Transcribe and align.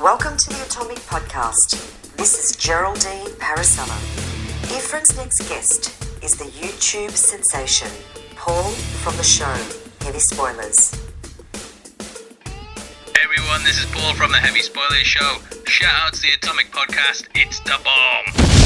Welcome 0.00 0.38
to 0.38 0.48
the 0.48 0.62
Atomic 0.64 0.96
Podcast. 1.00 2.16
This 2.16 2.42
is 2.42 2.56
Geraldine 2.56 3.26
Parasella. 3.36 3.98
Efren's 4.72 5.14
next 5.14 5.46
guest 5.46 5.92
is 6.24 6.32
the 6.32 6.46
YouTube 6.46 7.10
sensation, 7.10 7.90
Paul 8.34 8.70
from 9.02 9.14
the 9.18 9.22
show, 9.22 9.54
Heavy 10.00 10.20
Spoilers. 10.20 10.94
Hey 13.14 13.20
everyone, 13.22 13.62
this 13.62 13.78
is 13.78 13.84
Paul 13.92 14.14
from 14.14 14.32
the 14.32 14.38
Heavy 14.38 14.62
Spoilers 14.62 15.06
Show. 15.06 15.36
Shout 15.66 15.92
out 15.94 16.14
to 16.14 16.22
the 16.22 16.32
Atomic 16.32 16.72
Podcast, 16.72 17.26
it's 17.34 17.60
the 17.60 17.78
bomb! 17.84 18.59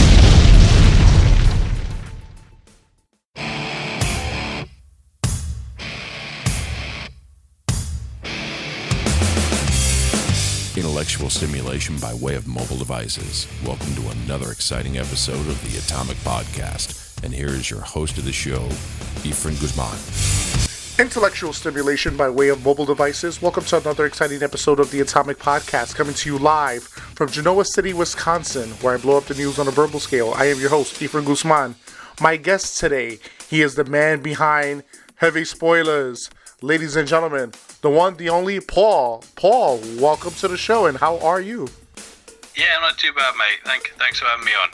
Intellectual 10.95 11.29
stimulation 11.29 11.99
by 11.99 12.15
way 12.15 12.37
of 12.37 12.47
mobile 12.47 12.77
devices. 12.77 13.49
Welcome 13.67 13.97
to 13.97 14.11
another 14.11 14.53
exciting 14.53 14.97
episode 14.97 15.49
of 15.49 15.61
the 15.65 15.77
Atomic 15.77 16.17
Podcast. 16.19 17.21
And 17.25 17.35
here 17.35 17.49
is 17.49 17.69
your 17.69 17.81
host 17.81 18.17
of 18.17 18.25
the 18.25 18.31
show, 18.31 18.69
Efren 19.25 19.61
Guzman. 19.61 21.05
Intellectual 21.05 21.53
stimulation 21.53 22.17
by 22.17 22.29
way 22.31 22.49
of 22.49 22.65
mobile 22.65 22.85
devices. 22.85 23.43
Welcome 23.43 23.65
to 23.65 23.79
another 23.79 24.07
exciting 24.07 24.41
episode 24.45 24.79
of 24.79 24.93
the 24.93 25.01
Atomic 25.01 25.39
Podcast, 25.39 25.97
coming 25.97 26.15
to 26.15 26.31
you 26.31 26.39
live 26.39 26.85
from 26.85 27.29
Genoa 27.29 27.65
City, 27.65 27.93
Wisconsin, 27.93 28.71
where 28.81 28.95
I 28.95 28.99
blow 28.99 29.19
up 29.19 29.25
the 29.25 29.35
news 29.35 29.59
on 29.59 29.67
a 29.67 29.73
verbal 29.73 29.99
scale. 29.99 30.33
I 30.37 30.45
am 30.45 30.61
your 30.61 30.71
host, 30.71 31.01
Efren 31.01 31.27
Guzman. 31.27 31.75
My 32.21 32.37
guest 32.37 32.79
today, 32.79 33.19
he 33.51 33.63
is 33.63 33.75
the 33.75 33.85
man 33.85 34.23
behind 34.23 34.85
Heavy 35.17 35.45
Spoilers. 35.45 36.31
Ladies 36.65 36.97
and 36.97 37.07
gentlemen, 37.07 37.53
the 37.83 37.91
one, 37.91 38.17
the 38.17 38.31
only 38.31 38.59
Paul. 38.59 39.23
Paul, 39.37 39.83
welcome 39.99 40.31
to 40.31 40.49
the 40.49 40.57
show, 40.57 40.87
and 40.87 40.97
how 40.97 41.19
are 41.19 41.39
you? 41.39 41.69
Yeah, 42.57 42.65
I'm 42.77 42.81
not 42.81 42.97
too 42.97 43.13
bad, 43.13 43.35
mate. 43.37 43.59
Thank, 43.67 43.93
thanks 43.99 44.19
for 44.19 44.25
having 44.25 44.47
me 44.47 44.53
on. 44.63 44.71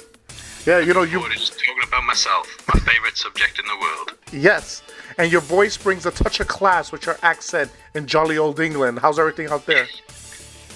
Yeah, 0.64 0.78
you 0.78 0.94
know, 0.94 1.02
you. 1.02 1.20
Just 1.32 1.54
talking 1.54 1.82
about 1.88 2.04
myself, 2.04 2.46
my 2.72 2.78
favourite 2.78 3.16
subject 3.16 3.58
in 3.58 3.66
the 3.66 3.74
world. 3.80 4.12
Yes, 4.32 4.84
and 5.18 5.32
your 5.32 5.40
voice 5.40 5.76
brings 5.76 6.06
a 6.06 6.12
touch 6.12 6.38
of 6.38 6.46
class 6.46 6.92
with 6.92 7.06
your 7.06 7.18
accent 7.24 7.72
in 7.96 8.06
jolly 8.06 8.38
old 8.38 8.60
England. 8.60 9.00
How's 9.00 9.18
everything 9.18 9.48
out 9.48 9.66
there? 9.66 9.88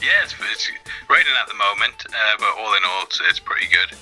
Yeah, 0.02 0.24
it's, 0.24 0.34
it's 0.50 0.68
raining 1.08 1.32
at 1.40 1.46
the 1.46 1.54
moment, 1.54 2.06
uh, 2.08 2.34
but 2.40 2.58
all 2.58 2.74
in 2.74 2.82
all, 2.84 3.04
it's, 3.04 3.20
it's 3.28 3.38
pretty 3.38 3.68
good. 3.68 3.96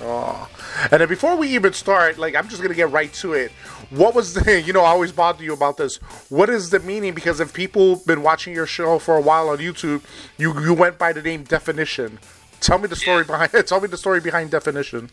Oh. 0.00 0.48
And 0.92 1.00
then 1.00 1.08
before 1.08 1.36
we 1.36 1.48
even 1.48 1.72
start, 1.72 2.18
like 2.18 2.34
I'm 2.34 2.48
just 2.48 2.62
gonna 2.62 2.74
get 2.74 2.90
right 2.90 3.12
to 3.14 3.32
it. 3.32 3.50
What 3.90 4.14
was 4.14 4.34
the 4.34 4.60
you 4.66 4.72
know, 4.72 4.82
I 4.82 4.88
always 4.90 5.12
bother 5.12 5.42
you 5.42 5.52
about 5.52 5.76
this. 5.76 5.96
What 6.28 6.48
is 6.48 6.70
the 6.70 6.78
meaning? 6.80 7.14
Because 7.14 7.40
if 7.40 7.52
people 7.52 7.96
been 8.06 8.22
watching 8.22 8.54
your 8.54 8.66
show 8.66 8.98
for 8.98 9.16
a 9.16 9.20
while 9.20 9.48
on 9.48 9.58
YouTube, 9.58 10.02
you 10.36 10.58
you 10.60 10.72
went 10.74 10.98
by 10.98 11.12
the 11.12 11.22
name 11.22 11.42
Definition. 11.44 12.18
Tell 12.60 12.78
me 12.78 12.86
the 12.88 12.96
story 12.96 13.24
Yeah. 13.28 13.46
behind 13.46 13.66
tell 13.66 13.80
me 13.80 13.88
the 13.88 13.96
story 13.96 14.20
behind 14.20 14.50
Definition. 14.50 15.10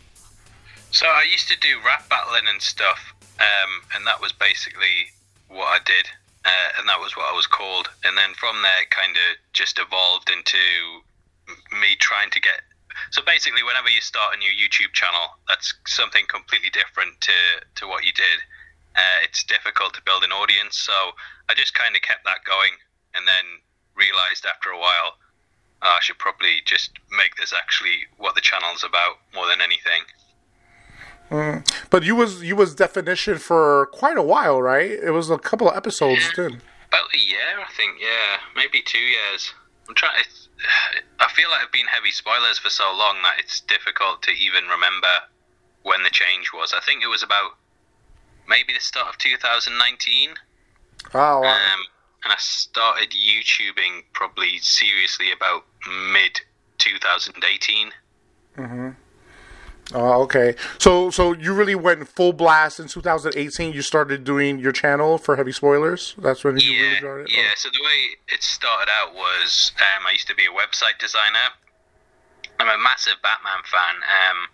So 0.91 1.07
I 1.07 1.25
used 1.29 1.47
to 1.49 1.57
do 1.59 1.77
rap 1.85 2.07
battling 2.09 2.47
and 2.47 2.61
stuff, 2.61 3.13
um, 3.39 3.71
and 3.95 4.05
that 4.07 4.21
was 4.21 4.31
basically 4.31 5.11
what 5.49 5.65
I 5.67 5.79
did, 5.83 6.07
uh, 6.45 6.79
and 6.79 6.87
that 6.87 6.99
was 6.99 7.17
what 7.17 7.25
I 7.31 7.35
was 7.35 7.47
called. 7.47 7.89
And 8.05 8.17
then 8.17 8.33
from 8.35 8.61
there, 8.61 8.85
kind 8.91 9.11
of 9.11 9.37
just 9.51 9.77
evolved 9.79 10.29
into 10.29 10.57
m- 11.49 11.79
me 11.81 11.95
trying 11.99 12.29
to 12.31 12.39
get. 12.39 12.61
So 13.11 13.21
basically, 13.25 13.63
whenever 13.63 13.89
you 13.89 14.01
start 14.01 14.35
a 14.35 14.37
new 14.37 14.49
YouTube 14.51 14.93
channel, 14.93 15.37
that's 15.47 15.73
something 15.87 16.25
completely 16.27 16.69
different 16.69 17.19
to 17.21 17.33
to 17.75 17.87
what 17.87 18.03
you 18.05 18.13
did. 18.13 18.39
Uh, 18.95 19.19
it's 19.23 19.43
difficult 19.43 19.93
to 19.93 20.01
build 20.03 20.23
an 20.23 20.31
audience, 20.31 20.77
so 20.77 20.93
I 21.49 21.53
just 21.53 21.73
kind 21.73 21.95
of 21.95 22.01
kept 22.01 22.23
that 22.25 22.43
going, 22.45 22.71
and 23.13 23.27
then 23.27 23.45
realized 23.95 24.45
after 24.45 24.69
a 24.69 24.79
while. 24.79 25.17
"Oh, 25.81 25.97
I 25.97 25.99
should 26.01 26.17
probably 26.17 26.61
just 26.65 26.91
make 27.11 27.35
this 27.35 27.51
actually 27.53 28.07
what 28.17 28.35
the 28.35 28.41
channel's 28.41 28.83
about 28.83 29.19
more 29.33 29.47
than 29.47 29.61
anything. 29.61 30.03
But 31.89 32.03
you 32.03 32.15
was 32.15 32.43
you 32.43 32.55
was 32.55 32.75
Definition 32.75 33.37
for 33.39 33.87
quite 33.87 34.17
a 34.17 34.21
while, 34.21 34.61
right? 34.61 34.89
It 34.91 35.11
was 35.11 35.29
a 35.29 35.37
couple 35.37 35.69
of 35.69 35.75
episodes 35.75 36.21
Yeah. 36.25 36.31
then. 36.35 36.61
About 36.89 37.13
a 37.13 37.17
year, 37.17 37.59
I 37.59 37.71
think. 37.73 37.99
Yeah, 37.99 38.39
maybe 38.55 38.81
two 38.81 38.99
years. 38.99 39.53
I'm 39.87 39.95
trying. 39.95 40.23
I 41.19 41.29
feel 41.31 41.49
like 41.49 41.61
I've 41.63 41.71
been 41.71 41.87
heavy 41.87 42.11
spoilers 42.11 42.57
for 42.57 42.69
so 42.69 42.85
long 42.95 43.21
that 43.23 43.35
it's 43.39 43.61
difficult 43.61 44.23
to 44.23 44.31
even 44.31 44.65
remember 44.65 45.07
when 45.83 46.03
the 46.03 46.09
change 46.09 46.51
was. 46.53 46.73
I 46.73 46.79
think 46.79 47.03
it 47.03 47.07
was 47.07 47.23
about 47.23 47.57
maybe 48.47 48.73
the 48.73 48.79
start 48.79 49.09
of 49.09 49.17
2019. 49.17 50.29
Oh, 51.13 51.41
wow. 51.41 51.43
Um, 51.43 51.85
and 52.23 52.33
I 52.33 52.37
started 52.39 53.11
YouTubing 53.11 54.05
probably 54.13 54.57
seriously 54.57 55.31
about 55.31 55.65
mid 56.11 56.41
2018. 56.79 57.91
Oh, 59.93 60.23
okay. 60.23 60.55
So 60.79 61.11
so 61.11 61.33
you 61.33 61.53
really 61.53 61.75
went 61.75 62.07
full 62.07 62.33
blast 62.33 62.79
in 62.79 62.87
2018. 62.87 63.71
You 63.73 63.81
started 63.83 64.23
doing 64.23 64.57
your 64.59 64.71
channel 64.71 65.17
for 65.17 65.35
Heavy 65.35 65.51
Spoilers. 65.51 66.15
That's 66.17 66.43
when 66.43 66.57
you 66.57 66.71
really 66.71 66.93
Yeah, 66.93 66.99
started. 66.99 67.27
yeah. 67.29 67.51
So 67.55 67.69
the 67.69 67.83
way 67.83 68.17
it 68.29 68.41
started 68.41 68.89
out 68.91 69.13
was 69.13 69.71
um, 69.79 70.07
I 70.07 70.11
used 70.11 70.27
to 70.27 70.35
be 70.35 70.45
a 70.45 70.49
website 70.53 70.97
designer. 70.99 71.53
I'm 72.59 72.67
a 72.69 72.81
massive 72.81 73.21
Batman 73.21 73.61
fan, 73.69 73.95
um, 74.01 74.47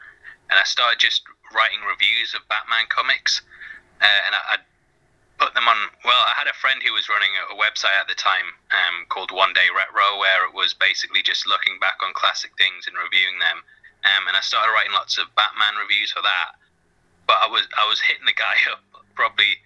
and 0.49 0.59
I 0.59 0.63
started 0.63 0.99
just 0.99 1.21
writing 1.55 1.79
reviews 1.87 2.33
of 2.33 2.41
Batman 2.49 2.85
comics, 2.89 3.41
uh, 4.01 4.19
and 4.25 4.35
I, 4.35 4.57
I'd 4.57 4.65
put 5.39 5.53
them 5.53 5.67
on. 5.69 5.77
Well, 6.03 6.19
I 6.27 6.33
had 6.35 6.47
a 6.47 6.57
friend 6.59 6.81
who 6.83 6.91
was 6.91 7.07
running 7.07 7.29
a, 7.39 7.53
a 7.53 7.57
website 7.57 7.95
at 7.95 8.09
the 8.09 8.15
time 8.15 8.57
um, 8.73 9.05
called 9.07 9.31
One 9.31 9.53
Day 9.53 9.69
Retro, 9.71 10.17
where 10.19 10.43
it 10.43 10.53
was 10.53 10.73
basically 10.73 11.21
just 11.21 11.47
looking 11.47 11.79
back 11.79 12.01
on 12.03 12.11
classic 12.13 12.51
things 12.57 12.83
and 12.89 12.97
reviewing 12.99 13.39
them. 13.39 13.63
Um, 14.01 14.27
and 14.27 14.35
I 14.35 14.41
started 14.41 14.73
writing 14.73 14.93
lots 14.93 15.17
of 15.17 15.29
Batman 15.35 15.77
reviews 15.77 16.11
for 16.11 16.21
that. 16.21 16.57
But 17.27 17.37
I 17.41 17.47
was 17.47 17.67
I 17.77 17.87
was 17.87 18.01
hitting 18.01 18.25
the 18.25 18.33
guy 18.33 18.57
up 18.71 18.81
probably 19.15 19.61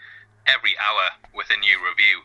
every 0.47 0.77
hour 0.77 1.15
with 1.33 1.47
a 1.49 1.57
new 1.57 1.77
review. 1.81 2.21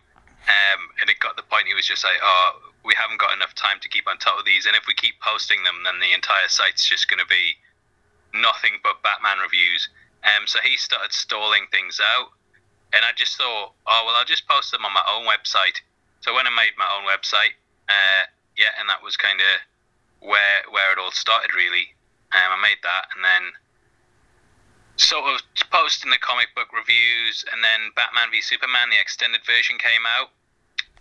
Um, 0.48 0.90
and 1.00 1.08
it 1.08 1.20
got 1.20 1.36
the 1.36 1.46
point 1.46 1.68
he 1.68 1.74
was 1.74 1.86
just 1.86 2.02
like, 2.02 2.18
oh, 2.22 2.72
we 2.84 2.94
haven't 2.96 3.20
got 3.20 3.36
enough 3.36 3.54
time 3.54 3.78
to 3.80 3.88
keep 3.88 4.08
on 4.08 4.16
top 4.18 4.38
of 4.38 4.44
these. 4.44 4.66
And 4.66 4.74
if 4.74 4.88
we 4.88 4.94
keep 4.94 5.20
posting 5.20 5.62
them, 5.64 5.84
then 5.84 6.00
the 6.00 6.12
entire 6.12 6.48
site's 6.48 6.88
just 6.88 7.08
going 7.08 7.20
to 7.20 7.28
be 7.28 7.60
nothing 8.34 8.80
but 8.82 9.02
Batman 9.02 9.38
reviews. 9.38 9.88
Um, 10.24 10.46
so 10.46 10.58
he 10.64 10.76
started 10.76 11.12
stalling 11.12 11.68
things 11.70 12.00
out. 12.00 12.32
And 12.92 13.04
I 13.04 13.12
just 13.14 13.36
thought, 13.36 13.72
oh, 13.86 14.02
well, 14.06 14.16
I'll 14.16 14.24
just 14.24 14.48
post 14.48 14.72
them 14.72 14.84
on 14.84 14.92
my 14.92 15.04
own 15.06 15.24
website. 15.28 15.78
So 16.20 16.34
when 16.34 16.46
I 16.46 16.50
made 16.50 16.74
my 16.76 16.88
own 16.88 17.06
website, 17.06 17.54
uh, 17.88 18.26
yeah, 18.56 18.74
and 18.80 18.88
that 18.88 19.02
was 19.02 19.16
kind 19.16 19.40
of 19.40 20.26
where 20.28 20.62
where 20.70 20.92
it 20.92 20.98
all 20.98 21.12
started, 21.12 21.54
really. 21.54 21.94
Um, 22.32 22.50
I 22.54 22.58
made 22.62 22.78
that, 22.82 23.10
and 23.14 23.24
then 23.24 23.44
sort 24.96 25.24
of 25.32 25.40
posting 25.72 26.10
the 26.10 26.20
comic 26.20 26.54
book 26.54 26.70
reviews, 26.76 27.44
and 27.52 27.64
then 27.64 27.90
Batman 27.96 28.30
v 28.30 28.40
Superman, 28.40 28.90
the 28.90 29.00
extended 29.00 29.40
version 29.44 29.78
came 29.78 30.04
out. 30.06 30.30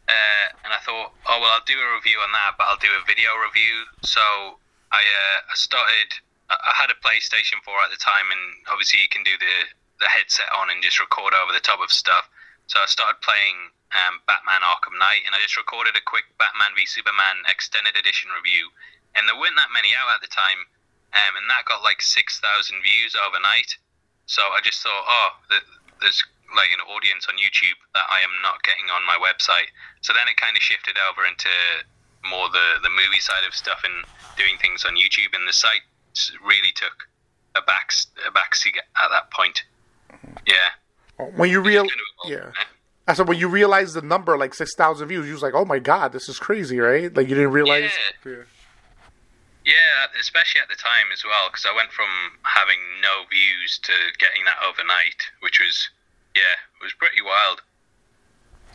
Uh, 0.10 0.48
and 0.66 0.74
I 0.74 0.82
thought, 0.82 1.14
oh 1.30 1.38
well, 1.38 1.54
I'll 1.54 1.70
do 1.70 1.78
a 1.78 1.94
review 1.94 2.18
on 2.18 2.34
that, 2.34 2.58
but 2.58 2.66
I'll 2.66 2.82
do 2.82 2.90
a 2.98 3.06
video 3.06 3.38
review. 3.38 3.86
So 4.02 4.58
I, 4.90 5.06
uh, 5.06 5.40
I 5.46 5.56
started. 5.56 6.18
I 6.50 6.74
had 6.74 6.90
a 6.90 6.98
PlayStation 7.06 7.62
4 7.62 7.78
at 7.86 7.94
the 7.94 8.02
time, 8.02 8.26
and 8.34 8.42
obviously 8.74 9.06
you 9.06 9.12
can 9.12 9.22
do 9.22 9.38
the 9.38 9.70
the 10.00 10.08
headset 10.08 10.48
on 10.56 10.72
and 10.72 10.82
just 10.82 11.00
record 11.00 11.36
over 11.36 11.52
the 11.52 11.62
top 11.62 11.84
of 11.84 11.92
stuff. 11.92 12.26
So 12.68 12.80
I 12.80 12.88
started 12.88 13.22
playing 13.22 13.76
um, 13.94 14.24
Batman 14.26 14.64
Arkham 14.64 14.96
Knight, 14.98 15.28
and 15.28 15.36
I 15.36 15.44
just 15.44 15.60
recorded 15.60 15.96
a 15.96 16.04
quick 16.04 16.26
Batman 16.40 16.72
v 16.74 16.88
Superman 16.88 17.44
extended 17.48 18.00
edition 18.00 18.32
review. 18.32 18.72
And 19.14 19.28
there 19.28 19.38
weren't 19.38 19.58
that 19.58 19.74
many 19.74 19.92
out 19.94 20.10
at 20.14 20.22
the 20.22 20.32
time, 20.32 20.70
um, 21.14 21.34
and 21.38 21.50
that 21.50 21.66
got 21.66 21.84
like 21.84 22.02
six 22.02 22.40
thousand 22.40 22.82
views 22.84 23.16
overnight. 23.16 23.78
So 24.26 24.42
I 24.42 24.60
just 24.64 24.82
thought, 24.82 25.06
oh, 25.08 25.30
th- 25.50 25.66
there's 26.02 26.22
like 26.56 26.70
an 26.74 26.82
audience 26.90 27.26
on 27.30 27.36
YouTube 27.38 27.78
that 27.94 28.06
I 28.10 28.22
am 28.22 28.34
not 28.42 28.62
getting 28.64 28.90
on 28.90 29.06
my 29.06 29.18
website. 29.18 29.70
So 30.02 30.14
then 30.14 30.28
it 30.30 30.38
kind 30.38 30.56
of 30.56 30.62
shifted 30.62 30.98
over 30.98 31.26
into 31.26 31.50
more 32.26 32.50
the 32.50 32.82
the 32.84 32.90
movie 32.90 33.20
side 33.20 33.46
of 33.48 33.54
stuff 33.54 33.82
and 33.84 34.06
doing 34.38 34.58
things 34.62 34.86
on 34.86 34.96
YouTube, 34.96 35.34
and 35.34 35.48
the 35.48 35.54
site 35.54 35.86
really 36.46 36.74
took 36.76 37.08
a 37.56 37.62
back 37.62 37.92
a 38.28 38.32
backseat 38.32 38.78
at 38.78 39.10
that 39.10 39.32
point. 39.32 39.64
Yeah. 40.46 40.70
When 41.36 41.50
you 41.50 41.60
real, 41.60 41.84
Kind 41.84 41.92
of 42.24 42.32
yeah. 42.32 42.64
I 43.08 43.14
said 43.14 43.28
when 43.28 43.38
you 43.38 43.50
realized 43.50 43.96
the 43.96 44.02
number 44.02 44.38
like 44.38 44.54
six 44.54 44.76
thousand 44.76 45.08
views, 45.08 45.28
you 45.28 45.34
was 45.34 45.42
like, 45.42 45.54
"Oh 45.54 45.66
my 45.66 45.80
god, 45.80 46.14
this 46.14 46.30
is 46.30 46.40
crazy!" 46.40 46.80
Right? 46.80 47.14
Like 47.14 47.28
you 47.28 47.36
didn't 47.36 47.52
realize. 47.52 47.92
Yeah. 48.26 48.32
Yeah, 48.32 48.44
especially 50.20 50.62
at 50.62 50.70
the 50.70 50.76
time 50.76 51.12
as 51.14 51.24
well, 51.24 51.50
because 51.50 51.66
I 51.66 51.76
went 51.76 51.92
from 51.92 52.10
having 52.44 52.80
no 53.02 53.26
views 53.30 53.80
to 53.84 53.94
getting 54.18 54.46
that 54.46 54.58
overnight, 54.66 55.30
which 55.42 55.60
was, 55.60 55.90
yeah, 56.36 56.58
it 56.80 56.84
was 56.84 56.94
pretty 56.94 57.22
wild. 57.22 57.62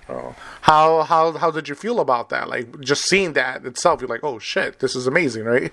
Oh. 0.08 0.36
How 0.60 1.02
how 1.02 1.32
how 1.32 1.50
did 1.50 1.68
you 1.68 1.74
feel 1.74 1.98
about 1.98 2.28
that? 2.28 2.48
Like 2.48 2.80
just 2.80 3.08
seeing 3.08 3.32
that 3.34 3.64
itself, 3.64 4.00
you're 4.00 4.08
like, 4.08 4.22
"Oh 4.22 4.38
shit, 4.38 4.80
this 4.80 4.94
is 4.94 5.06
amazing!" 5.06 5.44
Right? 5.44 5.72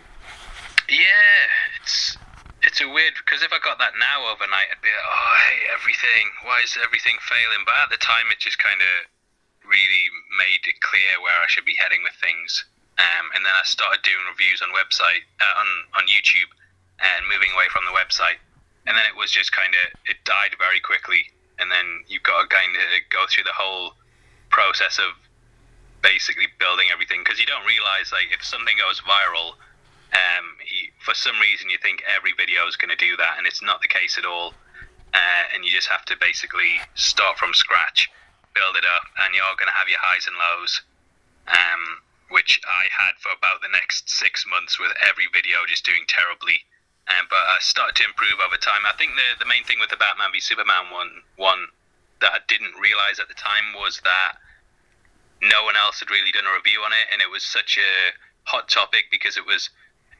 Yeah, 0.87 1.43
it's 1.81 2.17
it's 2.63 2.79
a 2.79 2.87
weird 2.87 3.13
because 3.19 3.43
if 3.43 3.51
I 3.51 3.59
got 3.59 3.79
that 3.79 3.99
now 3.99 4.31
overnight, 4.31 4.71
I'd 4.71 4.81
be 4.81 4.87
like, 4.87 5.03
oh, 5.03 5.33
I 5.35 5.41
hate 5.51 5.67
everything. 5.75 6.25
Why 6.45 6.61
is 6.63 6.77
everything 6.79 7.19
failing? 7.19 7.65
But 7.65 7.75
at 7.83 7.89
the 7.89 7.99
time, 7.99 8.31
it 8.31 8.39
just 8.39 8.59
kind 8.59 8.79
of 8.79 8.93
really 9.67 10.07
made 10.37 10.63
it 10.67 10.79
clear 10.79 11.19
where 11.19 11.35
I 11.41 11.47
should 11.47 11.65
be 11.65 11.75
heading 11.75 12.03
with 12.03 12.15
things. 12.21 12.65
Um, 13.01 13.25
and 13.33 13.41
then 13.41 13.51
I 13.51 13.65
started 13.65 14.05
doing 14.05 14.21
reviews 14.29 14.61
on 14.61 14.69
website 14.69 15.25
uh, 15.41 15.55
on 15.57 15.67
on 15.97 16.03
YouTube 16.05 16.53
and 17.01 17.25
moving 17.25 17.49
away 17.57 17.65
from 17.73 17.89
the 17.89 17.95
website, 17.97 18.37
and 18.85 18.93
then 18.93 19.05
it 19.09 19.17
was 19.17 19.33
just 19.33 19.49
kind 19.51 19.73
of 19.73 19.97
it 20.05 20.21
died 20.23 20.53
very 20.61 20.79
quickly, 20.79 21.25
and 21.57 21.73
then 21.73 22.05
you've 22.05 22.23
got 22.23 22.45
to 22.45 22.47
kind 22.47 22.77
of 22.77 22.85
go 23.09 23.25
through 23.25 23.49
the 23.49 23.57
whole 23.57 23.97
process 24.53 25.01
of 25.01 25.17
basically 26.05 26.47
building 26.61 26.93
everything. 26.93 27.25
Because 27.25 27.41
you 27.41 27.49
don't 27.49 27.65
realize 27.65 28.13
like 28.13 28.29
if 28.29 28.45
something 28.45 28.77
goes 28.77 29.01
viral 29.01 29.57
um, 30.11 30.59
you, 30.59 30.91
for 30.99 31.13
some 31.13 31.39
reason 31.39 31.69
you 31.69 31.77
think 31.79 32.03
every 32.03 32.33
video 32.35 32.67
is 32.67 32.75
going 32.75 32.91
to 32.91 32.99
do 32.99 33.15
that 33.17 33.35
and 33.37 33.47
it's 33.47 33.63
not 33.63 33.81
the 33.81 33.87
case 33.87 34.17
at 34.17 34.25
all. 34.25 34.53
Uh, 35.13 35.43
and 35.53 35.63
you 35.65 35.71
just 35.71 35.87
have 35.87 36.05
to 36.05 36.15
basically 36.19 36.79
start 36.95 37.37
from 37.37 37.53
scratch 37.53 38.09
build 38.55 38.75
it 38.75 38.83
up 38.83 39.03
and 39.23 39.35
you're 39.35 39.55
going 39.55 39.71
to 39.71 39.75
have 39.75 39.87
your 39.87 39.99
highs 39.99 40.27
and 40.27 40.35
lows. 40.35 40.81
Um, 41.47 42.03
which 42.31 42.59
i 42.65 42.87
had 42.89 43.13
for 43.19 43.29
about 43.35 43.61
the 43.61 43.71
next 43.71 44.09
six 44.09 44.45
months 44.49 44.79
with 44.79 44.91
every 45.03 45.27
video 45.31 45.63
just 45.67 45.85
doing 45.85 46.03
terribly 46.07 46.63
um, 47.11 47.27
but 47.29 47.43
i 47.51 47.57
started 47.59 47.95
to 47.95 48.07
improve 48.07 48.39
over 48.39 48.57
time 48.57 48.87
i 48.87 48.95
think 48.95 49.11
the, 49.13 49.43
the 49.43 49.49
main 49.49 49.63
thing 49.63 49.79
with 49.79 49.91
the 49.91 49.99
batman 49.99 50.31
v 50.31 50.39
superman 50.39 50.89
one 50.91 51.21
one 51.35 51.67
that 52.19 52.31
i 52.33 52.39
didn't 52.47 52.73
realize 52.79 53.19
at 53.19 53.27
the 53.27 53.37
time 53.37 53.75
was 53.75 54.01
that 54.03 54.39
no 55.41 55.65
one 55.65 55.75
else 55.75 55.99
had 55.99 56.13
really 56.13 56.31
done 56.31 56.45
a 56.45 56.53
review 56.53 56.81
on 56.85 56.93
it, 56.93 57.09
and 57.11 57.21
it 57.21 57.29
was 57.29 57.43
such 57.43 57.77
a 57.77 58.13
hot 58.45 58.69
topic 58.69 59.09
because 59.09 59.37
it 59.37 59.45
was, 59.45 59.69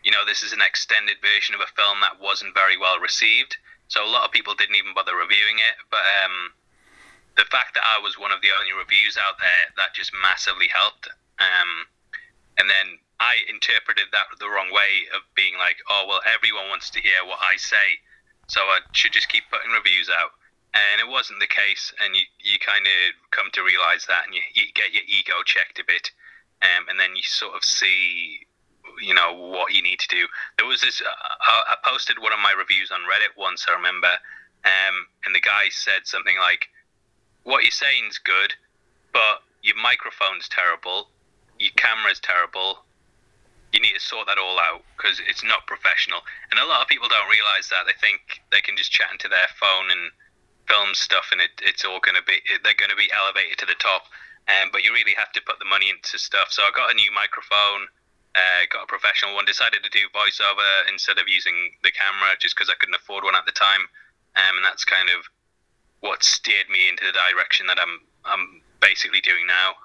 you 0.03 0.11
know, 0.11 0.25
this 0.25 0.41
is 0.41 0.51
an 0.51 0.61
extended 0.61 1.17
version 1.21 1.53
of 1.53 1.61
a 1.61 1.69
film 1.77 2.01
that 2.01 2.19
wasn't 2.19 2.53
very 2.57 2.77
well 2.77 2.99
received. 2.99 3.57
So 3.87 4.03
a 4.03 4.09
lot 4.09 4.25
of 4.25 4.31
people 4.31 4.55
didn't 4.55 4.75
even 4.75 4.93
bother 4.97 5.15
reviewing 5.15 5.61
it. 5.61 5.77
But 5.93 6.01
um, 6.25 6.57
the 7.37 7.45
fact 7.53 7.75
that 7.77 7.85
I 7.85 8.01
was 8.01 8.17
one 8.17 8.31
of 8.31 8.41
the 8.41 8.49
only 8.49 8.73
reviews 8.73 9.17
out 9.17 9.37
there, 9.37 9.69
that 9.77 9.93
just 9.93 10.11
massively 10.21 10.67
helped. 10.73 11.07
Um, 11.37 11.85
and 12.57 12.69
then 12.69 13.00
I 13.19 13.38
interpreted 13.50 14.09
that 14.12 14.25
the 14.39 14.50
wrong 14.50 14.74
way 14.74 15.07
of 15.15 15.21
being 15.36 15.53
like, 15.57 15.77
oh, 15.89 16.06
well, 16.07 16.21
everyone 16.25 16.69
wants 16.69 16.89
to 16.92 17.00
hear 17.00 17.24
what 17.25 17.39
I 17.42 17.57
say. 17.57 18.01
So 18.48 18.62
I 18.62 18.80
should 18.92 19.13
just 19.13 19.30
keep 19.30 19.44
putting 19.50 19.71
reviews 19.71 20.09
out 20.09 20.31
and 20.74 21.01
it 21.01 21.07
wasn't 21.07 21.39
the 21.39 21.48
case. 21.48 21.94
And 22.03 22.15
you, 22.15 22.24
you 22.39 22.59
kind 22.59 22.86
of 22.86 23.31
come 23.31 23.48
to 23.53 23.63
realize 23.63 24.06
that, 24.07 24.25
and 24.25 24.36
you, 24.36 24.42
you 24.53 24.71
get 24.74 24.94
your 24.94 25.03
ego 25.07 25.44
checked 25.45 25.80
a 25.80 25.86
bit, 25.86 26.12
um, 26.62 26.88
and 26.89 27.00
then 27.00 27.15
you 27.15 27.24
sort 27.24 27.56
of 27.56 27.63
see, 27.63 28.48
you 29.01 29.13
know, 29.13 29.33
what 29.33 29.74
you 29.74 29.83
need 29.83 30.00
to 30.00 30.07
do. 30.07 30.27
There 30.57 30.68
was 30.68 30.81
this. 30.81 31.01
Uh, 31.01 31.07
I 31.48 31.75
posted 31.83 32.19
one 32.19 32.33
of 32.33 32.39
my 32.39 32.53
reviews 32.57 32.92
on 32.92 33.01
Reddit 33.01 33.38
once. 33.38 33.65
I 33.68 33.74
remember, 33.74 34.12
um, 34.63 35.07
and 35.25 35.36
the 35.36 35.42
guy 35.42 35.68
said 35.69 36.06
something 36.06 36.38
like, 36.39 36.69
"What 37.44 37.63
you're 37.63 37.71
saying's 37.71 38.18
good, 38.18 38.53
but 39.12 39.44
your 39.62 39.75
microphone's 39.75 40.48
terrible, 40.48 41.09
your 41.61 41.75
camera's 41.77 42.19
terrible." 42.19 42.83
You 43.71 43.79
need 43.79 43.93
to 43.95 44.03
sort 44.03 44.27
that 44.27 44.37
all 44.37 44.59
out 44.59 44.83
because 44.97 45.21
it's 45.23 45.45
not 45.45 45.63
professional, 45.65 46.19
and 46.51 46.59
a 46.59 46.65
lot 46.65 46.81
of 46.81 46.91
people 46.91 47.07
don't 47.07 47.31
realize 47.31 47.69
that. 47.69 47.87
They 47.87 47.95
think 48.01 48.43
they 48.51 48.59
can 48.59 48.75
just 48.75 48.91
chat 48.91 49.13
into 49.13 49.29
their 49.29 49.47
phone 49.55 49.87
and 49.89 50.11
film 50.67 50.95
stuff, 50.95 51.31
and 51.31 51.41
it, 51.41 51.51
it's 51.61 51.83
all 51.85 51.99
going 51.99 52.15
to 52.15 52.23
be 52.23 52.39
they're 52.63 52.77
going 52.77 52.91
to 52.91 52.99
be 52.99 53.11
elevated 53.11 53.59
to 53.59 53.65
the 53.65 53.79
top. 53.79 54.07
Um, 54.47 54.69
but 54.71 54.83
you 54.83 54.91
really 54.91 55.13
have 55.15 55.31
to 55.33 55.41
put 55.45 55.59
the 55.59 55.69
money 55.69 55.89
into 55.89 56.17
stuff. 56.17 56.49
So 56.49 56.63
I 56.63 56.71
got 56.73 56.91
a 56.91 56.95
new 56.95 57.11
microphone, 57.13 57.87
uh, 58.33 58.65
got 58.71 58.83
a 58.83 58.89
professional 58.89 59.35
one. 59.35 59.45
Decided 59.45 59.83
to 59.83 59.91
do 59.91 60.07
voiceover 60.15 60.87
instead 60.89 61.19
of 61.19 61.27
using 61.27 61.75
the 61.83 61.91
camera, 61.91 62.35
just 62.39 62.55
because 62.55 62.69
I 62.69 62.75
couldn't 62.79 62.95
afford 62.95 63.23
one 63.23 63.35
at 63.35 63.45
the 63.45 63.53
time. 63.53 63.85
Um, 64.35 64.57
and 64.57 64.65
that's 64.65 64.85
kind 64.85 65.09
of 65.09 65.27
what 65.99 66.23
steered 66.23 66.69
me 66.69 66.89
into 66.89 67.05
the 67.05 67.13
direction 67.13 67.67
that 67.67 67.77
I'm 67.77 68.01
I'm 68.25 68.61
basically 68.79 69.21
doing 69.21 69.45
now. 69.45 69.75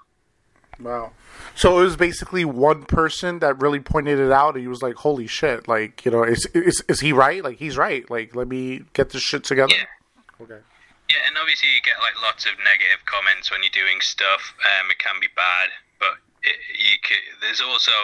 Wow. 0.81 1.13
So 1.55 1.81
it 1.81 1.85
was 1.85 1.97
basically 1.97 2.45
one 2.45 2.85
person 2.85 3.39
that 3.39 3.61
really 3.61 3.81
pointed 3.81 4.19
it 4.19 4.31
out, 4.31 4.55
and 4.55 4.63
he 4.63 4.69
was 4.69 4.83
like, 4.83 4.97
"Holy 4.97 5.27
shit! 5.27 5.67
Like, 5.67 6.05
you 6.05 6.11
know, 6.11 6.23
is 6.23 6.47
is, 6.55 6.83
is 6.89 7.01
he 7.01 7.13
right? 7.13 7.43
Like, 7.43 7.57
he's 7.59 7.79
right. 7.79 8.09
Like, 8.11 8.37
let 8.37 8.49
me 8.49 8.85
get 8.93 9.11
this 9.11 9.23
shit 9.23 9.45
together." 9.45 9.73
Yeah. 9.73 9.87
Okay. 10.45 10.61
Yeah, 11.09 11.23
and 11.27 11.39
obviously 11.39 11.71
you 11.71 11.81
get 11.83 11.97
like 12.03 12.19
lots 12.21 12.45
of 12.45 12.53
negative 12.67 12.99
comments 13.07 13.51
when 13.51 13.63
you're 13.63 13.73
doing 13.73 14.01
stuff. 14.01 14.55
Um, 14.67 14.91
it 14.91 14.99
can 14.99 15.17
be 15.21 15.31
bad, 15.37 15.71
but 15.99 16.19
it, 16.43 16.59
you 16.75 16.99
can, 17.03 17.19
there's 17.41 17.61
also 17.61 17.95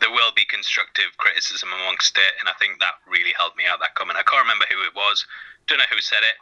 there 0.00 0.10
will 0.10 0.32
be 0.36 0.44
constructive 0.44 1.16
criticism 1.16 1.70
amongst 1.72 2.16
it, 2.16 2.32
and 2.40 2.48
I 2.48 2.52
think 2.60 2.78
that 2.80 3.00
really 3.08 3.32
helped 3.36 3.56
me 3.56 3.64
out. 3.66 3.80
That 3.80 3.94
comment, 3.94 4.18
I 4.18 4.22
can't 4.22 4.42
remember 4.42 4.66
who 4.70 4.84
it 4.84 4.94
was. 4.94 5.24
Don't 5.66 5.78
know 5.78 5.90
who 5.90 6.00
said 6.00 6.22
it, 6.22 6.36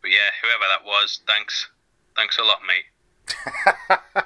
but 0.00 0.10
yeah, 0.10 0.30
whoever 0.42 0.64
that 0.70 0.86
was, 0.86 1.20
thanks, 1.26 1.68
thanks 2.14 2.38
a 2.38 2.44
lot, 2.46 2.62
mate. 2.66 2.86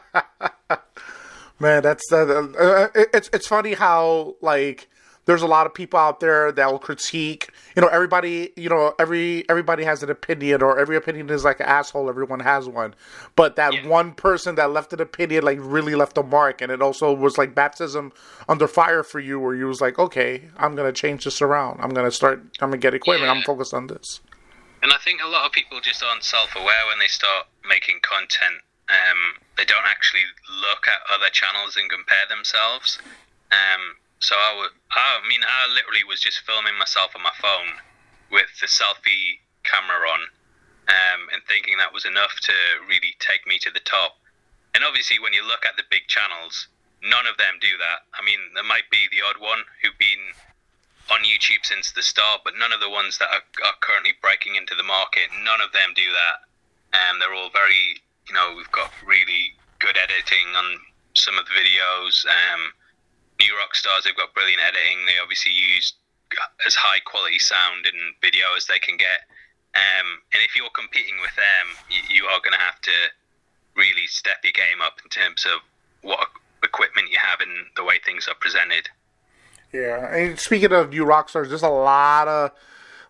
Man, 1.61 1.83
that's 1.83 2.11
uh, 2.11 2.25
uh, 2.59 2.89
it's 2.95 3.29
it's 3.35 3.47
funny 3.47 3.75
how 3.75 4.37
like 4.41 4.89
there's 5.27 5.43
a 5.43 5.47
lot 5.47 5.67
of 5.67 5.75
people 5.75 6.01
out 6.01 6.19
there 6.21 6.51
that 6.53 6.73
will 6.73 6.79
critique. 6.79 7.51
You 7.77 7.83
know, 7.83 7.89
everybody, 7.89 8.51
you 8.57 8.71
know, 8.71 8.95
every 8.99 9.49
everybody 9.49 9.85
has 9.85 10.03
an 10.03 10.11
opinion, 10.11 10.63
or 10.63 10.79
every 10.79 10.97
opinion 10.97 11.29
is 11.29 11.45
like 11.45 11.61
an 11.61 11.67
asshole. 11.67 12.09
Everyone 12.09 12.41
has 12.41 12.67
one, 12.67 12.95
but 13.37 13.57
that 13.57 13.75
yeah. 13.75 13.87
one 13.87 14.13
person 14.13 14.55
that 14.55 14.71
left 14.71 14.95
an 14.95 15.03
opinion 15.03 15.45
like 15.45 15.59
really 15.61 15.95
left 15.95 16.17
a 16.17 16.23
mark, 16.23 16.63
and 16.63 16.73
it 16.73 16.81
also 16.81 17.13
was 17.13 17.37
like 17.37 17.55
baptism 17.55 18.13
under 18.49 18.67
fire 18.67 19.03
for 19.03 19.21
you, 19.21 19.39
where 19.39 19.55
you 19.55 19.67
was 19.67 19.83
like, 19.83 19.99
okay, 19.99 20.49
I'm 20.57 20.75
gonna 20.75 20.93
change 20.93 21.25
this 21.25 21.43
around. 21.43 21.81
I'm 21.83 21.91
gonna 21.91 22.11
start. 22.11 22.43
I'm 22.61 22.71
gonna 22.71 22.79
get 22.79 22.95
equipment. 22.95 23.31
Yeah. 23.31 23.37
I'm 23.37 23.43
focused 23.43 23.75
on 23.75 23.89
this. 23.89 24.21
And 24.83 24.93
I 24.93 24.97
think 24.97 25.21
a 25.23 25.29
lot 25.29 25.45
of 25.45 25.53
people 25.53 25.79
just 25.83 26.03
aren't 26.03 26.25
self-aware 26.25 26.87
when 26.89 26.99
they 26.99 27.07
start 27.07 27.47
making 27.69 27.99
content. 28.01 28.63
Um, 28.91 29.39
they 29.57 29.65
don't 29.65 29.87
actually 29.87 30.27
look 30.51 30.91
at 30.91 31.07
other 31.07 31.31
channels 31.31 31.77
and 31.79 31.87
compare 31.89 32.27
themselves. 32.29 32.99
Um, 33.55 33.95
so 34.19 34.35
I 34.35 34.59
would, 34.59 34.75
I 34.91 35.23
mean, 35.29 35.41
I 35.47 35.71
literally 35.73 36.03
was 36.03 36.21
just 36.21 36.43
filming 36.43 36.77
myself 36.77 37.15
on 37.15 37.23
my 37.23 37.35
phone 37.41 37.79
with 38.31 38.51
the 38.61 38.67
selfie 38.67 39.39
camera 39.63 40.11
on, 40.11 40.23
um, 40.91 41.21
and 41.33 41.43
thinking 41.47 41.79
that 41.79 41.95
was 41.95 42.05
enough 42.05 42.35
to 42.43 42.57
really 42.89 43.15
take 43.19 43.47
me 43.47 43.59
to 43.63 43.71
the 43.71 43.81
top. 43.81 44.19
And 44.75 44.85
obviously, 44.85 45.19
when 45.19 45.33
you 45.33 45.47
look 45.47 45.67
at 45.67 45.77
the 45.77 45.87
big 45.91 46.07
channels, 46.07 46.69
none 47.03 47.27
of 47.27 47.39
them 47.39 47.59
do 47.61 47.75
that. 47.79 48.07
I 48.15 48.25
mean, 48.25 48.39
there 48.55 48.67
might 48.67 48.91
be 48.91 49.09
the 49.11 49.23
odd 49.23 49.41
one 49.41 49.63
who've 49.83 49.99
been 49.99 50.35
on 51.11 51.27
YouTube 51.27 51.67
since 51.67 51.91
the 51.91 52.03
start, 52.03 52.43
but 52.45 52.55
none 52.59 52.73
of 52.73 52.81
the 52.81 52.91
ones 52.91 53.19
that 53.19 53.31
are, 53.35 53.47
are 53.67 53.79
currently 53.81 54.15
breaking 54.23 54.55
into 54.55 54.75
the 54.75 54.87
market, 54.87 55.31
none 55.43 55.61
of 55.61 55.73
them 55.73 55.91
do 55.95 56.07
that. 56.13 56.47
And 56.93 57.15
um, 57.15 57.19
they're 57.19 57.35
all 57.35 57.51
very, 57.51 58.03
you 58.31 58.35
know, 58.35 58.55
we've 58.57 58.71
got 58.71 58.93
really 59.05 59.59
good 59.81 59.99
editing 59.99 60.47
on 60.55 60.79
some 61.15 61.35
of 61.37 61.45
the 61.47 61.55
videos. 61.59 62.23
Um, 62.31 62.71
New 63.41 63.51
Rockstars, 63.59 64.05
they've 64.05 64.15
got 64.15 64.33
brilliant 64.35 64.63
editing. 64.63 65.03
They 65.07 65.19
obviously 65.21 65.51
use 65.51 65.95
as 66.65 66.77
high 66.77 67.01
quality 67.01 67.41
sound 67.41 67.91
and 67.91 68.15
video 68.23 68.47
as 68.57 68.67
they 68.67 68.79
can 68.79 68.97
get. 68.97 69.27
Um, 69.75 70.23
and 70.33 70.43
if 70.47 70.55
you're 70.55 70.71
competing 70.71 71.19
with 71.21 71.35
them, 71.35 71.67
you, 71.91 72.23
you 72.23 72.25
are 72.31 72.39
going 72.39 72.55
to 72.55 72.63
have 72.63 72.81
to 72.83 72.97
really 73.75 74.07
step 74.07 74.39
your 74.45 74.53
game 74.53 74.79
up 74.81 75.01
in 75.03 75.11
terms 75.11 75.45
of 75.45 75.59
what 76.03 76.29
equipment 76.63 77.11
you 77.11 77.19
have 77.19 77.41
and 77.41 77.51
the 77.75 77.83
way 77.83 77.99
things 78.05 78.29
are 78.29 78.39
presented. 78.39 78.89
Yeah, 79.73 80.15
and 80.15 80.39
speaking 80.39 80.73
of 80.73 80.91
New 80.91 81.05
Rockstars, 81.05 81.49
there's 81.49 81.63
a 81.63 81.69
lot 81.69 82.29
of 82.29 82.51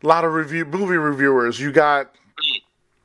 lot 0.03 0.25
of 0.25 0.33
review 0.33 0.65
movie 0.65 0.97
reviewers. 0.97 1.61
You 1.61 1.73
got. 1.73 2.15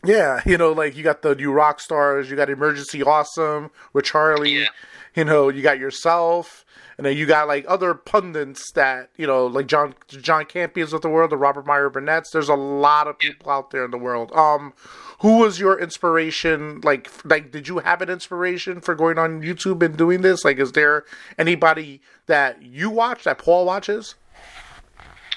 Yeah, 0.06 0.42
you 0.46 0.58
know, 0.58 0.72
like 0.72 0.96
you 0.96 1.04
got 1.04 1.22
the 1.22 1.36
New 1.36 1.52
Rockstars, 1.52 2.30
you 2.30 2.36
got 2.36 2.50
Emergency 2.50 3.04
Awesome 3.04 3.72
with 3.94 4.06
Charlie. 4.06 4.60
Yeah. 4.60 4.68
You 5.16 5.24
know, 5.24 5.50
you 5.50 5.62
got 5.62 5.80
yourself 5.80 6.66
and 6.98 7.06
then 7.06 7.18
you 7.18 7.26
got 7.26 7.48
like 7.48 7.66
other 7.68 7.94
pundits 7.94 8.72
that 8.72 9.10
you 9.18 9.28
know, 9.28 9.46
like 9.48 9.68
John 9.68 9.96
John 10.08 10.46
Campeas 10.46 10.94
of 10.94 11.02
the 11.02 11.10
world, 11.10 11.32
the 11.32 11.38
Robert 11.38 11.66
Meyer 11.66 11.90
Burnett's. 11.90 12.32
There's 12.32 12.50
a 12.50 12.56
lot 12.56 13.08
of 13.08 13.18
people 13.18 13.52
out 13.52 13.72
there 13.72 13.86
in 13.86 13.92
the 13.92 13.98
world. 13.98 14.32
Um, 14.34 14.74
who 15.20 15.40
was 15.40 15.60
your 15.60 15.80
inspiration? 15.80 16.82
Like, 16.84 17.10
like 17.26 17.52
did 17.52 17.68
you 17.68 17.80
have 17.80 18.02
an 18.02 18.10
inspiration 18.10 18.82
for 18.82 18.96
going 18.96 19.18
on 19.18 19.42
YouTube 19.42 19.84
and 19.84 19.98
doing 19.98 20.22
this? 20.22 20.46
Like, 20.46 20.58
is 20.58 20.72
there 20.72 21.04
anybody 21.38 22.02
that 22.28 22.62
you 22.62 22.90
watch 22.90 23.24
that 23.26 23.38
Paul 23.40 23.66
watches? 23.66 24.16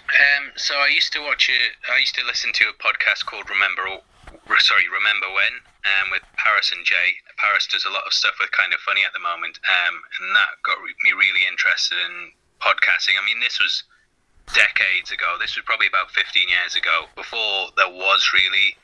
Um, 0.09 0.53
so 0.57 0.75
I 0.75 0.89
used 0.89 1.13
to 1.13 1.21
watch 1.21 1.51
it. 1.51 1.73
I 1.93 1.99
used 1.99 2.15
to 2.15 2.25
listen 2.25 2.53
to 2.55 2.65
a 2.65 2.83
podcast 2.83 3.27
called 3.27 3.51
Remember, 3.51 4.03
sorry, 4.58 4.85
Remember 4.90 5.30
When, 5.32 5.54
um, 5.87 6.11
with 6.11 6.23
Paris 6.37 6.73
and 6.73 6.85
Jay. 6.85 7.16
Paris 7.37 7.66
does 7.66 7.87
a 7.87 7.90
lot 7.90 8.06
of 8.06 8.12
stuff 8.12 8.35
with 8.40 8.50
Kinda 8.52 8.76
Funny 8.85 9.04
at 9.04 9.12
the 9.12 9.23
moment, 9.23 9.58
um, 9.68 10.02
and 10.20 10.37
that 10.37 10.61
got 10.62 10.82
me 10.82 11.12
really 11.12 11.47
interested 11.47 11.99
in 11.99 12.32
podcasting. 12.61 13.18
I 13.18 13.25
mean, 13.25 13.40
this 13.40 13.61
was 13.61 13.85
decades 14.54 15.11
ago. 15.11 15.37
This 15.38 15.56
was 15.56 15.64
probably 15.64 15.87
about 15.87 16.11
15 16.11 16.49
years 16.49 16.75
ago, 16.75 17.08
before 17.14 17.70
there 17.76 17.88
was 17.88 18.32
really 18.32 18.76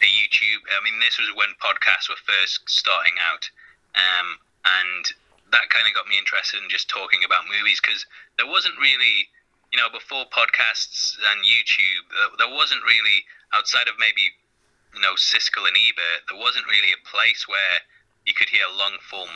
a 0.00 0.06
YouTube. 0.06 0.62
I 0.70 0.82
mean, 0.84 1.00
this 1.00 1.18
was 1.18 1.28
when 1.34 1.48
podcasts 1.58 2.08
were 2.08 2.20
first 2.22 2.68
starting 2.70 3.18
out, 3.18 3.50
um, 3.94 4.38
and 4.64 5.04
that 5.50 5.70
kind 5.70 5.88
of 5.88 5.94
got 5.94 6.06
me 6.06 6.18
interested 6.18 6.62
in 6.62 6.68
just 6.68 6.88
talking 6.88 7.24
about 7.24 7.48
movies 7.48 7.80
because 7.80 8.06
there 8.36 8.46
wasn't 8.46 8.78
really, 8.78 9.28
you 9.72 9.78
know, 9.78 9.88
before 9.90 10.26
podcasts 10.30 11.16
and 11.32 11.44
YouTube, 11.44 12.36
there 12.38 12.52
wasn't 12.52 12.84
really 12.84 13.24
outside 13.52 13.88
of 13.88 13.98
maybe 13.98 14.37
you 14.94 15.00
know 15.00 15.14
Siskel 15.14 15.66
and 15.66 15.76
Ebert, 15.76 16.28
there 16.28 16.38
wasn't 16.40 16.66
really 16.66 16.92
a 16.92 17.02
place 17.08 17.46
where 17.48 17.80
you 18.26 18.34
could 18.34 18.48
hear 18.48 18.64
long 18.76 18.96
form, 19.08 19.30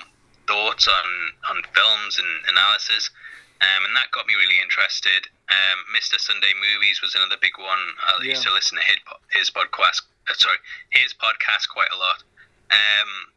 thoughts 0.46 0.88
on 0.88 1.08
on 1.50 1.62
films 1.74 2.18
and 2.18 2.30
analysis, 2.48 3.10
um, 3.60 3.84
and 3.86 3.94
that 3.96 4.10
got 4.12 4.26
me 4.26 4.34
really 4.34 4.60
interested. 4.60 5.28
Um, 5.50 5.78
Mr. 5.96 6.18
Sunday 6.20 6.52
Movies 6.56 7.00
was 7.02 7.14
another 7.14 7.36
big 7.40 7.56
one. 7.58 7.84
I 8.08 8.22
Yeah. 8.22 8.30
used 8.36 8.42
to 8.44 8.52
listen 8.52 8.78
to 8.78 8.84
his 8.84 8.98
his 9.30 9.50
podcast. 9.50 10.02
Uh, 10.28 10.34
sorry, 10.34 10.58
his 10.90 11.12
podcast 11.14 11.68
quite 11.68 11.90
a 11.92 11.96
lot. 11.96 12.22
Um, 12.70 13.32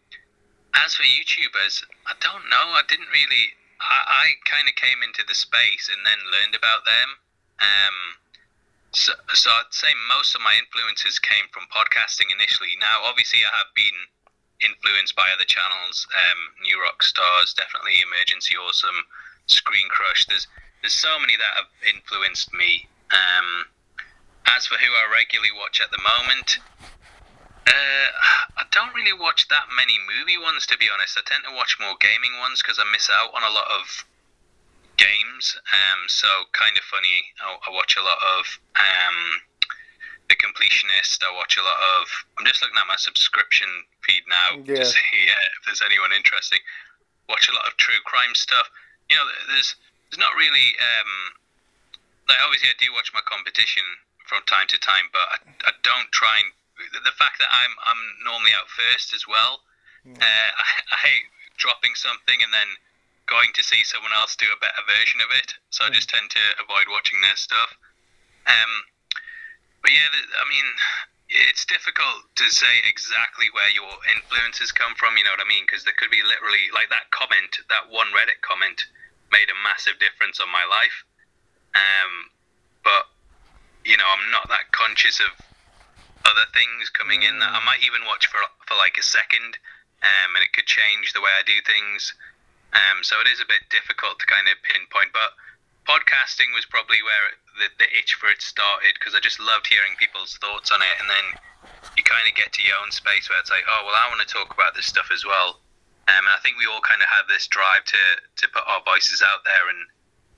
as 0.75 0.95
for 0.95 1.03
YouTubers, 1.03 1.84
I 2.05 2.13
don't 2.19 2.48
know. 2.50 2.67
I 2.75 2.81
didn't 2.88 3.10
really. 3.10 3.55
I, 3.79 4.03
I 4.07 4.25
kind 4.50 4.67
of 4.67 4.75
came 4.75 5.03
into 5.03 5.24
the 5.27 5.36
space 5.36 5.89
and 5.91 6.05
then 6.05 6.17
learned 6.31 6.55
about 6.55 6.86
them. 6.86 7.10
Um, 7.60 7.98
so, 8.96 9.12
so 9.36 9.52
I'd 9.52 9.75
say 9.75 9.92
most 10.08 10.36
of 10.36 10.42
my 10.42 10.56
influences 10.56 11.20
came 11.20 11.52
from 11.52 11.68
podcasting 11.68 12.32
initially. 12.32 12.80
Now, 12.80 13.04
obviously, 13.04 13.44
I 13.44 13.52
have 13.52 13.75
been 13.75 14.08
influenced 14.64 15.16
by 15.20 15.36
other 15.36 15.44
channels. 15.44 16.08
Um, 16.16 16.56
New 16.64 16.80
Rockstars, 16.80 17.52
definitely 17.54 18.00
Emergency 18.00 18.56
Awesome, 18.56 19.04
Screen 19.48 19.92
Crush. 19.92 20.25
There's 20.25 20.48
there's 20.82 20.96
so 20.96 21.20
many 21.20 21.36
that 21.36 21.54
have 21.60 21.72
influenced 21.84 22.54
me. 22.54 22.88
Um, 23.12 23.68
as 24.48 24.66
for 24.66 24.78
who 24.78 24.92
I 24.94 25.12
regularly 25.12 25.52
watch 25.52 25.82
at 25.82 25.90
the 25.92 26.00
moment, 26.00 26.62
uh, 27.66 28.10
I 28.62 28.64
don't 28.72 28.94
really 28.94 29.18
watch 29.18 29.50
that 29.50 29.68
many 29.75 29.98
movie 30.06 30.38
ones 30.38 30.66
to 30.72 30.78
be 30.78 30.88
honest. 30.88 31.18
I 31.20 31.25
tend 31.25 31.44
to 31.50 31.56
watch 31.56 31.75
more 31.82 32.00
gaming 32.00 32.38
ones 32.40 32.62
because 32.62 32.80
I 32.80 32.86
miss 32.92 33.10
out 33.10 33.34
on 33.36 33.44
a 33.44 33.52
lot 33.52 33.68
of 33.68 34.06
games. 34.98 35.56
Um, 35.72 36.08
so 36.08 36.28
Kinda 36.56 36.82
Funny. 36.90 37.24
I, 37.44 37.56
I 37.68 37.70
watch 37.74 37.96
a 37.98 38.04
lot 38.04 38.20
of 38.38 38.44
um, 38.80 39.18
the 40.30 40.36
completionist. 40.40 41.22
I 41.24 41.32
watch 41.36 41.58
a 41.58 41.64
lot 41.64 41.80
of. 42.00 42.04
I'm 42.40 42.46
just 42.46 42.62
looking 42.62 42.78
at 42.80 42.88
my 42.88 42.98
subscription 43.00 43.68
feed 44.04 44.24
now 44.30 44.62
Yeah. 44.66 44.82
to 44.82 44.86
see 44.86 45.20
uh, 45.36 45.48
if 45.60 45.66
there's 45.66 45.84
anyone 45.86 46.12
interesting. 46.16 46.60
Watch 47.30 47.50
a 47.50 47.56
lot 47.56 47.66
of 47.68 47.75
true 47.78 48.00
crime 48.06 48.34
stuff. 48.36 48.70
You 49.10 49.16
know, 49.18 49.25
there's 49.54 49.75
there's 50.10 50.22
not 50.22 50.34
really. 50.38 50.75
Um, 50.78 51.12
like 52.30 52.42
obviously, 52.42 52.70
I 52.70 52.78
do 52.82 52.90
watch 52.94 53.14
my 53.14 53.22
competition 53.25 53.84
from 54.25 54.42
time 54.50 54.66
to 54.74 54.78
time, 54.82 55.14
but 55.14 55.25
I, 55.30 55.38
I 55.70 55.72
don't 55.84 56.10
try 56.12 56.42
and. 56.42 56.50
The 56.94 57.08
the 57.08 57.16
fact 57.16 57.40
that 57.40 57.48
I'm 57.50 57.72
I'm 57.88 58.02
normally 58.28 58.52
out 58.52 58.68
first 58.68 59.14
as 59.16 59.24
well. 59.28 59.62
Uh, 60.06 60.22
I, 60.22 60.66
I 60.94 60.98
hate 61.02 61.25
dropping 61.58 61.96
something 61.96 62.36
and 62.44 62.52
then 62.54 62.68
going 63.25 63.50
to 63.55 63.63
see 63.63 63.84
someone 63.84 64.13
else 64.13 64.36
do 64.36 64.50
a 64.53 64.62
better 64.62 64.84
version 64.86 65.22
of 65.22 65.29
it. 65.34 65.53
So 65.70 65.86
I 65.86 65.89
just 65.89 66.10
tend 66.10 66.29
to 66.29 66.44
avoid 66.62 66.86
watching 66.89 67.22
their 67.22 67.36
stuff. 67.36 67.74
Um, 68.46 68.72
but 69.82 69.89
yeah, 69.94 70.10
I 70.10 70.46
mean, 70.50 70.67
it's 71.29 71.65
difficult 71.65 72.29
to 72.38 72.46
say 72.50 72.82
exactly 72.86 73.50
where 73.53 73.70
your 73.74 73.89
influences 74.13 74.72
come 74.72 74.94
from. 74.96 75.17
You 75.17 75.25
know 75.25 75.34
what 75.34 75.46
I 75.46 75.50
mean? 75.50 75.65
Because 75.65 75.84
there 75.84 75.98
could 75.98 76.13
be 76.13 76.22
literally 76.22 76.70
like 76.74 76.89
that 76.94 77.10
comment, 77.10 77.62
that 77.70 77.89
one 77.89 78.13
Reddit 78.13 78.41
comment, 78.46 78.86
made 79.34 79.50
a 79.50 79.58
massive 79.65 79.98
difference 79.98 80.39
on 80.39 80.50
my 80.53 80.65
life. 80.70 81.05
Um, 81.74 82.29
but 82.86 83.10
you 83.84 83.98
know, 83.98 84.05
I'm 84.05 84.29
not 84.32 84.50
that 84.50 84.72
conscious 84.72 85.20
of 85.20 85.34
other 86.25 86.50
things 86.53 86.89
coming 86.89 87.22
in 87.22 87.38
that 87.39 87.53
I 87.53 87.62
might 87.65 87.86
even 87.86 88.05
watch 88.05 88.25
for 88.25 88.41
for 88.65 88.77
like 88.77 88.98
a 88.98 89.05
second, 89.05 89.58
um, 90.01 90.34
and 90.38 90.41
it 90.41 90.53
could 90.53 90.65
change 90.65 91.13
the 91.13 91.22
way 91.22 91.34
I 91.34 91.46
do 91.46 91.58
things. 91.65 92.13
Um, 92.75 93.08
so 93.08 93.24
it 93.24 93.32
is 93.32 93.39
a 93.39 93.48
bit 93.48 93.63
difficult 93.72 94.20
to 94.20 94.27
kind 94.27 94.51
of 94.51 94.60
pinpoint, 94.67 95.15
but 95.15 95.32
podcasting 95.88 96.51
was 96.51 96.67
probably 96.67 97.00
where 97.00 97.39
the, 97.55 97.72
the 97.79 97.88
itch 97.96 98.20
for 98.20 98.27
it 98.27 98.44
started 98.44 99.00
because 99.00 99.15
I 99.15 99.24
just 99.24 99.39
loved 99.39 99.72
hearing 99.72 99.96
people's 99.96 100.36
thoughts 100.44 100.75
on 100.75 100.84
it, 100.84 100.96
and 101.00 101.08
then 101.08 101.25
you 101.96 102.03
kind 102.03 102.27
of 102.27 102.36
get 102.36 102.51
to 102.60 102.65
your 102.67 102.75
own 102.84 102.91
space 102.91 103.32
where 103.32 103.39
it's 103.39 103.50
like, 103.50 103.63
oh 103.63 103.88
well, 103.88 103.96
I 103.96 104.12
want 104.12 104.20
to 104.20 104.27
talk 104.27 104.51
about 104.51 104.75
this 104.75 104.91
stuff 104.91 105.08
as 105.08 105.24
well. 105.24 105.63
Um, 106.12 106.27
and 106.27 106.36
I 106.36 106.39
think 106.44 106.60
we 106.60 106.67
all 106.67 106.84
kind 106.84 107.01
of 107.01 107.08
have 107.08 107.32
this 107.32 107.48
drive 107.48 107.88
to 107.88 108.03
to 108.44 108.46
put 108.51 108.67
our 108.67 108.84
voices 108.84 109.24
out 109.24 109.48
there 109.48 109.72
and 109.72 109.79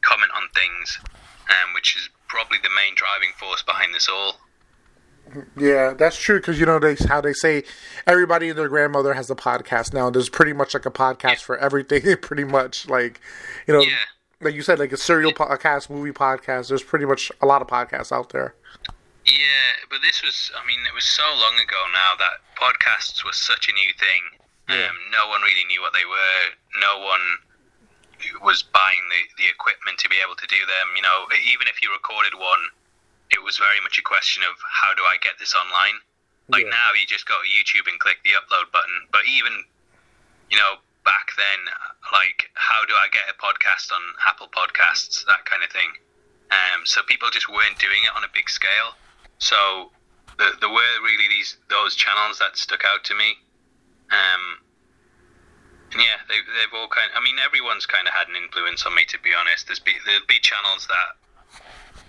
comment 0.06 0.32
on 0.38 0.46
things, 0.53 1.01
um, 1.50 1.74
which 1.74 1.98
is 1.98 2.08
probably 2.29 2.62
the 2.62 2.72
main 2.72 2.94
driving 2.94 3.34
force 3.41 3.65
behind 3.65 3.98
this 3.98 4.08
all. 4.08 4.38
Yeah, 5.57 5.93
that's 5.93 6.17
true 6.17 6.39
because 6.39 6.60
you 6.60 6.65
know 6.65 6.79
they 6.79 6.96
how 7.07 7.22
they 7.22 7.34
say 7.34 7.63
everybody 8.05 8.50
and 8.50 8.57
their 8.57 8.69
grandmother 8.69 9.13
has 9.13 9.29
a 9.29 9.36
podcast 9.36 9.93
now. 9.93 10.10
There's 10.10 10.29
pretty 10.29 10.53
much 10.53 10.74
like 10.74 10.86
a 10.86 10.91
podcast 10.91 11.41
for 11.41 11.57
everything. 11.57 12.17
Pretty 12.22 12.43
much 12.43 12.88
like 12.88 13.19
you 13.67 13.74
know, 13.74 13.81
Yeah. 13.81 13.96
like 14.41 14.55
you 14.55 14.62
said, 14.62 14.79
like 14.79 14.91
a 14.91 14.98
serial 14.98 15.34
podcast, 15.34 15.89
movie 15.89 16.12
podcast. 16.12 16.69
There's 16.69 16.84
pretty 16.84 17.05
much 17.05 17.31
a 17.41 17.46
lot 17.46 17.62
of 17.62 17.67
podcasts 17.67 18.12
out 18.12 18.29
there. 18.29 18.55
Yeah, 19.27 19.75
but 19.89 20.00
this 20.01 20.24
was, 20.24 20.51
I 20.55 20.65
mean, 20.65 20.79
it 20.88 20.96
was 20.96 21.03
so 21.03 21.24
long 21.36 21.60
ago 21.60 21.81
now 21.91 22.15
that 22.15 22.39
podcasts 22.55 23.25
were 23.25 23.34
such 23.36 23.67
a 23.67 23.74
new 23.74 23.91
thing. 24.00 24.24
Um, 24.69 24.96
no 25.12 25.27
one 25.27 25.41
really 25.43 25.65
knew 25.67 25.81
what 25.81 25.91
they 25.91 26.05
were. 26.07 26.55
No 26.79 27.03
one 27.03 27.19
was 28.41 28.63
buying 28.63 29.03
the, 29.12 29.43
the 29.43 29.48
equipment 29.50 30.00
to 30.00 30.07
be 30.07 30.15
able 30.24 30.36
to 30.36 30.48
do 30.48 30.60
them. 30.63 30.88
You 30.96 31.01
know, 31.03 31.27
even 31.43 31.67
if 31.67 31.84
you 31.84 31.91
recorded 31.91 32.39
one, 32.39 32.60
it 33.31 33.43
was 33.43 33.57
very 33.57 33.79
much 33.81 33.98
a 33.98 34.01
question 34.01 34.43
of 34.43 34.55
how 34.63 34.93
do 34.96 35.03
I 35.03 35.17
get 35.22 35.39
this 35.39 35.55
online? 35.55 36.00
Like 36.48 36.63
Yeah. 36.63 36.72
now, 36.72 36.93
you 36.93 37.05
just 37.05 37.25
go 37.25 37.36
to 37.41 37.48
YouTube 37.48 37.88
and 37.89 38.00
click 38.00 38.24
the 38.24 38.31
upload 38.31 38.72
button. 38.72 39.07
But 39.12 39.25
even, 39.27 39.65
you 40.50 40.57
know, 40.57 40.77
back 41.03 41.31
then, 41.36 41.60
like, 42.13 42.50
how 42.55 42.86
do 42.86 42.93
I 42.96 43.07
get 43.12 43.27
a 43.29 43.34
podcast 43.34 43.91
on 43.91 44.01
Apple 44.25 44.48
Podcasts? 44.48 45.25
That 45.25 45.46
kind 45.46 45.63
of 45.63 45.69
thing. 45.72 45.91
Um, 46.51 46.86
so 46.86 47.03
people 47.03 47.29
just 47.29 47.50
weren't 47.50 47.77
doing 47.79 48.03
it 48.05 48.15
on 48.15 48.24
a 48.24 48.31
big 48.34 48.50
scale. 48.50 48.96
So 49.39 49.91
there, 50.38 50.53
there 50.60 50.69
were 50.69 50.93
really 51.03 51.27
these 51.27 51.57
those 51.69 51.96
channels 51.96 52.39
that 52.39 52.55
stuck 52.55 52.86
out 52.86 53.03
to 53.05 53.15
me. 53.15 53.36
Um, 54.12 54.63
and 55.91 56.01
yeah, 56.01 56.19
they, 56.29 56.39
they've 56.55 56.74
all 56.74 56.88
kind. 56.88 57.12
Of, 57.12 57.22
I 57.22 57.24
mean, 57.24 57.36
everyone's 57.39 57.86
kind 57.86 58.07
of 58.07 58.13
had 58.13 58.27
an 58.29 58.36
influence 58.36 58.86
on 58.86 58.96
me. 58.96 59.03
To 59.05 59.19
be 59.19 59.34
honest, 59.34 59.67
there's 59.67 59.79
be 59.79 59.93
there'll 60.05 60.25
be 60.27 60.39
channels 60.39 60.88
that 60.88 61.19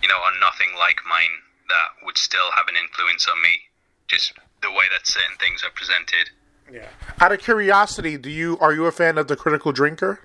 you 0.03 0.09
know 0.09 0.17
are 0.17 0.39
nothing 0.41 0.69
like 0.79 1.01
mine 1.09 1.35
that 1.69 2.05
would 2.05 2.19
still 2.19 2.51
have 2.55 2.69
an 2.69 2.75
influence 2.77 3.27
on 3.29 3.41
me. 3.43 3.61
Just 4.09 4.33
the 4.63 4.71
way 4.71 4.87
that 4.91 5.07
certain 5.07 5.37
things 5.39 5.63
are 5.63 5.71
presented. 5.71 6.31
Yeah. 6.71 6.89
Out 7.21 7.33
of 7.33 7.41
curiosity, 7.41 8.17
do 8.17 8.31
you 8.31 8.59
are 8.61 8.73
you 8.73 8.87
a 8.87 8.93
fan 8.93 9.19
of 9.19 9.29
the 9.29 9.37
Critical 9.37 9.73
Drinker? 9.73 10.21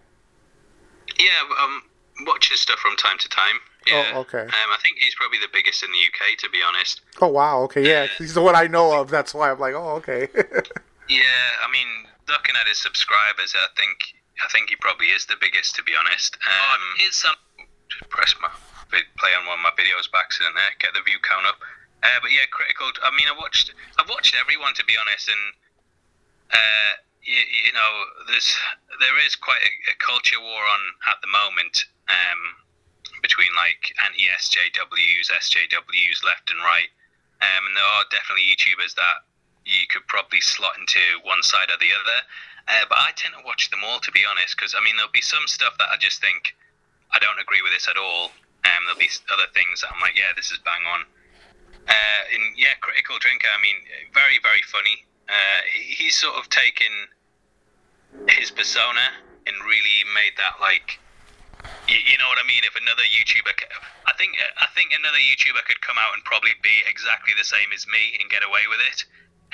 Yeah, 1.19 1.41
um, 1.61 1.83
watch 2.25 2.49
his 2.49 2.59
stuff 2.59 2.79
from 2.79 2.95
time 2.95 3.17
to 3.19 3.29
time. 3.29 3.59
Yeah. 3.85 4.11
Oh, 4.13 4.19
okay. 4.21 4.43
Um, 4.43 4.69
I 4.71 4.77
think 4.81 4.97
he's 4.99 5.15
probably 5.15 5.39
the 5.39 5.49
biggest 5.51 5.83
in 5.83 5.89
the 5.91 5.97
UK, 5.97 6.37
to 6.39 6.49
be 6.49 6.59
honest. 6.65 7.01
Oh 7.21 7.27
wow, 7.27 7.59
okay, 7.63 7.85
yeah, 7.85 8.07
he's 8.17 8.33
the 8.33 8.41
one 8.41 8.55
I 8.55 8.67
know 8.67 8.99
of. 8.99 9.09
That's 9.09 9.33
why 9.33 9.51
I'm 9.51 9.59
like, 9.59 9.73
oh 9.75 9.95
okay. 9.97 10.29
Yeah, 11.09 11.19
I 11.61 11.69
mean, 11.69 12.07
looking 12.29 12.55
at 12.59 12.67
his 12.67 12.77
subscribers, 12.79 13.53
I 13.55 13.67
think 13.75 14.15
I 14.43 14.47
think 14.51 14.69
he 14.69 14.75
probably 14.77 15.07
is 15.07 15.25
the 15.25 15.35
biggest, 15.39 15.75
to 15.75 15.83
be 15.83 15.91
honest. 15.99 16.37
Um, 16.47 16.81
here's 16.97 17.15
some. 17.15 17.35
Just 17.89 18.09
press 18.09 18.33
my 18.41 18.47
vid- 18.47 18.72
play 19.17 19.33
on 19.33 19.49
one 19.49 19.57
of 19.57 19.65
my 19.65 19.73
videos 19.73 20.11
by 20.11 20.21
accident 20.21 20.53
there. 20.53 20.69
Get 20.77 20.93
the 20.93 21.01
view 21.01 21.17
count 21.23 21.49
up. 21.49 21.57
Uh, 22.03 22.19
but 22.21 22.29
yeah, 22.29 22.45
critical. 22.51 22.91
I 23.01 23.15
mean, 23.15 23.31
I 23.31 23.35
watched. 23.39 23.73
I've 23.97 24.09
watched 24.09 24.35
everyone, 24.35 24.75
to 24.75 24.85
be 24.85 24.99
honest, 24.99 25.31
and 25.31 25.43
uh, 26.51 26.91
you, 27.23 27.39
you 27.39 27.71
know, 27.71 27.91
there's 28.27 28.51
there 28.99 29.17
is 29.23 29.35
quite 29.39 29.63
a, 29.63 29.71
a 29.91 29.95
culture 30.03 30.39
war 30.39 30.63
on 30.67 30.81
at 31.07 31.17
the 31.23 31.31
moment 31.31 31.87
um, 32.11 32.41
between 33.23 33.55
like 33.55 33.95
anti 34.03 34.27
SJWs, 34.27 35.31
SJWs 35.31 36.27
left 36.27 36.51
and 36.51 36.59
right, 36.59 36.91
um, 37.39 37.71
and 37.71 37.75
there 37.75 37.87
are 37.87 38.03
definitely 38.11 38.51
YouTubers 38.51 38.95
that 38.99 39.23
you 39.63 39.87
could 39.87 40.03
probably 40.11 40.43
slot 40.43 40.75
into 40.75 40.99
one 41.23 41.41
side 41.41 41.71
or 41.71 41.79
the 41.79 41.95
other. 41.95 42.19
Uh, 42.67 42.83
but 42.87 42.99
I 42.99 43.11
tend 43.15 43.35
to 43.35 43.43
watch 43.43 43.69
them 43.71 43.83
all, 43.83 43.99
to 43.99 44.11
be 44.11 44.23
honest, 44.27 44.55
because 44.55 44.75
I 44.75 44.83
mean, 44.83 44.95
there'll 44.95 45.11
be 45.11 45.23
some 45.23 45.47
stuff 45.47 45.75
that 45.79 45.91
I 45.91 45.97
just 45.97 46.21
think 46.21 46.55
I 47.11 47.19
don't 47.19 47.39
agree 47.39 47.61
with 47.61 47.73
this 47.73 47.87
at 47.87 47.97
all. 47.97 48.31
Um, 48.63 48.79
there'll 48.87 48.99
be 48.99 49.11
other 49.31 49.49
things 49.53 49.81
that 49.81 49.91
I'm 49.91 49.99
like, 49.99 50.15
yeah, 50.15 50.31
this 50.35 50.51
is 50.51 50.59
bang 50.63 50.83
on. 50.87 51.01
Uh, 51.87 52.21
and 52.31 52.55
yeah, 52.55 52.79
critical 52.79 53.19
drinker. 53.19 53.51
I 53.51 53.59
mean, 53.59 53.75
very, 54.15 54.39
very 54.39 54.63
funny. 54.63 55.03
Uh, 55.27 55.61
he's 55.71 56.15
sort 56.15 56.35
of 56.39 56.47
taken 56.47 56.91
his 58.29 58.51
persona 58.51 59.11
and 59.47 59.55
really 59.67 60.07
made 60.15 60.35
that 60.39 60.63
like, 60.63 60.99
you, 61.87 62.15
know 62.19 62.27
what 62.27 62.39
I 62.39 62.47
mean? 62.47 62.63
If 62.63 62.75
another 62.75 63.03
YouTuber, 63.07 63.51
I 64.07 64.13
think, 64.15 64.35
I 64.59 64.67
think 64.75 64.95
another 64.95 65.19
YouTuber 65.19 65.63
could 65.67 65.79
come 65.83 65.99
out 65.99 66.15
and 66.15 66.23
probably 66.23 66.55
be 66.63 66.83
exactly 66.87 67.35
the 67.35 67.47
same 67.47 67.71
as 67.75 67.87
me 67.87 68.15
and 68.19 68.31
get 68.31 68.43
away 68.43 68.67
with 68.67 68.79
it. 68.83 69.03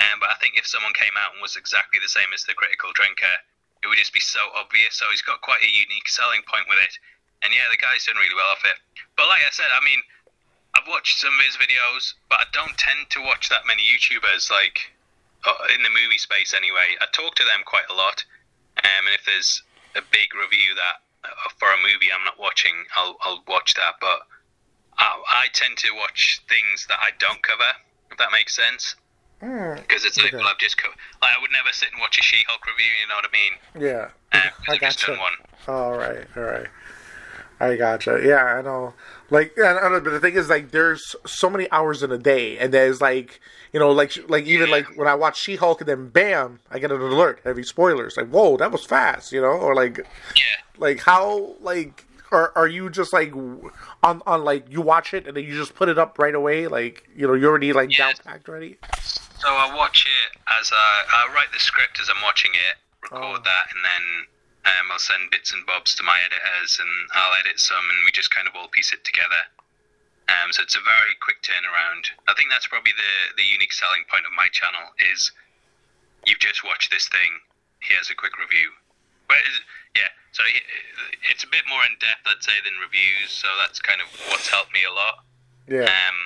Um, 0.00 0.18
but 0.22 0.30
I 0.30 0.38
think 0.38 0.54
if 0.56 0.66
someone 0.66 0.94
came 0.94 1.14
out 1.18 1.34
and 1.34 1.42
was 1.42 1.58
exactly 1.58 1.98
the 2.00 2.10
same 2.10 2.30
as 2.34 2.46
the 2.46 2.54
critical 2.54 2.90
drinker, 2.94 3.36
it 3.82 3.86
would 3.86 3.98
just 3.98 4.14
be 4.14 4.22
so 4.22 4.40
obvious. 4.54 4.96
So 4.96 5.06
he's 5.10 5.22
got 5.22 5.42
quite 5.42 5.62
a 5.62 5.70
unique 5.70 6.08
selling 6.08 6.42
point 6.46 6.66
with 6.68 6.78
it. 6.82 6.94
And 7.42 7.52
yeah, 7.52 7.68
the 7.70 7.80
guy's 7.80 8.04
done 8.04 8.16
really 8.16 8.36
well 8.36 8.52
off 8.52 8.64
it. 8.64 8.76
But 9.16 9.28
like 9.28 9.40
I 9.40 9.50
said, 9.50 9.68
I 9.72 9.84
mean, 9.84 10.00
I've 10.76 10.88
watched 10.88 11.18
some 11.18 11.32
of 11.34 11.44
his 11.44 11.56
videos, 11.56 12.14
but 12.28 12.40
I 12.40 12.46
don't 12.52 12.76
tend 12.78 13.10
to 13.10 13.20
watch 13.24 13.48
that 13.48 13.66
many 13.66 13.82
YouTubers, 13.82 14.50
like 14.50 14.92
uh, 15.46 15.72
in 15.74 15.82
the 15.82 15.90
movie 15.90 16.18
space 16.18 16.54
anyway. 16.54 16.96
I 17.00 17.06
talk 17.12 17.34
to 17.36 17.44
them 17.44 17.64
quite 17.64 17.88
a 17.90 17.94
lot. 17.94 18.24
Um, 18.84 19.08
and 19.08 19.14
if 19.14 19.24
there's 19.24 19.62
a 19.96 20.02
big 20.12 20.32
review 20.34 20.74
that 20.76 21.02
uh, 21.24 21.48
for 21.58 21.68
a 21.68 21.80
movie 21.80 22.12
I'm 22.12 22.24
not 22.24 22.38
watching, 22.38 22.74
I'll, 22.96 23.16
I'll 23.24 23.42
watch 23.48 23.74
that. 23.74 23.96
But 24.00 24.24
I, 24.98 25.46
I 25.46 25.46
tend 25.52 25.76
to 25.78 25.94
watch 25.96 26.42
things 26.48 26.86
that 26.88 26.98
I 27.00 27.10
don't 27.18 27.42
cover, 27.42 27.72
if 28.10 28.18
that 28.18 28.30
makes 28.32 28.54
sense. 28.54 28.96
Because 29.40 30.04
it's 30.04 30.18
like, 30.18 30.28
okay. 30.28 30.36
well, 30.36 30.48
I've 30.48 30.58
just 30.58 30.76
co- 30.76 30.92
like, 31.22 31.36
I 31.36 31.40
would 31.40 31.50
never 31.50 31.72
sit 31.72 31.88
and 31.92 32.00
watch 32.00 32.18
a 32.18 32.22
She-Hulk 32.22 32.60
review. 32.66 32.92
You 33.00 33.08
know 33.08 33.16
what 33.16 33.24
I 33.24 33.32
mean? 33.32 33.88
yeah. 33.88 34.10
Um, 34.32 34.50
I 34.68 34.76
just 34.76 35.04
gotcha. 35.06 35.18
one. 35.18 35.32
All 35.66 35.96
right, 35.96 36.26
all 36.36 36.42
right. 36.42 36.66
I 37.60 37.76
gotcha. 37.76 38.20
Yeah, 38.24 38.42
I 38.42 38.62
know. 38.62 38.94
Like, 39.28 39.52
and 39.58 39.66
I 39.66 39.80
don't 39.82 39.92
know, 39.92 40.00
but 40.00 40.10
the 40.10 40.20
thing 40.20 40.34
is, 40.34 40.48
like, 40.48 40.70
there's 40.70 41.14
so 41.26 41.50
many 41.50 41.70
hours 41.70 42.02
in 42.02 42.10
a 42.10 42.16
day, 42.18 42.56
and 42.58 42.72
there's 42.72 43.00
like, 43.02 43.38
you 43.72 43.78
know, 43.78 43.90
like, 43.92 44.12
like 44.30 44.44
even 44.46 44.70
like 44.70 44.86
when 44.96 45.06
I 45.06 45.14
watch 45.14 45.38
She-Hulk, 45.38 45.80
and 45.82 45.88
then 45.88 46.08
bam, 46.08 46.60
I 46.70 46.78
get 46.78 46.90
an 46.90 47.00
alert, 47.00 47.40
heavy 47.44 47.62
spoilers. 47.62 48.16
Like, 48.16 48.28
whoa, 48.28 48.56
that 48.56 48.72
was 48.72 48.84
fast, 48.86 49.30
you 49.30 49.40
know, 49.42 49.48
or 49.48 49.74
like, 49.74 49.98
Yeah. 49.98 50.42
like 50.78 51.00
how, 51.00 51.54
like, 51.60 52.06
are 52.32 52.52
are 52.56 52.68
you 52.68 52.88
just 52.90 53.12
like 53.12 53.34
on 54.04 54.22
on 54.24 54.44
like 54.44 54.64
you 54.70 54.80
watch 54.80 55.12
it 55.14 55.26
and 55.26 55.36
then 55.36 55.42
you 55.42 55.52
just 55.52 55.74
put 55.74 55.88
it 55.88 55.98
up 55.98 56.16
right 56.18 56.34
away, 56.34 56.66
like, 56.68 57.08
you 57.14 57.26
know, 57.26 57.34
you 57.34 57.46
already 57.46 57.72
like 57.72 57.90
Yeah. 57.90 58.06
down 58.06 58.14
packed 58.24 58.48
already. 58.48 58.78
So 59.02 59.48
I 59.48 59.74
watch 59.76 60.06
it 60.06 60.38
as 60.60 60.70
I, 60.72 61.02
I 61.12 61.34
write 61.34 61.52
the 61.52 61.58
script 61.58 61.98
as 62.00 62.08
I'm 62.08 62.22
watching 62.22 62.52
it, 62.54 62.76
record 63.02 63.24
Oh. 63.24 63.42
that, 63.42 63.66
and 63.74 63.84
then 63.84 64.26
um, 64.66 64.92
I'll 64.92 64.98
send 65.00 65.30
bits 65.30 65.52
and 65.52 65.64
bobs 65.66 65.94
to 65.96 66.02
my 66.02 66.18
editors, 66.20 66.78
and 66.80 66.92
I'll 67.14 67.34
edit 67.40 67.58
some, 67.60 67.80
and 67.88 68.04
we 68.04 68.10
just 68.12 68.30
kind 68.30 68.46
of 68.48 68.54
all 68.54 68.68
piece 68.68 68.92
it 68.92 69.04
together. 69.04 69.42
Um, 70.30 70.52
so 70.52 70.62
it's 70.62 70.76
a 70.76 70.84
very 70.84 71.16
quick 71.24 71.42
turnaround. 71.42 72.06
I 72.28 72.34
think 72.38 72.50
that's 72.50 72.66
probably 72.68 72.92
the 72.94 73.12
the 73.36 73.46
unique 73.46 73.72
selling 73.72 74.04
point 74.10 74.26
of 74.26 74.32
my 74.36 74.46
channel 74.52 74.94
is 75.12 75.32
you've 76.26 76.38
just 76.38 76.62
watched 76.62 76.90
this 76.90 77.08
thing. 77.08 77.32
Here's 77.80 78.10
a 78.10 78.14
quick 78.14 78.38
review. 78.38 78.70
Is- 79.30 79.62
yeah, 79.96 80.06
so 80.30 80.42
it's 81.30 81.42
a 81.42 81.50
bit 81.50 81.62
more 81.68 81.82
in 81.82 81.98
depth, 81.98 82.22
I'd 82.26 82.42
say, 82.42 82.54
than 82.62 82.78
reviews. 82.78 83.30
So 83.34 83.48
that's 83.58 83.80
kind 83.82 83.98
of 84.00 84.06
what's 84.30 84.46
helped 84.46 84.72
me 84.72 84.84
a 84.86 84.92
lot. 84.92 85.24
Yeah, 85.66 85.90
Um, 85.90 86.18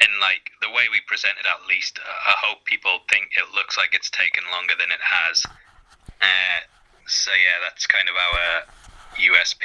and 0.00 0.12
like 0.20 0.52
the 0.60 0.68
way 0.68 0.88
we 0.92 1.00
present 1.08 1.36
it, 1.40 1.46
at 1.48 1.64
least, 1.66 1.98
I 2.04 2.34
hope 2.44 2.64
people 2.64 3.00
think 3.08 3.32
it 3.36 3.48
looks 3.54 3.76
like 3.78 3.94
it's 3.94 4.10
taken 4.10 4.44
longer 4.52 4.74
than 4.78 4.92
it 4.92 5.00
has. 5.00 5.44
Uh, 6.20 6.60
so 7.08 7.30
yeah, 7.32 7.64
that's 7.68 7.86
kind 7.86 8.08
of 8.08 8.14
our 8.14 8.62
USP. 9.16 9.64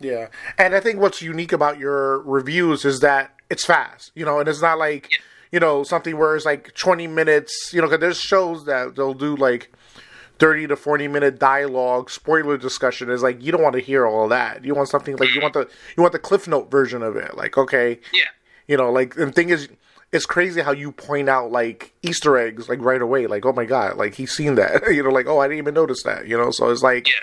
Yeah, 0.00 0.28
and 0.58 0.74
I 0.74 0.80
think 0.80 1.00
what's 1.00 1.22
unique 1.22 1.52
about 1.52 1.78
your 1.78 2.20
reviews 2.22 2.84
is 2.84 3.00
that 3.00 3.34
it's 3.50 3.64
fast, 3.64 4.10
you 4.14 4.24
know, 4.24 4.38
and 4.40 4.48
it's 4.48 4.60
not 4.62 4.78
like 4.78 5.08
Yeah. 5.12 5.18
you 5.52 5.60
know 5.60 5.82
something 5.84 6.16
where 6.16 6.34
it's 6.36 6.44
like 6.44 6.74
twenty 6.74 7.06
minutes, 7.06 7.70
you 7.72 7.80
know, 7.80 7.86
because 7.86 8.00
there's 8.00 8.20
shows 8.20 8.64
that 8.66 8.96
they'll 8.96 9.14
do 9.14 9.36
like 9.36 9.72
thirty 10.38 10.66
to 10.66 10.76
forty 10.76 11.06
minute 11.08 11.38
dialogue, 11.38 12.10
spoiler 12.10 12.56
discussion. 12.58 13.08
Is 13.10 13.22
like 13.22 13.42
you 13.42 13.52
don't 13.52 13.62
want 13.62 13.74
to 13.74 13.80
hear 13.80 14.06
all 14.06 14.28
that. 14.28 14.64
You 14.64 14.74
want 14.74 14.88
something 14.88 15.16
like 15.16 15.32
you 15.34 15.40
want 15.40 15.54
the 15.54 15.68
you 15.96 16.02
want 16.02 16.12
the 16.12 16.18
cliff 16.18 16.48
note 16.48 16.70
version 16.70 17.02
of 17.02 17.16
it. 17.16 17.36
Like 17.36 17.56
okay, 17.56 18.00
Yeah, 18.12 18.24
you 18.66 18.76
know, 18.76 18.90
like 18.90 19.16
and 19.16 19.28
the 19.28 19.32
thing 19.32 19.50
is. 19.50 19.68
It's 20.14 20.26
crazy 20.26 20.62
how 20.62 20.72
you 20.72 20.92
point 20.92 21.28
out 21.28 21.50
like 21.50 21.92
Easter 22.02 22.38
eggs 22.38 22.68
like 22.68 22.80
right 22.80 23.02
away, 23.02 23.26
like 23.26 23.44
oh 23.44 23.52
my 23.52 23.64
god, 23.64 23.96
like 23.96 24.14
he's 24.14 24.32
seen 24.32 24.54
that, 24.54 24.82
you 24.94 25.02
know, 25.02 25.10
like 25.10 25.26
oh 25.26 25.40
I 25.40 25.48
didn't 25.48 25.58
even 25.58 25.74
notice 25.74 26.02
that, 26.04 26.28
you 26.28 26.38
know. 26.38 26.50
So 26.50 26.70
it's 26.70 26.82
like 26.82 27.08
yeah, 27.08 27.14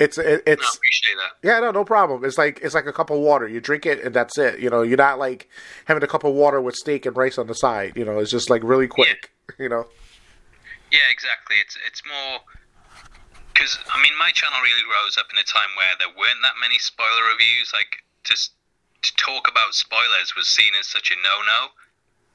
it's 0.00 0.18
it, 0.18 0.42
I 0.46 0.50
it's 0.50 0.76
appreciate 0.76 1.16
that. 1.16 1.46
yeah, 1.46 1.60
no, 1.60 1.70
no 1.70 1.84
problem. 1.84 2.24
It's 2.24 2.38
like 2.38 2.58
it's 2.62 2.74
like 2.74 2.86
a 2.86 2.92
cup 2.92 3.10
of 3.10 3.18
water. 3.18 3.46
You 3.46 3.60
drink 3.60 3.86
it 3.86 4.02
and 4.02 4.14
that's 4.14 4.38
it. 4.38 4.58
You 4.58 4.70
know, 4.70 4.82
you're 4.82 4.96
not 4.96 5.18
like 5.18 5.48
having 5.84 6.02
a 6.02 6.06
cup 6.06 6.24
of 6.24 6.34
water 6.34 6.60
with 6.60 6.74
steak 6.74 7.06
and 7.06 7.16
rice 7.16 7.38
on 7.38 7.46
the 7.46 7.54
side. 7.54 7.92
You 7.96 8.04
know, 8.04 8.18
it's 8.18 8.30
just 8.30 8.50
like 8.50 8.62
really 8.64 8.88
quick. 8.88 9.30
You 9.58 9.68
know. 9.68 9.86
Yeah, 10.90 11.10
exactly. 11.10 11.56
It's 11.60 11.76
it's 11.86 12.00
more 12.08 12.40
because 13.52 13.78
I 13.92 14.00
mean 14.02 14.16
my 14.18 14.30
channel 14.30 14.58
really 14.62 14.86
rose 14.88 15.18
up 15.18 15.26
in 15.30 15.38
a 15.38 15.44
time 15.44 15.68
where 15.76 15.92
there 15.98 16.08
weren't 16.08 16.40
that 16.42 16.56
many 16.58 16.78
spoiler 16.78 17.28
reviews. 17.30 17.70
Like 17.74 18.00
to 18.24 18.34
to 18.34 19.10
talk 19.16 19.50
about 19.50 19.74
spoilers 19.74 20.34
was 20.34 20.48
seen 20.48 20.72
as 20.78 20.86
such 20.88 21.10
a 21.10 21.16
no 21.20 21.42
no. 21.44 21.60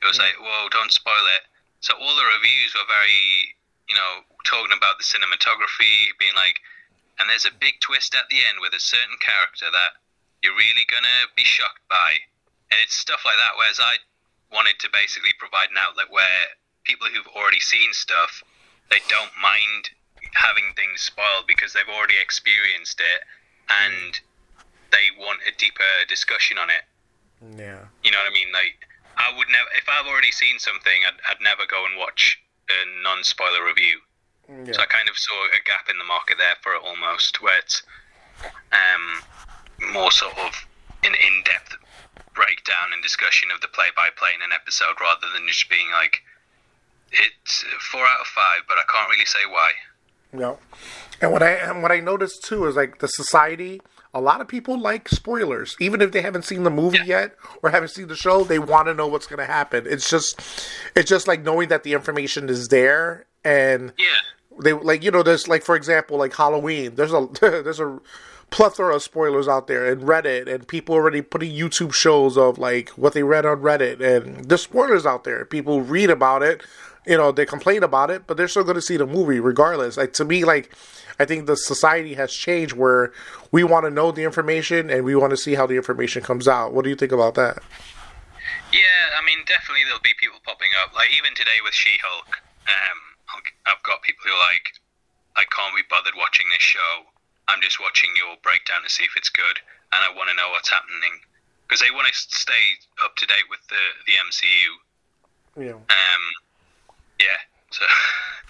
It 0.02 0.08
was 0.08 0.20
like, 0.20 0.36
whoa, 0.40 0.70
don't 0.70 0.92
spoil 0.92 1.26
it. 1.36 1.44
So 1.80 1.94
all 1.98 2.16
the 2.16 2.32
reviews 2.38 2.74
were 2.74 2.88
very, 2.90 3.56
you 3.90 3.96
know, 3.96 4.26
talking 4.46 4.76
about 4.76 4.98
the 4.98 5.08
cinematography, 5.08 6.14
being 6.20 6.36
like, 6.36 6.62
and 7.20 7.30
there's 7.30 7.46
a 7.46 7.54
big 7.60 7.82
twist 7.82 8.14
at 8.14 8.30
the 8.30 8.38
end 8.38 8.62
with 8.62 8.74
a 8.74 8.80
certain 8.80 9.18
character 9.20 9.66
that 9.72 9.98
you're 10.44 10.56
really 10.56 10.86
gonna 10.86 11.30
be 11.36 11.44
shocked 11.44 11.82
by, 11.90 12.22
and 12.70 12.78
it's 12.82 12.94
stuff 12.94 13.26
like 13.26 13.38
that. 13.38 13.58
Whereas 13.58 13.80
I 13.82 13.98
wanted 14.54 14.80
to 14.80 14.90
basically 14.94 15.34
provide 15.40 15.72
an 15.72 15.78
outlet 15.78 16.14
where 16.14 16.46
people 16.84 17.08
who've 17.08 17.28
already 17.36 17.60
seen 17.60 17.92
stuff, 17.92 18.44
they 18.90 19.02
don't 19.10 19.34
mind 19.42 19.90
having 20.34 20.74
things 20.76 21.02
spoiled 21.02 21.48
because 21.48 21.74
they've 21.74 21.90
already 21.90 22.16
experienced 22.22 23.02
it, 23.02 23.22
and 23.70 24.14
mm. 24.14 24.64
they 24.92 25.10
want 25.18 25.42
a 25.48 25.52
deeper 25.58 26.06
discussion 26.08 26.58
on 26.58 26.70
it. 26.70 26.86
Yeah. 27.58 27.86
You 28.04 28.12
know 28.12 28.20
what 28.20 28.32
I 28.32 28.34
mean? 28.34 28.52
Like, 28.54 28.88
I 29.18 29.34
would 29.36 29.50
never, 29.50 29.70
if 29.76 29.90
I've 29.90 30.06
already 30.06 30.32
seen 30.32 30.60
something, 30.60 31.02
I'd, 31.06 31.20
I'd 31.30 31.42
never 31.42 31.66
go 31.66 31.86
and 31.86 31.98
watch 31.98 32.40
a 32.70 33.04
non 33.04 33.24
spoiler 33.24 33.66
review. 33.66 34.00
Yeah. 34.48 34.74
So 34.74 34.82
I 34.82 34.86
kind 34.86 35.10
of 35.10 35.18
saw 35.18 35.36
a 35.52 35.62
gap 35.66 35.90
in 35.90 35.98
the 35.98 36.06
market 36.06 36.38
there 36.38 36.56
for 36.62 36.74
it 36.74 36.82
almost, 36.86 37.42
where 37.42 37.58
it's 37.60 37.84
um, 38.72 39.92
more 39.92 40.12
sort 40.12 40.38
of 40.38 40.68
an 41.04 41.14
in 41.14 41.44
depth 41.44 41.76
breakdown 42.34 42.94
and 42.94 43.02
discussion 43.02 43.50
of 43.54 43.60
the 43.62 43.68
play 43.68 43.88
by 43.96 44.10
play 44.16 44.30
in 44.36 44.42
an 44.42 44.54
episode 44.54 44.96
rather 45.02 45.28
than 45.34 45.48
just 45.48 45.70
being 45.70 45.90
like, 45.92 46.22
it's 47.12 47.66
four 47.92 48.06
out 48.06 48.22
of 48.22 48.28
five, 48.28 48.62
but 48.68 48.78
I 48.78 48.84
can't 48.92 49.10
really 49.10 49.26
say 49.26 49.44
why. 49.50 49.72
No. 50.32 50.60
And 51.22 51.32
what 51.32 51.42
I 51.42 51.52
and 51.52 51.82
what 51.82 51.92
I 51.92 52.00
noticed 52.00 52.44
too 52.44 52.66
is 52.68 52.76
like 52.76 53.00
the 53.00 53.08
society. 53.08 53.82
A 54.18 54.22
lot 54.22 54.42
of 54.42 54.48
people 54.48 54.80
like 54.80 55.08
spoilers, 55.10 55.76
even 55.80 56.02
if 56.02 56.12
they 56.12 56.22
haven't 56.22 56.44
seen 56.46 56.64
the 56.64 56.70
movie 56.70 57.00
yet 57.06 57.36
or 57.62 57.70
haven't 57.70 57.90
seen 57.90 58.08
the 58.08 58.16
show. 58.16 58.44
They 58.44 58.60
want 58.60 58.88
to 58.88 58.94
know 58.94 59.08
what's 59.08 59.28
going 59.28 59.40
to 59.40 59.46
happen. 59.46 59.86
It's 59.88 60.10
just, 60.10 60.42
it's 60.96 61.10
just 61.10 61.28
like 61.28 61.44
knowing 61.44 61.70
that 61.70 61.84
the 61.84 61.94
information 61.94 62.50
is 62.50 62.68
there, 62.70 63.26
and 63.46 63.94
Yeah. 63.98 64.06
they 64.60 64.74
like 64.74 65.04
you 65.04 65.12
know 65.12 65.22
there's 65.24 65.48
like 65.48 65.64
for 65.64 65.76
example 65.76 66.18
like 66.18 66.36
Halloween. 66.36 66.96
There's 66.96 67.14
a 67.14 67.28
there's 67.42 67.80
a 67.80 68.00
plethora 68.50 68.96
of 68.96 69.04
spoilers 69.04 69.48
out 69.48 69.68
there 69.68 69.92
and 69.92 70.02
Reddit 70.04 70.48
and 70.48 70.66
people 70.68 70.96
already 70.96 71.22
putting 71.22 71.52
YouTube 71.54 71.94
shows 71.94 72.38
of 72.38 72.58
like 72.58 72.90
what 72.92 73.12
they 73.14 73.22
read 73.24 73.46
on 73.46 73.58
Reddit 73.62 74.00
and 74.02 74.46
there's 74.50 74.64
spoilers 74.64 75.06
out 75.06 75.26
there. 75.26 75.44
People 75.46 75.82
read 75.82 76.10
about 76.10 76.42
it, 76.44 76.64
you 77.06 77.18
know, 77.18 77.32
they 77.34 77.46
complain 77.46 77.84
about 77.84 78.10
it, 78.10 78.24
but 78.26 78.38
they're 78.38 78.48
still 78.48 78.64
going 78.64 78.76
to 78.76 78.82
see 78.82 78.96
the 78.96 79.06
movie 79.06 79.42
regardless. 79.42 79.98
Like 79.98 80.14
to 80.14 80.24
me, 80.26 80.46
like 80.46 80.72
I 81.20 81.26
think 81.26 81.48
the 81.48 81.58
society 81.58 82.14
has 82.14 82.32
changed 82.32 82.74
where 82.74 83.12
we 83.52 83.64
want 83.64 83.86
to 83.86 83.90
know 83.90 84.12
the 84.12 84.24
information 84.24 84.90
and 84.90 85.04
we 85.04 85.16
want 85.16 85.32
to 85.32 85.38
see 85.38 85.56
how 85.56 85.66
the 85.66 85.76
information 85.76 86.22
comes 86.22 86.48
out. 86.48 86.74
What 86.74 86.84
do 86.84 86.90
you 86.90 86.96
think 86.96 87.12
about 87.12 87.36
that? 87.36 87.64
Yeah, 88.72 89.04
I 89.18 89.26
mean, 89.26 89.40
definitely 89.48 89.84
there'll 89.86 90.04
be 90.04 90.14
people 90.20 90.38
popping 90.46 90.70
up. 90.84 90.94
Like 90.94 91.10
even 91.18 91.34
today 91.36 91.58
with 91.64 91.74
She-Hulk, 91.74 92.30
um, 92.68 93.00
I've 93.66 93.84
got 93.84 94.02
people 94.04 94.24
who 94.28 94.34
are 94.36 94.44
like, 94.52 94.76
I 95.36 95.44
can't 95.54 95.76
be 95.76 95.84
bothered 95.90 96.16
watching 96.18 96.48
this 96.52 96.64
show. 96.64 97.06
I'm 97.48 97.62
just 97.62 97.80
watching 97.80 98.10
your 98.18 98.36
breakdown 98.44 98.84
to 98.84 98.90
see 98.90 99.04
if 99.04 99.16
it's 99.16 99.30
good, 99.30 99.60
and 99.94 100.04
I 100.04 100.12
want 100.16 100.30
to 100.30 100.36
know 100.36 100.50
what's 100.52 100.70
happening 100.70 101.24
because 101.64 101.80
they 101.80 101.92
want 101.92 102.08
to 102.08 102.14
stay 102.14 102.76
up 103.04 103.16
to 103.16 103.26
date 103.26 103.48
with 103.50 103.64
the 103.70 103.84
the 104.08 104.20
MCU. 104.20 104.72
Know, 105.56 105.78
Um, 105.78 106.24
yeah. 107.20 107.40
So, 107.72 107.86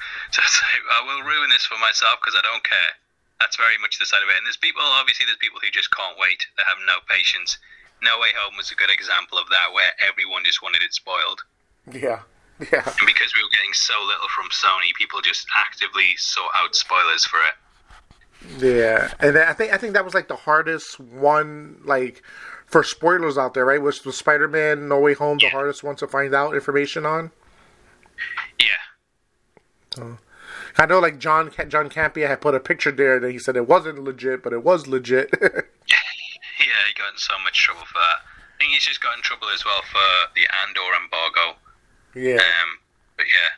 so, 0.56 0.64
I 0.64 1.02
will 1.06 1.24
ruin 1.28 1.50
this 1.50 1.66
for 1.66 1.78
myself 1.80 2.20
because 2.22 2.38
I 2.38 2.44
don't 2.44 2.64
care. 2.64 2.92
That's 3.40 3.56
very 3.56 3.78
much 3.78 4.00
the 4.00 4.06
side 4.06 4.24
of 4.24 4.30
it. 4.30 4.38
And 4.38 4.46
there's 4.46 4.58
people, 4.58 4.82
obviously, 4.82 5.26
there's 5.28 5.38
people 5.38 5.60
who 5.62 5.70
just 5.70 5.94
can't 5.94 6.18
wait. 6.18 6.42
They 6.58 6.66
have 6.66 6.82
no 6.88 6.98
patience. 7.06 7.58
No 8.02 8.20
Way 8.20 8.30
Home 8.38 8.58
was 8.58 8.72
a 8.72 8.76
good 8.76 8.90
example 8.90 9.38
of 9.38 9.50
that, 9.50 9.74
where 9.74 9.92
everyone 10.02 10.44
just 10.44 10.62
wanted 10.62 10.82
it 10.82 10.94
spoiled. 10.94 11.42
yeah, 11.92 12.22
yeah. 12.72 12.86
And 12.86 13.06
because 13.06 13.34
we 13.34 13.42
were 13.42 13.54
getting 13.54 13.74
so 13.74 13.94
little 14.06 14.30
from 14.30 14.50
Sony, 14.50 14.94
people 14.98 15.22
just 15.22 15.48
actively 15.56 16.14
sought 16.18 16.52
out 16.56 16.76
spoilers 16.76 17.26
for 17.26 17.40
it. 17.42 17.56
Yeah, 18.62 19.14
and 19.20 19.38
I 19.38 19.54
think 19.54 19.74
I 19.74 19.78
think 19.78 19.94
that 19.94 20.06
was 20.06 20.14
like 20.14 20.28
the 20.28 20.36
hardest 20.36 21.00
one, 21.00 21.82
like 21.84 22.22
for 22.68 22.84
spoilers 22.84 23.38
out 23.38 23.54
there, 23.56 23.66
right? 23.66 23.82
Was 23.82 24.06
was 24.06 24.18
Spider 24.18 24.48
Man 24.48 24.88
No 24.88 25.00
Way 25.00 25.14
Home 25.16 25.40
the 25.40 25.50
hardest 25.50 25.84
one 25.84 25.96
to 25.98 26.08
find 26.08 26.36
out 26.36 26.54
information 26.54 27.06
on? 27.06 27.32
Yeah. 28.60 30.04
Oh. 30.04 30.18
I 30.80 30.86
know, 30.86 31.00
like 31.00 31.18
John 31.20 31.52
John 31.68 31.90
Campea 31.90 32.28
had 32.28 32.42
put 32.42 32.54
a 32.56 32.60
picture 32.60 32.92
there 32.92 33.20
that 33.20 33.32
he 33.32 33.40
said 33.40 33.56
it 33.56 33.68
wasn't 33.68 34.04
legit, 34.04 34.44
but 34.44 34.54
it 34.54 34.64
was 34.64 34.88
legit. 34.88 35.34
Yeah, 36.60 36.74
he 36.88 36.94
got 36.96 37.14
in 37.14 37.18
so 37.18 37.34
much 37.44 37.64
trouble 37.64 37.86
for 37.86 38.00
that. 38.00 38.18
I 38.26 38.58
think 38.58 38.74
he's 38.74 38.84
just 38.84 39.00
got 39.00 39.16
in 39.16 39.22
trouble 39.22 39.48
as 39.54 39.64
well 39.64 39.82
for 39.92 40.02
the 40.34 40.42
Andor 40.66 40.90
embargo. 41.02 41.56
yeah, 42.16 42.42
Um, 42.42 42.70
but 43.16 43.28
yeah. 43.28 43.50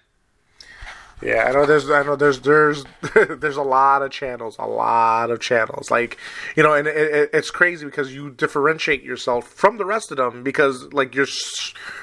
Yeah. 1.22 1.44
I 1.44 1.52
know 1.52 1.66
there's 1.66 1.90
I 1.90 2.04
know 2.04 2.16
there's 2.16 2.40
there's 2.42 2.84
there's 3.30 3.58
a 3.58 3.64
lot 3.64 4.02
of 4.02 4.12
channels, 4.12 4.56
a 4.60 4.66
lot 4.66 5.32
of 5.32 5.40
channels. 5.40 5.92
Like 5.92 6.18
you 6.56 6.64
know, 6.64 6.74
and 6.74 6.88
it, 6.88 6.96
it, 6.96 7.30
it's 7.34 7.52
crazy 7.52 7.86
because 7.86 8.14
you 8.14 8.30
differentiate 8.30 9.04
yourself 9.04 9.48
from 9.48 9.78
the 9.78 9.86
rest 9.86 10.12
of 10.12 10.18
them 10.18 10.44
because 10.44 10.92
like 10.94 11.16
you're 11.16 11.28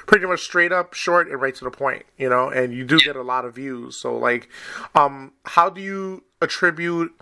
pretty 0.06 0.26
much 0.26 0.40
straight 0.40 0.72
up, 0.72 0.94
short, 0.94 1.28
and 1.28 1.40
right 1.40 1.54
to 1.54 1.64
the 1.64 1.70
point. 1.70 2.04
You 2.16 2.28
know, 2.28 2.48
and 2.48 2.72
you 2.72 2.84
do 2.84 2.98
get 2.98 3.16
a 3.16 3.22
lot 3.22 3.44
of 3.44 3.54
views. 3.54 4.00
So 4.00 4.16
like, 4.16 4.48
um, 4.94 5.32
how 5.44 5.70
do 5.70 5.80
you 5.80 6.24
attribute 6.40 7.12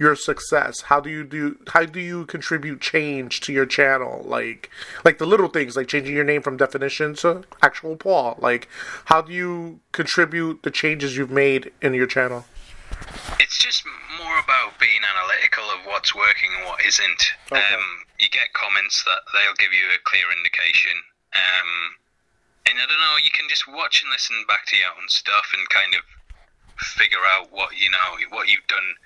your 0.00 0.16
success? 0.16 0.80
How 0.88 0.98
do 0.98 1.10
you 1.10 1.22
do? 1.22 1.58
How 1.68 1.84
do 1.84 2.00
you 2.00 2.24
contribute 2.24 2.80
change 2.80 3.40
to 3.42 3.52
your 3.52 3.66
channel? 3.66 4.24
Like, 4.24 4.70
like 5.04 5.18
the 5.18 5.26
little 5.26 5.48
things, 5.48 5.76
like 5.76 5.88
changing 5.88 6.16
your 6.16 6.24
name 6.24 6.40
from 6.40 6.56
definition 6.56 7.14
to 7.16 7.44
actual 7.62 7.94
Paul. 7.96 8.38
Like, 8.40 8.66
how 9.04 9.20
do 9.20 9.32
you 9.32 9.80
contribute 9.92 10.62
the 10.62 10.70
changes 10.70 11.18
you've 11.18 11.30
made 11.30 11.70
in 11.82 11.92
your 11.92 12.06
channel? 12.08 12.46
It's 13.38 13.58
just 13.58 13.84
more 14.16 14.40
about 14.40 14.80
being 14.80 15.04
analytical 15.04 15.64
of 15.76 15.84
what's 15.84 16.16
working 16.16 16.48
and 16.56 16.64
what 16.64 16.80
isn't. 16.82 17.22
Okay. 17.52 17.60
Um, 17.60 17.84
you 18.18 18.28
get 18.32 18.52
comments 18.54 19.04
that 19.04 19.20
they'll 19.36 19.60
give 19.60 19.72
you 19.76 19.84
a 19.92 20.00
clear 20.08 20.24
indication. 20.32 20.96
Um, 21.36 21.70
and 22.66 22.80
I 22.80 22.88
don't 22.88 23.00
know, 23.00 23.16
you 23.22 23.30
can 23.30 23.48
just 23.48 23.68
watch 23.68 24.02
and 24.02 24.10
listen 24.10 24.36
back 24.48 24.64
to 24.72 24.76
your 24.76 24.88
own 24.96 25.08
stuff 25.08 25.52
and 25.52 25.68
kind 25.68 25.92
of 25.94 26.00
figure 26.96 27.20
out 27.36 27.52
what 27.52 27.76
you 27.76 27.90
know, 27.90 28.16
what 28.32 28.48
you've 28.48 28.66
done 28.66 28.96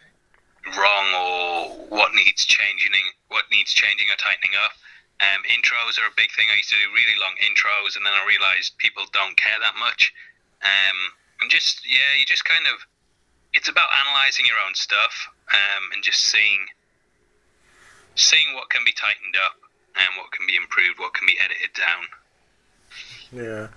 wrong 0.73 1.07
or 1.13 1.87
what 1.93 2.15
needs 2.15 2.45
changing, 2.45 2.93
what 3.29 3.45
needs 3.51 3.73
changing 3.73 4.09
or 4.09 4.17
tightening 4.17 4.57
up. 4.57 4.73
Um, 5.21 5.47
intros 5.47 6.01
are 6.01 6.11
a 6.11 6.17
big 6.17 6.33
thing. 6.33 6.51
I 6.51 6.57
used 6.57 6.71
to 6.71 6.77
do 6.77 6.91
really 6.91 7.15
long 7.21 7.39
intros, 7.39 7.97
and 7.97 8.05
then 8.05 8.13
I 8.13 8.27
realized 8.27 8.77
people 8.79 9.05
don't 9.13 9.37
care 9.37 9.57
that 9.61 9.79
much. 9.79 10.13
Um, 10.63 10.99
and 11.41 11.51
just 11.51 11.87
yeah, 11.87 12.19
you 12.19 12.25
just 12.25 12.45
kind 12.45 12.67
of 12.67 12.83
it's 13.55 13.69
about 13.69 13.89
analyzing 14.05 14.47
your 14.47 14.57
own 14.67 14.75
stuff 14.75 15.29
um, 15.53 15.93
and 15.95 16.03
just 16.03 16.25
seeing 16.25 16.67
seeing 18.17 18.55
what 18.55 18.71
can 18.71 18.83
be 18.85 18.93
tightened 18.93 19.37
up 19.39 19.55
and 19.97 20.09
what 20.19 20.33
can 20.33 20.47
be 20.47 20.57
improved, 20.57 20.99
what 20.99 21.15
can 21.15 21.27
be 21.27 21.39
edited 21.39 21.71
down. 21.75 22.05
Yeah. 23.33 23.69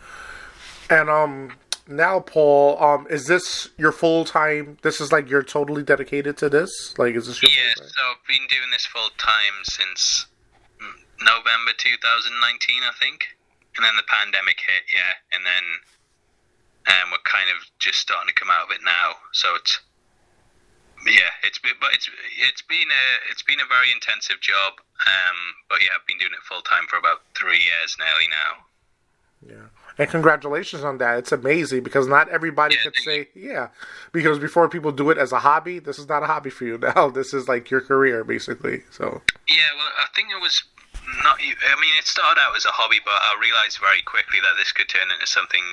And 0.90 1.10
um 1.10 1.54
now 1.88 2.20
Paul, 2.20 2.82
um 2.84 3.08
is 3.10 3.28
this 3.28 3.70
your 3.78 3.92
full 3.92 4.26
time 4.26 4.78
this 4.82 5.00
is 5.02 5.12
like 5.12 5.30
you're 5.30 5.44
totally 5.44 5.84
dedicated 5.84 6.38
to 6.38 6.50
this? 6.50 6.94
Like 6.98 7.16
is 7.16 7.28
this 7.28 7.42
your 7.42 7.52
Yeah, 7.52 7.74
full-time? 7.76 7.90
so 7.96 8.02
I've 8.12 8.28
been 8.28 8.48
doing 8.48 8.70
this 8.72 8.86
full 8.86 9.10
time 9.18 9.64
since 9.64 10.26
November 11.20 11.74
2019, 11.78 12.84
I 12.84 12.92
think. 13.00 13.26
And 13.78 13.86
then 13.86 13.96
the 13.96 14.06
pandemic 14.10 14.58
hit, 14.66 14.90
yeah, 14.90 15.14
and 15.32 15.46
then 15.46 15.66
um, 16.90 17.12
we're 17.14 17.22
kind 17.30 17.46
of 17.54 17.62
just 17.78 18.00
starting 18.00 18.28
to 18.28 18.34
come 18.34 18.50
out 18.50 18.66
of 18.66 18.72
it 18.74 18.82
now. 18.84 19.14
So 19.34 19.54
it's 19.54 19.80
yeah, 21.06 21.30
it's 21.44 21.60
been, 21.60 21.78
but 21.80 21.94
it's 21.94 22.10
it's 22.42 22.64
been 22.66 22.90
a 22.90 23.06
it's 23.30 23.44
been 23.44 23.60
a 23.62 23.70
very 23.70 23.92
intensive 23.94 24.42
job. 24.42 24.82
Um, 25.06 25.38
but 25.70 25.78
yeah, 25.86 25.94
I've 25.94 26.06
been 26.10 26.18
doing 26.18 26.34
it 26.34 26.42
full 26.42 26.62
time 26.66 26.90
for 26.90 26.98
about 26.98 27.22
three 27.38 27.62
years 27.62 27.96
nearly 28.02 28.26
now. 28.34 28.52
Yeah. 29.46 29.70
And 29.98 30.10
congratulations 30.10 30.84
on 30.84 31.00
that. 31.00 31.18
It's 31.18 31.32
amazing 31.32 31.84
because 31.84 32.08
not 32.08 32.30
everybody 32.30 32.76
Yeah, 32.76 32.82
could 32.84 32.96
say, 32.98 33.30
yeah. 33.34 33.70
Because 34.12 34.38
before 34.38 34.70
people 34.70 34.92
do 34.92 35.10
it 35.10 35.18
as 35.18 35.32
a 35.32 35.40
hobby, 35.40 35.80
this 35.80 35.98
is 35.98 36.08
not 36.08 36.22
a 36.24 36.28
hobby 36.28 36.50
for 36.52 36.66
you 36.66 36.78
now. 36.96 37.10
This 37.10 37.34
is 37.34 37.48
like 37.48 37.72
your 37.72 37.82
career, 37.82 38.24
basically. 38.24 38.84
So, 38.92 39.22
Yeah, 39.50 39.70
well, 39.76 39.90
I 39.98 40.06
think 40.16 40.30
it 40.30 40.42
was 40.42 40.64
not. 41.24 41.40
I 41.42 41.82
mean, 41.82 41.94
it 41.98 42.06
started 42.06 42.40
out 42.42 42.56
as 42.56 42.66
a 42.66 42.70
hobby, 42.70 43.00
but 43.04 43.16
I 43.16 43.38
realized 43.42 43.80
very 43.80 44.02
quickly 44.02 44.40
that 44.42 44.54
this 44.58 44.72
could 44.72 44.90
turn 44.90 45.10
into 45.10 45.26
something, 45.26 45.64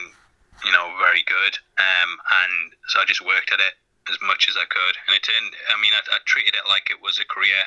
you 0.64 0.72
know, 0.72 0.94
very 1.02 1.22
good. 1.26 1.58
Um, 1.76 2.10
and 2.44 2.72
so 2.88 3.00
I 3.00 3.04
just 3.04 3.20
worked 3.24 3.52
at 3.52 3.60
it 3.60 3.74
as 4.08 4.16
much 4.22 4.48
as 4.48 4.56
I 4.56 4.64
could, 4.68 4.94
and 5.08 5.16
it 5.16 5.22
turned. 5.22 5.52
I 5.68 5.80
mean, 5.80 5.92
I, 5.92 6.00
I 6.16 6.18
treated 6.24 6.54
it 6.54 6.64
like 6.68 6.88
it 6.88 7.02
was 7.02 7.18
a 7.18 7.24
career 7.28 7.60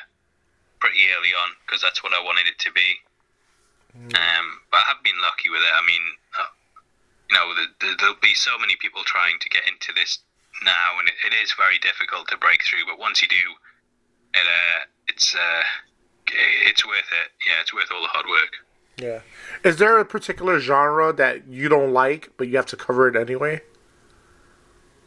pretty 0.79 1.05
early 1.13 1.33
on 1.37 1.53
because 1.65 1.81
that's 1.81 2.01
what 2.03 2.13
I 2.13 2.21
wanted 2.23 2.47
it 2.47 2.57
to 2.65 2.71
be. 2.71 2.97
Um, 3.97 4.47
but 4.71 4.77
I 4.77 4.85
have 4.93 5.03
been 5.03 5.19
lucky 5.21 5.49
with 5.49 5.61
it. 5.61 5.73
I 5.73 5.83
mean, 5.85 6.01
uh, 6.37 6.51
you 7.29 7.35
know, 7.35 7.53
the, 7.55 7.65
the, 7.81 7.95
there'll 7.99 8.21
be 8.21 8.33
so 8.33 8.57
many 8.59 8.75
people 8.77 9.03
trying 9.03 9.39
to 9.39 9.49
get 9.49 9.63
into 9.67 9.91
this 9.93 10.19
now, 10.63 10.99
and 10.99 11.07
it, 11.07 11.15
it 11.25 11.33
is 11.43 11.53
very 11.57 11.77
difficult 11.79 12.27
to 12.29 12.37
break 12.37 12.63
through. 12.63 12.85
But 12.87 12.99
once 12.99 13.21
you 13.21 13.27
do, 13.27 13.35
it 14.33 14.47
uh, 14.47 14.79
it's 15.07 15.35
uh, 15.35 15.63
it's 16.65 16.85
worth 16.85 17.09
it. 17.11 17.31
Yeah, 17.45 17.61
it's 17.61 17.73
worth 17.73 17.91
all 17.91 18.01
the 18.01 18.07
hard 18.07 18.27
work. 18.27 18.53
yeah. 18.97 19.19
Is 19.63 19.77
there 19.77 19.97
a 19.99 20.05
particular 20.05 20.59
genre 20.59 21.13
that 21.13 21.47
you 21.47 21.69
don't 21.69 21.93
like, 21.93 22.31
but 22.37 22.47
you 22.47 22.57
have 22.57 22.65
to 22.67 22.77
cover 22.77 23.07
it 23.07 23.15
anyway? 23.15 23.61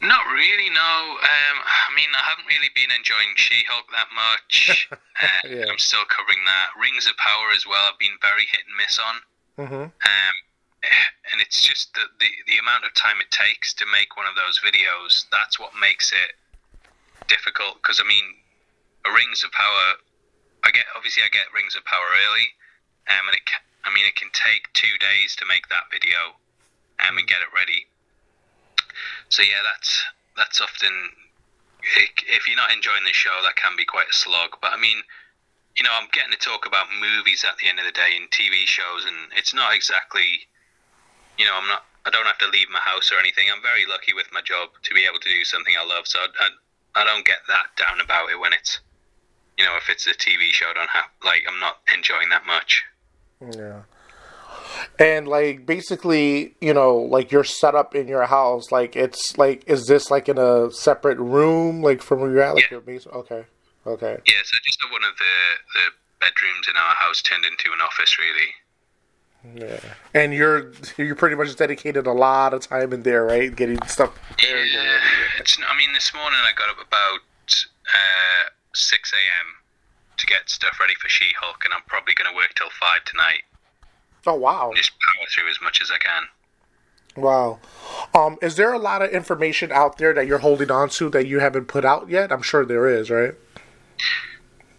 Not 0.01 0.25
really, 0.33 0.69
no. 0.73 0.93
Um, 1.21 1.57
I 1.61 1.93
mean, 1.95 2.09
I 2.09 2.25
haven't 2.25 2.49
really 2.49 2.73
been 2.73 2.89
enjoying 2.89 3.37
She-Hulk 3.37 3.85
that 3.93 4.09
much. 4.09 4.89
uh, 4.91 5.45
Yeah. 5.45 5.69
I'm 5.69 5.77
still 5.77 6.05
covering 6.09 6.41
that. 6.45 6.73
Rings 6.81 7.05
of 7.05 7.15
Power 7.17 7.53
as 7.53 7.67
well. 7.69 7.85
I've 7.85 8.01
been 8.01 8.17
very 8.21 8.49
hit 8.49 8.65
and 8.65 8.75
miss 8.77 8.97
on. 8.97 9.15
Mm-hmm. 9.61 9.85
Um, 9.93 10.35
and 11.31 11.37
it's 11.37 11.61
just 11.61 11.93
the, 11.93 12.09
the 12.19 12.29
the 12.49 12.57
amount 12.57 12.85
of 12.85 12.93
time 12.97 13.21
it 13.21 13.29
takes 13.29 13.73
to 13.77 13.85
make 13.85 14.17
one 14.17 14.25
of 14.25 14.33
those 14.33 14.57
videos. 14.65 15.29
That's 15.29 15.59
what 15.59 15.77
makes 15.77 16.11
it 16.11 16.33
difficult. 17.29 17.77
Because 17.81 18.01
I 18.01 18.07
mean, 18.07 18.25
a 19.05 19.13
Rings 19.13 19.43
of 19.43 19.51
Power. 19.53 20.01
I 20.63 20.69
get 20.69 20.85
obviously 20.97 21.23
I 21.23 21.29
get 21.29 21.49
Rings 21.53 21.75
of 21.77 21.85
Power 21.85 22.05
early, 22.25 22.49
um, 23.09 23.29
and 23.29 23.37
it. 23.37 23.45
I 23.85 23.93
mean, 23.93 24.05
it 24.05 24.15
can 24.15 24.29
take 24.33 24.69
two 24.73 24.93
days 25.01 25.35
to 25.37 25.45
make 25.45 25.69
that 25.69 25.89
video, 25.89 26.37
um, 27.01 27.17
and 27.17 27.25
get 27.25 27.41
it 27.41 27.49
ready. 27.53 27.85
So 29.29 29.43
yeah, 29.43 29.61
that's 29.63 30.05
that's 30.37 30.61
often 30.61 30.91
if 32.29 32.47
you're 32.47 32.57
not 32.57 32.71
enjoying 32.71 33.03
the 33.05 33.13
show, 33.13 33.33
that 33.43 33.55
can 33.55 33.75
be 33.75 33.85
quite 33.85 34.09
a 34.09 34.13
slog. 34.13 34.57
But 34.61 34.73
I 34.73 34.77
mean, 34.77 34.97
you 35.75 35.83
know, 35.83 35.91
I'm 35.93 36.07
getting 36.11 36.31
to 36.31 36.37
talk 36.37 36.65
about 36.65 36.87
movies 36.99 37.45
at 37.47 37.57
the 37.57 37.67
end 37.67 37.79
of 37.79 37.85
the 37.85 37.91
day 37.91 38.17
and 38.17 38.29
TV 38.29 38.65
shows, 38.65 39.05
and 39.05 39.31
it's 39.35 39.53
not 39.53 39.73
exactly, 39.73 40.47
you 41.37 41.45
know, 41.45 41.55
I'm 41.55 41.67
not. 41.67 41.85
I 42.03 42.09
don't 42.09 42.25
have 42.25 42.39
to 42.39 42.49
leave 42.49 42.65
my 42.73 42.79
house 42.79 43.11
or 43.11 43.19
anything. 43.19 43.45
I'm 43.53 43.61
very 43.61 43.85
lucky 43.85 44.13
with 44.13 44.25
my 44.33 44.41
job 44.41 44.69
to 44.81 44.93
be 44.95 45.05
able 45.05 45.19
to 45.19 45.29
do 45.29 45.43
something 45.45 45.75
I 45.77 45.85
love. 45.85 46.07
So 46.07 46.17
I, 46.17 46.25
I, 46.39 47.01
I 47.01 47.05
don't 47.05 47.23
get 47.23 47.45
that 47.47 47.77
down 47.77 48.01
about 48.01 48.31
it 48.31 48.39
when 48.39 48.53
it's, 48.53 48.79
you 49.55 49.63
know, 49.63 49.77
if 49.77 49.87
it's 49.87 50.07
a 50.07 50.13
TV 50.17 50.49
show, 50.49 50.65
I 50.71 50.73
don't 50.73 50.89
have 50.89 51.05
like 51.23 51.43
I'm 51.47 51.59
not 51.59 51.77
enjoying 51.93 52.29
that 52.29 52.47
much. 52.47 52.83
Yeah. 53.39 53.81
And 54.99 55.27
like 55.27 55.65
basically, 55.65 56.55
you 56.61 56.73
know, 56.73 56.95
like 56.97 57.31
your 57.31 57.43
setup 57.43 57.95
in 57.95 58.07
your 58.07 58.25
house, 58.25 58.71
like 58.71 58.95
it's 58.95 59.37
like 59.37 59.63
is 59.67 59.87
this 59.87 60.09
like 60.11 60.29
in 60.29 60.37
a 60.37 60.71
separate 60.71 61.17
room, 61.19 61.81
like 61.81 62.01
from 62.01 62.19
where 62.21 62.31
you're 62.31 62.41
at, 62.43 62.55
like 62.55 62.65
Yeah. 62.65 62.71
your 62.71 62.81
basement? 62.81 63.17
Okay, 63.17 63.45
okay, 63.87 64.17
Yeah, 64.27 64.35
so 64.43 64.57
just 64.63 64.79
one 64.91 65.03
of 65.03 65.17
the 65.17 65.35
the 65.75 65.85
bedrooms 66.19 66.67
in 66.69 66.75
our 66.75 66.93
house 66.95 67.21
turned 67.21 67.45
into 67.45 67.71
an 67.73 67.81
office, 67.81 68.17
really. 68.19 68.53
yeah. 69.55 69.79
And 70.13 70.33
you're 70.33 70.71
you're 70.97 71.15
pretty 71.15 71.35
much 71.35 71.55
dedicated 71.55 72.05
a 72.07 72.11
lot 72.13 72.53
of 72.53 72.61
time 72.61 72.93
in 72.93 73.03
there, 73.03 73.25
right? 73.25 73.55
Getting 73.55 73.81
stuff. 73.87 74.13
prepared 74.27 74.59
and 74.61 74.71
Yeah, 74.71 74.99
it's. 75.39 75.57
I 75.67 75.75
mean, 75.77 75.93
this 75.93 76.13
morning 76.13 76.39
I 76.43 76.51
got 76.57 76.69
up 76.69 76.77
about 76.77 77.19
uh, 77.49 78.43
six 78.75 79.11
a.m. 79.13 79.47
to 80.17 80.25
get 80.27 80.49
stuff 80.49 80.79
ready 80.79 80.93
for 81.01 81.09
She-Hulk, 81.09 81.65
and 81.65 81.73
I'm 81.73 81.81
probably 81.87 82.13
going 82.13 82.29
to 82.29 82.35
work 82.35 82.53
till 82.55 82.69
five 82.79 83.03
tonight. 83.05 83.41
Oh 84.27 84.35
wow, 84.35 84.71
Just 84.75 84.91
power 84.91 85.25
through 85.29 85.49
as 85.49 85.57
much 85.61 85.81
as 85.81 85.89
I 85.91 85.97
can. 85.97 86.23
wow. 87.15 87.59
Um, 88.13 88.37
is 88.41 88.55
there 88.55 88.71
a 88.73 88.77
lot 88.79 89.01
of 89.01 89.09
information 89.11 89.71
out 89.71 89.97
there 89.97 90.13
that 90.13 90.27
you're 90.27 90.39
holding 90.39 90.69
on 90.71 90.89
to 90.89 91.09
that 91.09 91.25
you 91.27 91.39
haven't 91.39 91.65
put 91.65 91.83
out 91.85 92.09
yet? 92.09 92.31
I'm 92.31 92.41
sure 92.43 92.65
there 92.65 92.87
is, 92.87 93.09
right? 93.09 93.33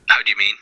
How 0.08 0.22
do 0.22 0.30
you 0.30 0.36
mean? 0.38 0.54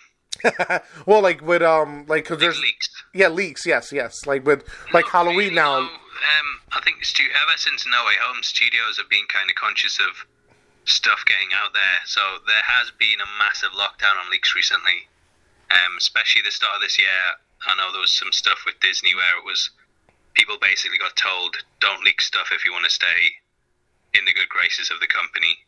Well, 1.06 1.20
like 1.22 1.42
with 1.42 1.62
um, 1.62 2.06
like 2.08 2.24
because 2.24 2.38
there's 2.40 2.60
leaks. 2.60 2.88
yeah 3.12 3.28
leaks, 3.28 3.66
yes, 3.66 3.92
yes, 3.92 4.24
like 4.26 4.46
with 4.46 4.64
like 4.92 5.06
Halloween 5.06 5.36
really, 5.36 5.54
now. 5.54 5.80
no. 5.80 5.86
Um, 5.86 6.48
I 6.72 6.80
think 6.84 7.04
stu- 7.04 7.28
ever 7.42 7.56
since 7.56 7.86
No 7.86 8.04
Way 8.06 8.14
Home, 8.22 8.42
studios 8.42 8.96
have 8.98 9.08
been 9.10 9.24
kind 9.28 9.48
of 9.50 9.56
conscious 9.56 9.98
of 9.98 10.24
stuff 10.84 11.24
getting 11.26 11.48
out 11.54 11.72
there. 11.74 12.00
So 12.06 12.20
there 12.46 12.62
has 12.64 12.90
been 12.98 13.20
a 13.20 13.28
massive 13.38 13.70
lockdown 13.72 14.16
on 14.22 14.30
leaks 14.30 14.54
recently. 14.54 15.08
Um, 15.70 15.96
especially 15.98 16.42
the 16.42 16.50
start 16.50 16.76
of 16.76 16.82
this 16.82 16.98
year. 16.98 17.08
I 17.66 17.76
know 17.76 17.92
there 17.92 18.00
was 18.00 18.12
some 18.12 18.32
stuff 18.32 18.64
with 18.64 18.80
Disney 18.80 19.14
where 19.14 19.38
it 19.38 19.44
was 19.44 19.70
people 20.34 20.56
basically 20.60 20.98
got 20.98 21.16
told 21.16 21.56
don't 21.80 22.04
leak 22.04 22.20
stuff 22.20 22.50
if 22.52 22.64
you 22.64 22.72
want 22.72 22.84
to 22.84 22.90
stay 22.90 23.42
in 24.14 24.24
the 24.24 24.32
good 24.32 24.48
graces 24.48 24.90
of 24.90 25.00
the 25.00 25.06
company. 25.06 25.58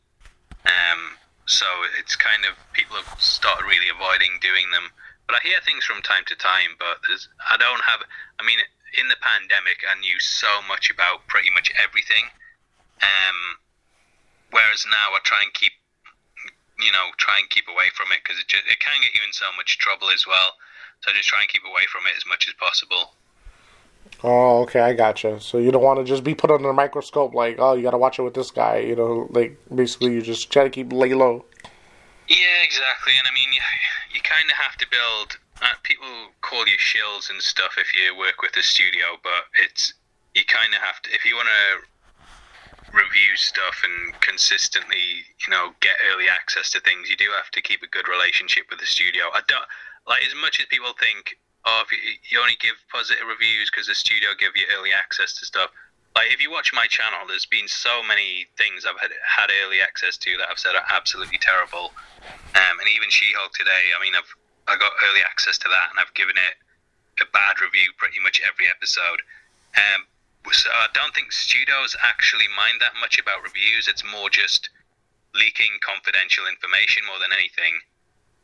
Um, 0.65 1.19
so 1.47 1.67
it's 1.99 2.17
kind 2.17 2.45
of 2.45 2.55
people 2.73 2.97
have 2.97 3.21
started 3.21 3.67
really 3.67 3.91
avoiding 3.91 4.39
doing 4.41 4.71
them. 4.71 4.91
But 5.27 5.37
I 5.37 5.49
hear 5.49 5.61
things 5.65 5.85
from 5.85 6.03
time 6.03 6.25
to 6.27 6.37
time. 6.37 6.79
But 6.79 7.03
I 7.51 7.57
don't 7.57 7.83
have. 7.85 8.03
I 8.39 8.43
mean, 8.47 8.59
in 8.99 9.09
the 9.09 9.19
pandemic, 9.21 9.83
I 9.89 9.99
knew 10.01 10.19
so 10.21 10.63
much 10.69 10.91
about 10.91 11.27
pretty 11.27 11.51
much 11.51 11.73
everything. 11.79 12.31
Um, 13.03 13.59
whereas 14.51 14.87
now 14.87 15.15
I 15.17 15.21
try 15.25 15.43
and 15.43 15.53
keep, 15.55 15.73
you 16.79 16.93
know, 16.93 17.11
try 17.19 17.39
and 17.39 17.51
keep 17.51 17.67
away 17.67 17.91
from 17.95 18.13
it 18.13 18.23
because 18.23 18.39
it 18.39 18.47
just, 18.47 18.67
it 18.71 18.79
can 18.79 19.01
get 19.03 19.15
you 19.15 19.25
in 19.27 19.33
so 19.33 19.51
much 19.57 19.79
trouble 19.79 20.11
as 20.11 20.27
well. 20.27 20.55
So 21.05 21.13
just 21.13 21.29
try 21.29 21.41
and 21.41 21.49
keep 21.49 21.63
away 21.65 21.83
from 21.91 22.07
it 22.07 22.15
as 22.17 22.25
much 22.27 22.49
as 22.49 22.55
possible. 22.55 23.15
Oh, 24.25 24.63
okay, 24.63 24.81
I 24.81 24.93
gotcha. 24.93 25.41
So 25.41 25.59
you 25.59 25.73
don't 25.73 25.83
want 25.83 25.99
to 25.99 26.05
just 26.05 26.23
be 26.23 26.35
put 26.35 26.51
under 26.51 26.71
a 26.71 26.75
microscope, 26.75 27.35
like, 27.35 27.57
oh, 27.59 27.75
you 27.75 27.83
got 27.83 27.91
to 27.91 27.99
watch 27.99 28.19
it 28.19 28.23
with 28.23 28.35
this 28.35 28.51
guy. 28.51 28.79
You 28.79 28.97
know, 28.97 29.29
like 29.31 29.59
basically 29.75 30.15
you 30.15 30.23
just 30.23 30.51
try 30.51 30.65
to 30.65 30.71
keep 30.71 30.93
lay 30.93 31.15
low. 31.15 31.45
Yeah, 32.29 32.63
exactly. 32.63 33.15
And 33.19 33.27
I 33.27 33.33
mean, 33.35 33.53
you, 33.53 33.61
you 34.15 34.21
kind 34.23 34.49
of 34.49 34.57
have 34.57 34.77
to 34.79 34.87
build. 34.91 35.39
Uh, 35.61 35.75
people 35.83 36.09
call 36.41 36.67
you 36.67 36.77
shills 36.79 37.31
and 37.31 37.41
stuff 37.41 37.77
if 37.79 37.95
you 37.95 38.17
work 38.17 38.43
with 38.43 38.57
a 38.57 38.63
studio, 38.63 39.19
but 39.23 39.47
it's 39.63 39.95
you 40.35 40.43
kind 40.45 40.75
of 40.75 40.81
have 40.81 41.01
to 41.03 41.11
if 41.13 41.25
you 41.25 41.37
want 41.37 41.49
to 41.49 41.87
review 42.93 43.37
stuff 43.37 43.83
and 43.85 44.21
consistently, 44.21 45.25
you 45.47 45.51
know, 45.51 45.71
get 45.81 45.97
early 46.13 46.29
access 46.29 46.71
to 46.71 46.81
things. 46.81 47.09
You 47.11 47.17
do 47.17 47.31
have 47.35 47.51
to 47.53 47.63
keep 47.63 47.83
a 47.83 47.87
good 47.89 48.09
relationship 48.09 48.67
with 48.71 48.81
the 48.81 48.87
studio. 48.87 49.25
I 49.33 49.41
don't 49.49 49.65
like 50.07 50.25
as 50.25 50.35
much 50.35 50.61
as 50.61 50.67
people 50.67 50.93
think. 50.99 51.37
Oh, 51.65 51.85
you, 51.93 52.19
you 52.31 52.41
only 52.41 52.59
give 52.59 52.75
positive 52.91 53.23
reviews 53.23 53.71
because 53.71 53.87
the 53.87 53.95
studio 53.95 54.31
give 54.39 54.51
you 54.57 54.67
early 54.75 54.91
access 54.93 55.39
to 55.39 55.47
stuff. 55.47 55.71
like 56.17 56.27
if 56.35 56.43
you 56.43 56.51
watch 56.51 56.73
my 56.75 56.87
channel, 56.87 57.23
there's 57.29 57.47
been 57.47 57.69
so 57.69 58.03
many 58.03 58.47
things 58.59 58.85
I've 58.85 58.99
had, 58.99 59.15
had 59.23 59.49
early 59.63 59.81
access 59.81 60.17
to 60.27 60.37
that 60.39 60.51
I've 60.51 60.59
said 60.59 60.75
are 60.75 60.85
absolutely 60.91 61.39
terrible. 61.39 61.95
Um, 62.59 62.75
and 62.83 62.89
even 62.91 63.09
She-Hulk 63.11 63.53
today, 63.55 63.95
I 63.97 64.03
mean, 64.03 64.15
I've 64.15 64.29
I 64.69 64.79
got 64.79 64.93
early 65.11 65.23
access 65.23 65.59
to 65.59 65.69
that, 65.69 65.91
and 65.91 65.99
I've 65.99 66.15
given 66.15 66.37
it 66.39 66.55
a 67.21 67.27
bad 67.33 67.61
review 67.61 67.91
pretty 67.99 68.21
much 68.23 68.41
every 68.47 68.69
episode. 68.69 69.23
Um, 69.77 70.07
so 70.51 70.71
I 70.71 70.87
don't 70.95 71.15
think 71.15 71.33
studios 71.33 71.97
actually 72.03 72.47
mind 72.57 72.79
that 72.81 72.95
much 73.01 73.19
about 73.19 73.43
reviews. 73.43 73.89
It's 73.89 74.05
more 74.05 74.31
just 74.31 74.71
leaking 75.35 75.79
confidential 75.81 76.47
information 76.47 77.07
more 77.07 77.19
than 77.19 77.33
anything. 77.33 77.79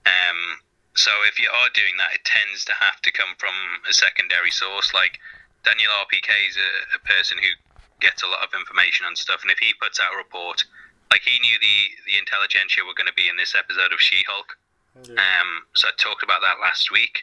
Um, 0.07 0.62
so 0.99 1.15
if 1.31 1.39
you 1.39 1.47
are 1.47 1.71
doing 1.71 1.95
that, 2.03 2.11
it 2.19 2.27
tends 2.27 2.67
to 2.67 2.75
have 2.75 2.99
to 3.07 3.15
come 3.15 3.39
from 3.39 3.55
a 3.89 3.95
secondary 3.95 4.51
source. 4.51 4.93
Like 4.93 5.23
Daniel 5.63 5.95
RPK 6.03 6.51
is 6.51 6.59
a, 6.59 6.99
a 6.99 7.01
person 7.07 7.39
who 7.39 7.55
gets 8.03 8.27
a 8.27 8.31
lot 8.31 8.43
of 8.43 8.51
information 8.51 9.07
on 9.07 9.15
stuff, 9.15 9.47
and 9.47 9.51
if 9.55 9.63
he 9.63 9.71
puts 9.79 10.03
out 10.03 10.11
a 10.15 10.19
report, 10.19 10.67
like 11.15 11.23
he 11.23 11.39
knew 11.39 11.55
the 11.63 11.79
the 12.11 12.19
Intelligencia 12.19 12.83
were 12.83 12.99
going 12.99 13.07
to 13.07 13.15
be 13.15 13.31
in 13.31 13.39
this 13.39 13.55
episode 13.55 13.95
of 13.95 14.03
She-Hulk. 14.03 14.59
Yeah. 15.07 15.15
Um, 15.15 15.71
so 15.79 15.87
I 15.87 15.95
talked 15.95 16.27
about 16.27 16.43
that 16.43 16.59
last 16.59 16.91
week, 16.91 17.23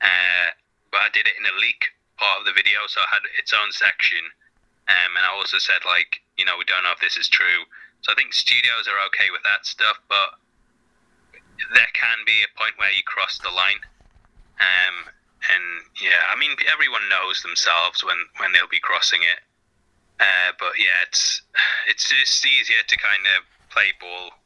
uh, 0.00 0.56
but 0.88 1.04
I 1.04 1.08
did 1.12 1.28
it 1.28 1.36
in 1.36 1.44
a 1.44 1.54
leak 1.60 1.92
part 2.16 2.40
of 2.40 2.48
the 2.48 2.56
video, 2.56 2.88
so 2.88 3.04
I 3.04 3.08
had 3.12 3.24
its 3.36 3.52
own 3.52 3.68
section. 3.72 4.24
Um, 4.88 5.12
and 5.14 5.28
I 5.28 5.30
also 5.30 5.60
said 5.60 5.84
like, 5.84 6.24
you 6.40 6.48
know, 6.48 6.56
we 6.56 6.64
don't 6.64 6.82
know 6.82 6.96
if 6.96 7.04
this 7.04 7.20
is 7.20 7.28
true. 7.28 7.68
So 8.00 8.12
I 8.12 8.14
think 8.16 8.32
studios 8.32 8.88
are 8.88 8.96
okay 9.12 9.28
with 9.28 9.44
that 9.44 9.68
stuff, 9.68 10.00
but 10.08 10.40
there 11.74 11.92
can 11.94 12.18
be 12.26 12.42
a 12.42 12.50
point 12.58 12.74
where 12.76 12.90
you 12.90 13.02
cross 13.04 13.38
the 13.38 13.50
line. 13.50 13.80
Um, 14.60 15.08
and 15.48 15.64
yeah, 16.00 16.28
I 16.28 16.36
mean, 16.38 16.52
everyone 16.70 17.08
knows 17.08 17.42
themselves 17.42 18.04
when 18.04 18.16
when 18.38 18.52
they'll 18.52 18.70
be 18.70 18.80
crossing 18.80 19.22
it. 19.22 19.40
Uh, 20.20 20.52
but 20.58 20.76
yeah, 20.78 21.00
it's 21.06 21.42
it's 21.88 22.08
just 22.08 22.44
easier 22.44 22.82
to 22.86 22.96
kind 22.96 23.24
of 23.36 23.44
play 23.70 23.92
ball 24.00 24.36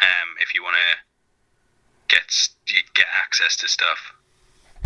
um, 0.00 0.28
if 0.40 0.54
you 0.54 0.62
want 0.62 0.76
to 0.76 0.90
get 2.08 2.24
get 2.94 3.06
access 3.16 3.56
to 3.56 3.68
stuff. 3.68 3.98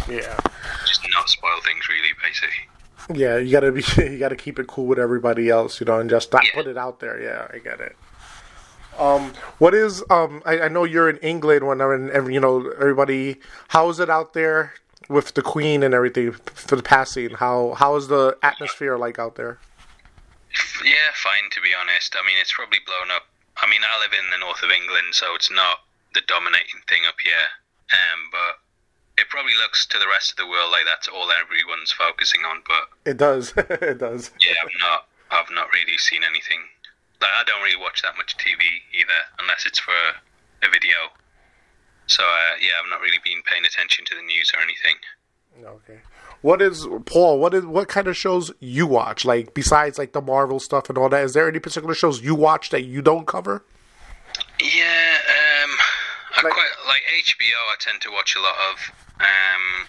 Yeah. 0.08 0.38
Just 0.86 1.02
not 1.12 1.28
spoil 1.28 1.60
things, 1.64 1.88
really, 1.88 2.12
basically. 2.22 2.68
Yeah, 3.12 3.36
you 3.36 3.52
gotta 3.52 3.72
be 3.72 3.84
you 3.98 4.18
gotta 4.18 4.36
keep 4.36 4.58
it 4.58 4.66
cool 4.66 4.86
with 4.86 4.98
everybody 4.98 5.50
else, 5.50 5.80
you 5.80 5.86
know, 5.86 6.00
and 6.00 6.08
just 6.08 6.32
not 6.32 6.44
yeah. 6.44 6.54
put 6.54 6.66
it 6.66 6.78
out 6.78 7.00
there. 7.00 7.20
Yeah, 7.20 7.48
I 7.52 7.58
get 7.58 7.80
it. 7.80 7.96
Um, 8.98 9.32
what 9.58 9.74
is 9.74 10.02
um? 10.10 10.42
I, 10.44 10.60
I 10.60 10.68
know 10.68 10.84
you're 10.84 11.08
in 11.08 11.18
England 11.18 11.66
when 11.66 11.80
I'm 11.80 12.10
in, 12.10 12.32
you 12.32 12.40
know, 12.40 12.70
everybody. 12.80 13.36
How 13.68 13.88
is 13.88 13.98
it 14.00 14.10
out 14.10 14.34
there 14.34 14.74
with 15.08 15.34
the 15.34 15.42
Queen 15.42 15.82
and 15.82 15.94
everything 15.94 16.32
for 16.32 16.76
the 16.76 16.82
passing? 16.82 17.30
How 17.30 17.74
how 17.74 17.96
is 17.96 18.08
the 18.08 18.36
atmosphere 18.42 18.96
like 18.96 19.18
out 19.18 19.36
there? 19.36 19.58
Yeah, 20.84 21.10
fine 21.14 21.50
to 21.52 21.60
be 21.60 21.70
honest. 21.74 22.14
I 22.16 22.26
mean, 22.26 22.36
it's 22.40 22.52
probably 22.52 22.78
blown 22.86 23.10
up. 23.10 23.26
I 23.56 23.68
mean, 23.68 23.80
I 23.82 23.98
live 24.00 24.12
in 24.12 24.30
the 24.30 24.38
north 24.38 24.62
of 24.62 24.70
England, 24.70 25.14
so 25.14 25.34
it's 25.34 25.50
not 25.50 25.78
the 26.14 26.22
dominating 26.26 26.82
thing 26.88 27.02
up 27.06 27.16
here. 27.22 27.48
Um, 27.90 28.30
but 28.30 28.58
it 29.18 29.28
probably 29.28 29.54
looks 29.54 29.86
to 29.86 29.98
the 29.98 30.08
rest 30.08 30.30
of 30.32 30.36
the 30.36 30.46
world 30.46 30.70
like 30.70 30.84
that's 30.86 31.08
all 31.08 31.30
everyone's 31.30 31.92
focusing 31.92 32.42
on. 32.42 32.62
But 32.66 32.88
it 33.04 33.16
does. 33.16 33.52
it 33.56 33.98
does. 33.98 34.30
Yeah, 34.40 34.54
I've 34.62 34.80
not. 34.80 35.06
I've 35.30 35.54
not 35.54 35.72
really 35.72 35.98
seen 35.98 36.22
anything. 36.22 36.62
Like, 37.24 37.40
I 37.40 37.42
don't 37.48 37.62
really 37.62 37.80
watch 37.80 38.02
that 38.02 38.18
much 38.18 38.36
TV 38.36 38.84
either, 38.92 39.20
unless 39.40 39.64
it's 39.64 39.78
for 39.78 39.96
a 40.62 40.68
video. 40.70 41.08
So 42.06 42.22
uh, 42.22 42.60
yeah, 42.60 42.72
I've 42.82 42.90
not 42.90 43.00
really 43.00 43.18
been 43.24 43.42
paying 43.44 43.64
attention 43.64 44.04
to 44.04 44.14
the 44.14 44.20
news 44.20 44.52
or 44.54 44.60
anything. 44.60 44.96
Okay. 45.64 46.00
What 46.42 46.60
is 46.60 46.86
Paul? 47.06 47.38
What 47.38 47.54
is 47.54 47.64
what 47.64 47.88
kind 47.88 48.08
of 48.08 48.16
shows 48.16 48.52
you 48.60 48.86
watch? 48.86 49.24
Like 49.24 49.54
besides 49.54 49.96
like 49.96 50.12
the 50.12 50.20
Marvel 50.20 50.60
stuff 50.60 50.90
and 50.90 50.98
all 50.98 51.08
that, 51.08 51.24
is 51.24 51.32
there 51.32 51.48
any 51.48 51.60
particular 51.60 51.94
shows 51.94 52.20
you 52.20 52.34
watch 52.34 52.68
that 52.70 52.82
you 52.82 53.00
don't 53.00 53.26
cover? 53.26 53.64
Yeah, 54.60 55.16
um, 55.64 55.70
I 56.36 56.40
like, 56.44 56.52
quite 56.52 56.70
like 56.86 57.02
HBO. 57.24 57.56
I 57.72 57.76
tend 57.80 58.02
to 58.02 58.10
watch 58.10 58.36
a 58.36 58.40
lot 58.40 58.56
of 58.70 58.92
um, 59.20 59.88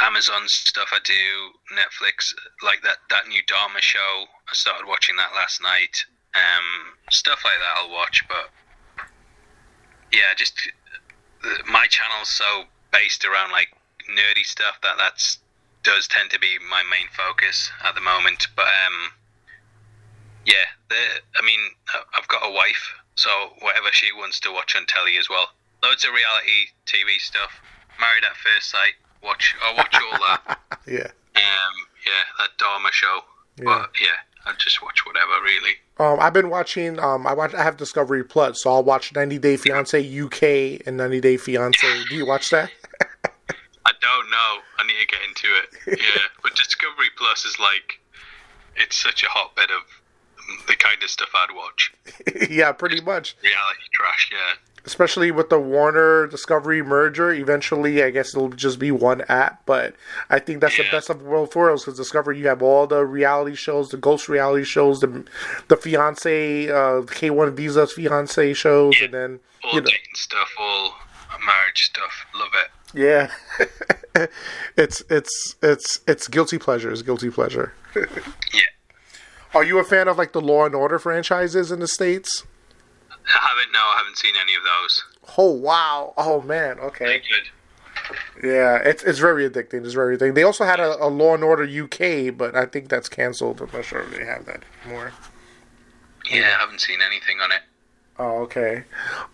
Amazon 0.00 0.48
stuff. 0.48 0.88
I 0.92 0.98
do 1.04 1.14
Netflix, 1.72 2.34
like 2.62 2.82
that 2.82 2.98
that 3.10 3.28
new 3.28 3.42
Dahmer 3.44 3.80
show. 3.80 4.24
I 4.48 4.54
started 4.54 4.86
watching 4.86 5.16
that 5.16 5.34
last 5.34 5.62
night. 5.62 6.04
Um, 6.34 6.96
stuff 7.10 7.42
like 7.44 7.58
that 7.58 7.82
I'll 7.82 7.92
watch, 7.92 8.24
but 8.26 8.50
yeah, 10.12 10.34
just 10.36 10.54
my 11.70 11.86
channel's 11.86 12.30
so 12.30 12.64
based 12.92 13.24
around 13.24 13.50
like 13.50 13.68
nerdy 14.08 14.44
stuff 14.44 14.80
that 14.82 14.96
that's 14.98 15.38
does 15.82 16.06
tend 16.06 16.30
to 16.30 16.38
be 16.38 16.58
my 16.70 16.82
main 16.84 17.08
focus 17.12 17.70
at 17.84 17.94
the 17.94 18.00
moment. 18.00 18.46
But 18.54 18.66
um, 18.66 19.12
yeah, 20.46 20.66
I 20.90 21.44
mean, 21.44 21.60
I've 22.16 22.28
got 22.28 22.46
a 22.46 22.52
wife, 22.52 22.94
so 23.14 23.30
whatever 23.60 23.88
she 23.92 24.12
wants 24.12 24.40
to 24.40 24.52
watch 24.52 24.76
on 24.76 24.86
telly 24.86 25.16
as 25.18 25.28
well. 25.28 25.48
Loads 25.82 26.04
of 26.04 26.12
reality 26.12 26.70
TV 26.86 27.18
stuff. 27.18 27.60
Married 28.00 28.24
at 28.24 28.36
First 28.36 28.70
Sight. 28.70 28.94
Watch. 29.22 29.54
I 29.62 29.74
watch 29.76 29.94
all 29.94 30.18
that. 30.18 30.58
yeah. 30.86 31.10
Um. 31.36 31.74
Yeah, 32.06 32.22
that 32.38 32.50
Dahmer 32.58 32.90
show. 32.90 33.20
Yeah. 33.58 33.64
But 33.64 33.90
yeah, 34.00 34.16
I 34.44 34.52
just 34.58 34.82
watch 34.82 35.06
whatever 35.06 35.32
really. 35.42 35.74
Um, 35.98 36.18
I've 36.20 36.32
been 36.32 36.50
watching. 36.50 36.98
Um, 36.98 37.26
I 37.26 37.34
watch. 37.34 37.54
I 37.54 37.62
have 37.62 37.76
Discovery 37.76 38.24
Plus, 38.24 38.62
so 38.62 38.72
I'll 38.72 38.82
watch 38.82 39.14
90 39.14 39.38
Day 39.38 39.56
Fiance 39.56 40.20
UK 40.20 40.86
and 40.86 40.96
90 40.96 41.20
Day 41.20 41.36
Fiance. 41.36 42.04
Do 42.08 42.16
you 42.16 42.26
watch 42.26 42.50
that? 42.50 42.70
I 43.84 43.92
don't 44.00 44.30
know. 44.30 44.58
I 44.78 44.86
need 44.86 45.00
to 45.00 45.06
get 45.06 45.20
into 45.26 45.48
it. 45.56 45.98
Yeah, 46.00 46.22
but 46.42 46.54
Discovery 46.54 47.08
Plus 47.16 47.44
is 47.44 47.58
like, 47.58 48.00
it's 48.76 48.96
such 48.96 49.22
a 49.22 49.28
hotbed 49.28 49.70
of 49.70 50.66
the 50.66 50.74
kind 50.74 51.02
of 51.02 51.10
stuff 51.10 51.30
I'd 51.34 51.54
watch. 51.54 51.92
yeah, 52.50 52.72
pretty 52.72 53.00
much. 53.00 53.36
Reality 53.42 53.82
trash. 53.92 54.30
Yeah 54.32 54.71
especially 54.84 55.30
with 55.30 55.48
the 55.50 55.58
Warner 55.58 56.26
Discovery 56.26 56.82
merger. 56.82 57.32
Eventually, 57.32 58.02
I 58.02 58.10
guess 58.10 58.34
it'll 58.34 58.50
just 58.50 58.78
be 58.78 58.90
one 58.90 59.22
app, 59.28 59.64
but 59.66 59.94
I 60.30 60.38
think 60.38 60.60
that's 60.60 60.78
yeah. 60.78 60.84
the 60.84 60.90
best 60.90 61.10
of 61.10 61.20
the 61.20 61.24
world 61.24 61.52
for 61.52 61.70
us 61.70 61.84
because 61.84 61.96
Discovery, 61.96 62.38
you 62.38 62.48
have 62.48 62.62
all 62.62 62.86
the 62.86 63.04
reality 63.04 63.54
shows, 63.54 63.90
the 63.90 63.96
ghost 63.96 64.28
reality 64.28 64.64
shows, 64.64 65.00
the 65.00 65.24
the 65.68 65.76
fiance, 65.76 66.68
uh, 66.70 67.02
K 67.02 67.30
one 67.30 67.54
Visa's 67.54 67.92
fiance 67.92 68.52
shows, 68.54 68.98
yeah. 68.98 69.04
and 69.04 69.14
then 69.14 69.40
all 69.64 69.74
you 69.74 69.80
know. 69.80 69.86
dating 69.86 70.14
stuff, 70.14 70.50
all 70.58 70.94
marriage 71.44 71.84
stuff. 71.84 72.26
Love 72.34 72.50
it. 72.54 72.70
Yeah, 72.94 74.28
it's 74.76 75.02
it's 75.08 75.56
it's 75.62 76.00
it's 76.06 76.28
guilty 76.28 76.58
pleasure. 76.58 76.90
It's 76.90 77.02
guilty 77.02 77.30
pleasure. 77.30 77.72
yeah. 77.96 78.60
Are 79.54 79.64
you 79.64 79.78
a 79.78 79.84
fan 79.84 80.08
of 80.08 80.18
like 80.18 80.32
the 80.32 80.40
Law 80.40 80.64
and 80.64 80.74
Order 80.74 80.98
franchises 80.98 81.70
in 81.70 81.80
the 81.80 81.88
states? 81.88 82.44
I 83.26 83.48
haven't. 83.48 83.72
No, 83.72 83.78
I 83.78 83.96
haven't 83.98 84.18
seen 84.18 84.34
any 84.40 84.54
of 84.54 84.62
those. 84.62 85.02
Oh 85.38 85.52
wow! 85.52 86.14
Oh 86.16 86.40
man. 86.42 86.78
Okay. 86.78 87.22
Yeah, 88.42 88.76
it's 88.78 89.02
it's 89.04 89.18
very 89.18 89.48
addicting. 89.48 89.84
It's 89.84 89.94
very 89.94 90.18
addicting. 90.18 90.34
They 90.34 90.42
also 90.42 90.64
had 90.64 90.80
a, 90.80 91.02
a 91.02 91.06
Law 91.06 91.34
and 91.34 91.44
Order 91.44 91.64
UK, 91.64 92.36
but 92.36 92.56
I 92.56 92.66
think 92.66 92.88
that's 92.88 93.08
canceled. 93.08 93.60
I'm 93.60 93.70
not 93.72 93.84
sure 93.84 94.00
if 94.00 94.16
they 94.16 94.24
have 94.24 94.44
that 94.46 94.62
anymore. 94.84 95.12
Yeah, 96.30 96.54
I 96.56 96.60
haven't 96.60 96.80
seen 96.80 96.98
anything 97.00 97.40
on 97.40 97.52
it. 97.52 97.62
Oh, 98.18 98.42
okay. 98.42 98.84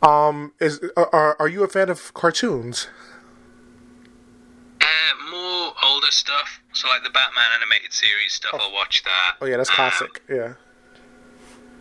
Um, 0.03 0.53
is 0.61 0.81
are 0.97 1.37
are 1.39 1.49
you 1.49 1.65
a 1.65 1.69
fan 1.69 1.89
of 1.89 2.13
cartoons? 2.15 2.89
Uh, 4.81 5.31
more 5.31 5.73
older 5.85 6.11
stuff. 6.11 6.61
So 6.73 6.89
like 6.89 7.03
the 7.03 7.11
Batman 7.11 7.47
animated 7.57 7.93
series 7.93 8.33
stuff. 8.33 8.53
Oh. 8.55 8.59
I'll 8.61 8.73
watch 8.73 9.03
that. 9.05 9.37
Oh 9.41 9.47
yeah, 9.47 9.57
that's 9.57 9.71
classic. 9.71 10.23
Um, 10.29 10.37
yeah. 10.37 10.53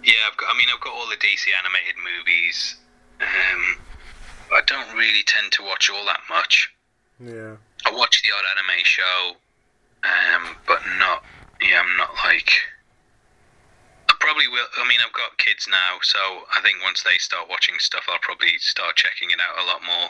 Yeah, 0.08 0.24
I've 0.32 0.38
got. 0.38 0.48
I 0.48 0.58
mean, 0.58 0.72
I've 0.74 0.80
got 0.80 0.94
all 0.96 1.06
the 1.12 1.20
DC 1.20 1.52
animated 1.52 2.00
movies. 2.00 2.80
Um, 3.20 3.84
I 4.56 4.62
don't 4.66 4.96
really 4.96 5.22
tend 5.28 5.52
to 5.60 5.64
watch 5.64 5.92
all 5.92 6.06
that 6.06 6.22
much. 6.30 6.72
Yeah. 7.20 7.60
I 7.86 7.92
watch 7.92 8.24
the 8.24 8.32
odd 8.32 8.48
anime 8.56 8.84
show, 8.88 9.36
um, 10.08 10.56
but 10.66 10.80
not. 10.98 11.24
Yeah, 11.60 11.84
I'm 11.84 11.98
not 11.98 12.16
like. 12.24 12.50
I 14.08 14.14
probably 14.22 14.48
will. 14.48 14.64
I 14.80 14.88
mean, 14.88 15.00
I've 15.06 15.12
got 15.12 15.38
kids 15.38 15.68
now, 15.70 16.00
so 16.02 16.20
I 16.56 16.62
think 16.64 16.78
once 16.82 17.04
they 17.04 17.18
start 17.18 17.50
watching 17.50 17.76
stuff, 17.80 18.08
I'll 18.08 18.24
probably 18.24 18.56
start 18.60 18.96
checking 18.96 19.32
it 19.32 19.44
out 19.44 19.62
a 19.62 19.68
lot 19.68 19.84
more. 19.84 20.10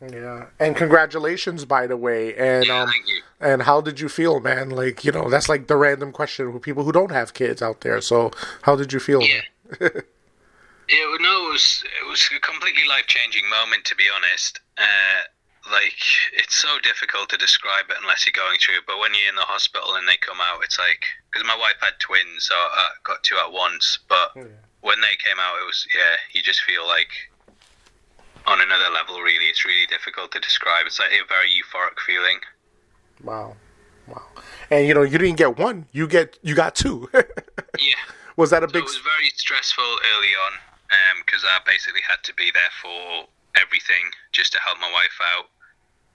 Yeah, 0.00 0.46
and 0.60 0.76
congratulations, 0.76 1.64
by 1.64 1.86
the 1.86 1.96
way. 1.96 2.34
And 2.34 2.66
yeah, 2.66 2.82
um, 2.82 2.88
thank 2.88 3.08
you. 3.08 3.20
and 3.40 3.62
how 3.62 3.80
did 3.80 3.98
you 3.98 4.08
feel, 4.08 4.38
man? 4.38 4.70
Like 4.70 5.04
you 5.04 5.10
know, 5.10 5.28
that's 5.28 5.48
like 5.48 5.66
the 5.66 5.76
random 5.76 6.12
question 6.12 6.52
for 6.52 6.60
people 6.60 6.84
who 6.84 6.92
don't 6.92 7.10
have 7.10 7.34
kids 7.34 7.62
out 7.62 7.80
there. 7.80 8.00
So, 8.00 8.30
how 8.62 8.76
did 8.76 8.92
you 8.92 9.00
feel? 9.00 9.22
Yeah. 9.22 9.40
yeah, 9.80 11.16
no, 11.20 11.48
it 11.48 11.52
was 11.52 11.84
it 12.00 12.08
was 12.08 12.30
a 12.34 12.40
completely 12.40 12.86
life 12.88 13.06
changing 13.06 13.48
moment, 13.50 13.84
to 13.86 13.96
be 13.96 14.04
honest. 14.14 14.60
Uh, 14.78 15.26
like 15.72 16.00
it's 16.32 16.56
so 16.56 16.78
difficult 16.82 17.28
to 17.30 17.36
describe 17.36 17.90
it 17.90 17.96
unless 18.00 18.24
you're 18.24 18.32
going 18.32 18.58
through 18.58 18.76
it. 18.76 18.86
But 18.86 18.98
when 18.98 19.12
you're 19.14 19.28
in 19.28 19.36
the 19.36 19.42
hospital 19.42 19.96
and 19.96 20.06
they 20.08 20.16
come 20.16 20.38
out, 20.40 20.62
it's 20.62 20.78
like 20.78 21.04
because 21.30 21.46
my 21.46 21.56
wife 21.56 21.76
had 21.80 21.98
twins, 21.98 22.46
so 22.46 22.54
I 22.54 22.88
got 23.04 23.22
two 23.22 23.36
at 23.36 23.52
once. 23.52 23.98
But 24.08 24.32
yeah. 24.36 24.54
when 24.80 25.00
they 25.00 25.16
came 25.18 25.38
out, 25.38 25.60
it 25.60 25.66
was 25.66 25.86
yeah, 25.94 26.16
you 26.32 26.42
just 26.42 26.62
feel 26.62 26.86
like 26.86 27.10
on 28.48 28.60
another 28.60 28.90
level. 28.92 29.20
Really, 29.20 29.46
it's 29.46 29.64
really 29.64 29.86
difficult 29.86 30.32
to 30.32 30.40
describe. 30.40 30.86
It's 30.86 30.98
like 30.98 31.12
a 31.12 31.22
very 31.28 31.48
euphoric 31.50 32.00
feeling. 32.04 32.40
Wow. 33.22 33.56
Wow. 34.08 34.22
And 34.70 34.86
you 34.88 34.94
know, 34.94 35.02
you 35.02 35.18
didn't 35.18 35.36
get 35.36 35.58
one; 35.58 35.86
you 35.92 36.06
get 36.08 36.38
you 36.42 36.54
got 36.54 36.74
two. 36.74 37.08
yeah. 37.78 38.00
Was 38.36 38.50
that 38.50 38.62
a 38.62 38.68
So 38.68 38.72
big? 38.72 38.82
it 38.82 38.84
was 38.84 38.98
very 38.98 39.30
stressful 39.36 39.84
early 40.16 40.32
on 40.46 40.52
because 41.24 41.44
I 41.44 41.58
basically 41.66 42.00
had 42.06 42.22
to 42.24 42.32
be 42.34 42.50
there 42.54 42.72
for 42.80 43.28
everything 43.60 44.08
just 44.32 44.52
to 44.52 44.60
help 44.60 44.78
my 44.80 44.90
wife 44.92 45.18
out. 45.20 45.50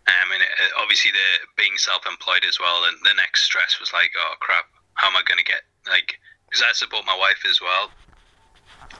Um, 0.08 0.32
and 0.34 0.42
it, 0.42 0.50
obviously, 0.80 1.12
the 1.12 1.46
being 1.56 1.78
self-employed 1.78 2.44
as 2.48 2.60
well, 2.60 2.84
and 2.90 2.98
the 3.04 3.14
next 3.16 3.44
stress 3.44 3.80
was 3.80 3.94
like, 3.94 4.12
oh 4.18 4.34
crap, 4.40 4.66
how 4.96 5.08
am 5.08 5.16
I 5.16 5.22
going 5.24 5.38
to 5.38 5.46
get 5.46 5.62
like? 5.88 6.18
Because 6.50 6.64
I 6.64 6.72
support 6.74 7.06
my 7.06 7.16
wife 7.18 7.44
as 7.50 7.62
well. 7.62 7.92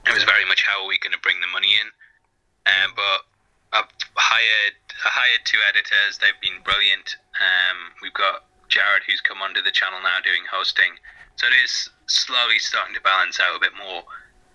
It 0.06 0.14
was 0.14 0.24
very 0.24 0.44
much 0.44 0.62
how 0.64 0.82
are 0.84 0.88
we 0.88 0.98
going 0.98 1.12
to 1.12 1.20
bring 1.20 1.40
the 1.40 1.48
money 1.52 1.74
in. 1.80 1.88
Um, 2.66 2.92
but 2.96 3.20
I've 3.72 3.90
hired 4.16 4.74
I 5.04 5.08
hired 5.08 5.40
two 5.44 5.58
editors. 5.68 6.18
They've 6.20 6.38
been 6.40 6.62
brilliant. 6.64 7.16
Um, 7.40 7.92
we've 8.02 8.14
got 8.14 8.44
Jared 8.68 9.02
who's 9.06 9.20
come 9.20 9.42
onto 9.42 9.60
the 9.62 9.70
channel 9.70 9.98
now 10.02 10.18
doing 10.24 10.42
hosting. 10.50 10.92
So 11.36 11.46
it 11.46 11.52
is 11.64 11.90
slowly 12.06 12.58
starting 12.58 12.94
to 12.94 13.00
balance 13.02 13.40
out 13.40 13.56
a 13.56 13.60
bit 13.60 13.72
more. 13.76 14.02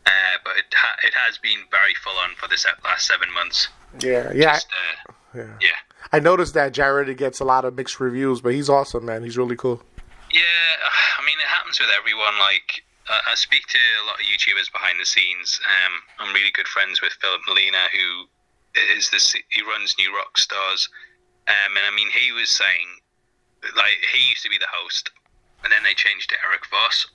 Uh, 0.05 0.35
but 0.43 0.57
it 0.57 0.65
ha- 0.73 0.97
it 1.03 1.13
has 1.13 1.37
been 1.37 1.59
very 1.69 1.93
full 2.03 2.15
on 2.17 2.31
for 2.35 2.47
the 2.47 2.57
se- 2.57 2.69
last 2.83 3.05
seven 3.05 3.31
months. 3.33 3.67
yeah, 4.01 4.31
yeah, 4.33 4.53
Just, 4.53 4.67
uh, 4.71 5.13
yeah. 5.35 5.43
yeah. 5.61 5.77
I 6.11 6.19
noticed 6.19 6.53
that 6.55 6.71
Jared 6.73 7.15
gets 7.17 7.39
a 7.41 7.45
lot 7.45 7.65
of 7.65 7.75
mixed 7.75 7.99
reviews, 7.99 8.41
but 8.41 8.53
he's 8.53 8.69
awesome, 8.69 9.05
man. 9.05 9.21
He's 9.23 9.37
really 9.37 9.55
cool. 9.57 9.83
Yeah, 10.31 10.41
I 10.41 11.25
mean, 11.25 11.37
it 11.37 11.45
happens 11.45 11.79
with 11.79 11.89
everyone. 11.95 12.39
Like, 12.39 12.83
I 13.09 13.33
speak 13.35 13.65
to 13.67 13.79
a 14.03 14.05
lot 14.05 14.19
of 14.19 14.25
YouTubers 14.25 14.71
behind 14.71 14.99
the 14.99 15.05
scenes. 15.05 15.59
Um, 15.65 15.93
I'm 16.19 16.33
really 16.33 16.51
good 16.53 16.67
friends 16.67 17.01
with 17.01 17.13
Philip 17.13 17.41
Molina, 17.47 17.89
who 17.91 18.29
is 18.93 19.09
the 19.09 19.19
C- 19.19 19.43
he 19.49 19.61
runs 19.63 19.95
New 19.97 20.13
Rockstars. 20.13 20.87
Um, 21.47 21.75
and 21.75 21.85
I 21.85 21.89
mean, 21.89 22.09
he 22.13 22.31
was 22.31 22.51
saying, 22.51 22.85
like, 23.75 23.97
he 24.13 24.29
used 24.29 24.43
to 24.43 24.49
be 24.49 24.59
the 24.59 24.69
host, 24.69 25.09
and 25.63 25.73
then 25.73 25.81
they 25.83 25.93
changed 25.93 26.29
to 26.29 26.37
Erik 26.45 26.67
Voss. 26.69 27.07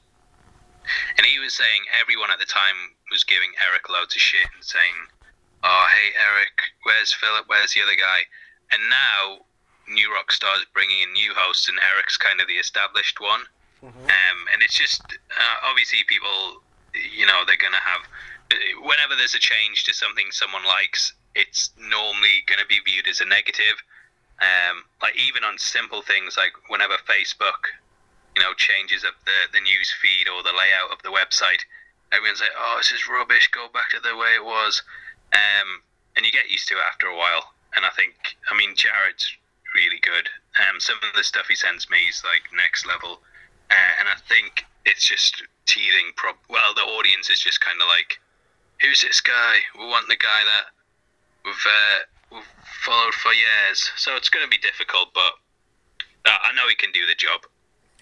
And 1.16 1.24
he 1.24 1.38
was 1.38 1.54
saying 1.54 1.87
everyone 1.98 2.30
at 2.30 2.38
the 2.38 2.44
time 2.44 2.98
was 3.11 3.24
giving 3.24 3.52
Erik 3.62 3.88
loads 3.88 4.14
of 4.14 4.20
shit 4.20 4.50
and 4.52 4.64
saying, 4.64 5.09
"Oh, 5.62 5.87
hey 5.94 6.12
Erik, 6.18 6.61
where's 6.83 7.14
Philip? 7.14 7.44
Where's 7.46 7.72
the 7.72 7.83
other 7.83 7.94
guy?" 7.94 8.26
And 8.70 8.90
now 8.90 9.46
New 9.88 10.11
Rockstars 10.11 10.66
bringing 10.74 11.00
in 11.02 11.12
new 11.12 11.33
hosts, 11.35 11.68
and 11.68 11.78
Erik's 11.78 12.16
kind 12.16 12.40
of 12.40 12.48
the 12.48 12.59
established 12.59 13.20
one. 13.20 13.46
Um, 13.88 14.38
and 14.52 14.62
it's 14.62 14.76
just 14.76 15.02
uh, 15.02 15.56
obviously 15.68 15.98
people, 16.08 16.62
you 16.94 17.26
know, 17.26 17.42
they're 17.46 17.60
gonna 17.60 17.82
have 17.82 18.06
whenever 18.82 19.16
there's 19.16 19.34
a 19.34 19.38
change 19.38 19.84
to 19.84 19.94
something 19.94 20.26
someone 20.30 20.64
likes, 20.64 21.12
it's 21.34 21.70
normally 21.78 22.44
going 22.46 22.60
to 22.60 22.66
be 22.66 22.80
viewed 22.84 23.08
as 23.08 23.20
a 23.20 23.24
negative. 23.24 23.80
Um, 24.40 24.84
like 25.00 25.16
even 25.16 25.44
on 25.44 25.58
simple 25.58 26.02
things 26.02 26.36
like 26.36 26.52
whenever 26.68 26.94
Facebook, 27.08 27.70
you 28.36 28.42
know, 28.42 28.52
changes 28.54 29.04
up 29.04 29.14
the 29.24 29.46
the 29.52 29.62
news 29.62 29.94
feed 30.02 30.28
or 30.28 30.42
the 30.42 30.56
layout 30.56 30.90
of 30.90 31.02
the 31.02 31.14
website, 31.14 31.62
everyone's 32.12 32.40
like, 32.40 32.54
"Oh, 32.56 32.74
this 32.78 32.92
is 32.92 33.08
rubbish. 33.08 33.48
Go 33.48 33.68
back 33.72 33.90
to 33.90 34.00
the 34.00 34.16
way 34.16 34.34
it 34.34 34.44
was." 34.44 34.82
Um, 35.32 35.82
and 36.16 36.26
you 36.26 36.32
get 36.32 36.50
used 36.50 36.68
to 36.68 36.74
it 36.74 36.86
after 36.86 37.06
a 37.06 37.16
while. 37.16 37.54
And 37.74 37.84
I 37.84 37.90
think, 37.90 38.14
I 38.50 38.56
mean, 38.56 38.76
Jared's 38.76 39.26
really 39.74 39.98
good. 39.98 40.28
Um, 40.58 40.78
some 40.78 40.98
of 41.02 41.14
the 41.14 41.24
stuff 41.24 41.46
he 41.48 41.56
sends 41.56 41.90
me 41.90 42.06
is 42.08 42.22
like 42.22 42.42
next 42.54 42.86
level. 42.86 43.20
Uh, 43.74 43.92
and 43.98 44.08
I 44.08 44.14
think 44.28 44.64
it's 44.87 45.02
just 45.02 45.42
teething. 45.66 46.12
Prob- 46.14 46.46
well, 46.48 46.74
the 46.74 46.82
audience 46.82 47.28
is 47.30 47.40
just 47.40 47.60
kind 47.60 47.80
of 47.80 47.88
like, 47.88 48.20
who's 48.80 49.02
this 49.02 49.20
guy? 49.20 49.56
We 49.76 49.87
want 49.87 50.06
the 50.08 50.16
guy 50.16 50.42
that 50.46 50.64
we've, 51.44 51.66
uh, 51.66 52.37
we've 52.37 52.50
followed 52.84 53.14
for 53.14 53.32
years. 53.32 53.90
So 53.96 54.14
it's 54.14 54.28
going 54.28 54.44
to 54.44 54.50
be 54.50 54.58
difficult, 54.58 55.08
but 55.14 55.32
uh, 56.26 56.38
I 56.42 56.52
know 56.54 56.68
he 56.68 56.74
can 56.76 56.92
do 56.92 57.04
the 57.06 57.14
job. 57.14 57.40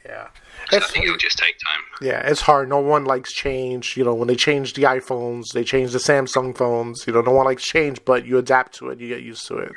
Yeah. 0.04 0.28
So 0.70 0.78
I 0.78 0.80
think 0.80 1.04
it'll 1.04 1.16
just 1.16 1.38
take 1.38 1.56
time. 1.58 1.82
yeah, 2.00 2.26
it's 2.28 2.40
hard. 2.40 2.68
No 2.68 2.80
one 2.80 3.04
likes 3.04 3.32
change. 3.32 3.96
You 3.96 4.04
know, 4.04 4.14
when 4.14 4.26
they 4.28 4.34
change 4.34 4.74
the 4.74 4.82
iPhones, 4.82 5.52
they 5.52 5.62
change 5.64 5.92
the 5.92 5.98
Samsung 5.98 6.56
phones. 6.56 7.06
You 7.06 7.12
know, 7.12 7.20
no 7.20 7.30
one 7.32 7.46
likes 7.46 7.62
change, 7.64 8.04
but 8.04 8.26
you 8.26 8.36
adapt 8.38 8.74
to 8.76 8.90
it. 8.90 8.98
You 8.98 9.08
get 9.08 9.22
used 9.22 9.46
to 9.46 9.58
it. 9.58 9.72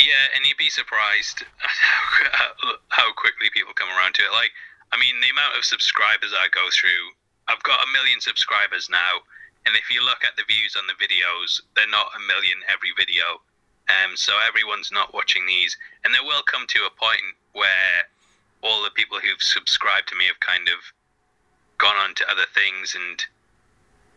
Yeah, 0.00 0.34
and 0.34 0.46
you'd 0.46 0.58
be 0.58 0.68
surprised 0.68 1.44
how, 1.58 2.74
how 2.88 3.12
quickly 3.14 3.50
people 3.52 3.72
come 3.74 3.88
around 3.90 4.14
to 4.14 4.22
it. 4.22 4.32
Like, 4.32 4.50
I 4.92 4.96
mean, 4.96 5.20
the 5.20 5.30
amount 5.30 5.56
of 5.56 5.64
subscribers 5.64 6.32
I 6.32 6.48
go 6.48 6.68
through, 6.72 7.12
I've 7.48 7.62
got 7.62 7.84
a 7.84 7.92
million 7.92 8.20
subscribers 8.20 8.88
now, 8.90 9.20
and 9.66 9.76
if 9.76 9.90
you 9.90 10.04
look 10.04 10.24
at 10.24 10.36
the 10.36 10.48
views 10.48 10.76
on 10.76 10.86
the 10.86 10.96
videos, 10.96 11.60
they're 11.76 11.90
not 11.90 12.08
a 12.16 12.26
million 12.26 12.58
every 12.68 12.92
video. 12.96 13.40
Um, 13.88 14.16
so 14.16 14.36
everyone's 14.46 14.92
not 14.92 15.14
watching 15.14 15.46
these, 15.46 15.76
and 16.04 16.12
there 16.12 16.24
will 16.24 16.42
come 16.42 16.66
to 16.68 16.88
a 16.88 16.98
point 16.98 17.36
where 17.52 18.08
all 18.62 18.82
the 18.82 18.90
people 18.90 19.18
who've 19.18 19.42
subscribed 19.42 20.08
to 20.08 20.16
me 20.16 20.26
have 20.26 20.40
kind 20.40 20.68
of 20.68 20.80
gone 21.78 21.96
on 21.96 22.14
to 22.14 22.30
other 22.30 22.46
things 22.54 22.94
and 22.94 23.24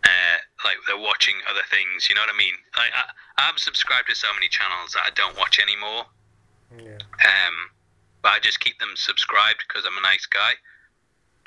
uh, 0.03 0.37
like 0.65 0.77
they're 0.87 0.97
watching 0.97 1.35
other 1.49 1.61
things. 1.69 2.09
You 2.09 2.15
know 2.15 2.21
what 2.21 2.33
I 2.33 2.37
mean? 2.37 2.55
Like 2.75 2.91
I, 2.93 3.05
I'm 3.37 3.57
subscribed 3.57 4.09
to 4.09 4.15
so 4.15 4.27
many 4.33 4.49
channels 4.49 4.93
that 4.93 5.03
I 5.05 5.11
don't 5.13 5.37
watch 5.37 5.59
anymore. 5.59 6.05
Yeah. 6.73 6.97
Um, 7.21 7.55
but 8.21 8.29
I 8.29 8.39
just 8.39 8.59
keep 8.59 8.79
them 8.79 8.93
subscribed 8.95 9.63
because 9.67 9.85
I'm 9.85 9.97
a 9.97 10.01
nice 10.01 10.25
guy. 10.25 10.53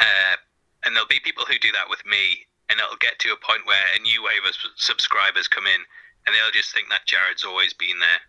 Uh, 0.01 0.37
and 0.85 0.95
there'll 0.95 1.09
be 1.09 1.21
people 1.21 1.45
who 1.47 1.59
do 1.59 1.73
that 1.73 1.89
with 1.89 2.05
me, 2.05 2.47
and 2.69 2.79
it'll 2.79 3.01
get 3.01 3.19
to 3.21 3.33
a 3.33 3.41
point 3.41 3.67
where 3.67 3.87
a 3.97 4.03
new 4.03 4.23
wave 4.23 4.45
of 4.47 4.55
subscribers 4.77 5.49
come 5.49 5.67
in, 5.67 5.81
and 6.27 6.35
they'll 6.35 6.53
just 6.53 6.75
think 6.75 6.89
that 6.91 7.07
Jared's 7.07 7.45
always 7.45 7.73
been 7.73 7.99
there. 8.01 8.23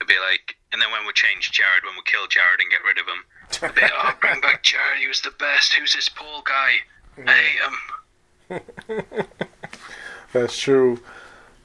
It'll 0.00 0.08
be 0.08 0.20
like, 0.20 0.56
and 0.72 0.80
then 0.80 0.90
when 0.90 1.06
we 1.06 1.12
change 1.12 1.50
Jared, 1.52 1.84
when 1.84 1.94
we 1.94 2.02
kill 2.04 2.26
Jared 2.26 2.60
and 2.60 2.70
get 2.70 2.84
rid 2.84 2.98
of 2.98 3.06
him, 3.06 3.22
it'll 3.50 3.74
be, 3.74 3.92
oh, 3.92 4.14
bring 4.20 4.40
back 4.40 4.62
Jared. 4.62 5.00
He 5.00 5.08
was 5.08 5.20
the 5.20 5.34
best. 5.38 5.74
Who's 5.74 5.94
this 5.94 6.08
Paul 6.08 6.42
guy? 6.42 6.82
I 7.26 7.32
hate 7.32 7.60
him. 7.60 9.26
That's 10.32 10.58
true. 10.58 11.00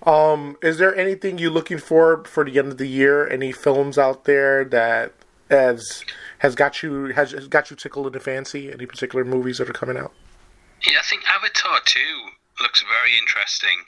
Um, 0.06 0.58
is 0.62 0.78
there 0.78 0.96
anything 0.96 1.38
you 1.38 1.50
looking 1.50 1.80
for 1.80 2.24
for 2.26 2.46
the 2.46 2.60
end 2.60 2.72
of 2.72 2.78
the 2.78 2.88
year? 2.88 3.28
Any 3.28 3.52
films 3.52 3.98
out 3.98 4.26
there 4.26 4.63
that 4.65 5.13
has 5.49 6.03
has 6.39 6.55
got 6.55 6.83
you 6.83 7.07
has, 7.07 7.31
has 7.31 7.47
got 7.47 7.69
you 7.69 7.75
tickled 7.75 8.07
in 8.07 8.13
the 8.13 8.19
fancy? 8.19 8.71
Any 8.71 8.86
particular 8.86 9.23
movies 9.25 9.57
that 9.57 9.69
are 9.69 9.73
coming 9.73 9.97
out? 9.97 10.13
Yeah, 10.86 10.99
I 10.99 11.03
think 11.03 11.23
Avatar 11.27 11.79
2 11.86 11.99
looks 12.62 12.83
very 12.83 13.17
interesting 13.17 13.83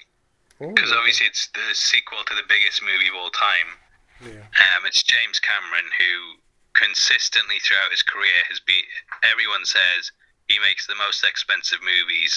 because 0.59 0.91
obviously 0.91 1.27
it's 1.27 1.47
the 1.53 1.73
sequel 1.73 2.19
to 2.25 2.35
the 2.35 2.43
biggest 2.49 2.83
movie 2.83 3.07
of 3.07 3.15
all 3.15 3.29
time. 3.29 3.69
Yeah. 4.19 4.43
Um, 4.75 4.83
it's 4.85 5.03
James 5.03 5.39
Cameron 5.39 5.87
who 5.95 6.39
consistently 6.73 7.59
throughout 7.63 7.91
his 7.91 8.03
career 8.03 8.43
has 8.49 8.59
been. 8.59 8.83
Everyone 9.23 9.63
says 9.63 10.11
he 10.47 10.59
makes 10.59 10.87
the 10.87 10.95
most 10.95 11.23
expensive 11.23 11.79
movies, 11.79 12.35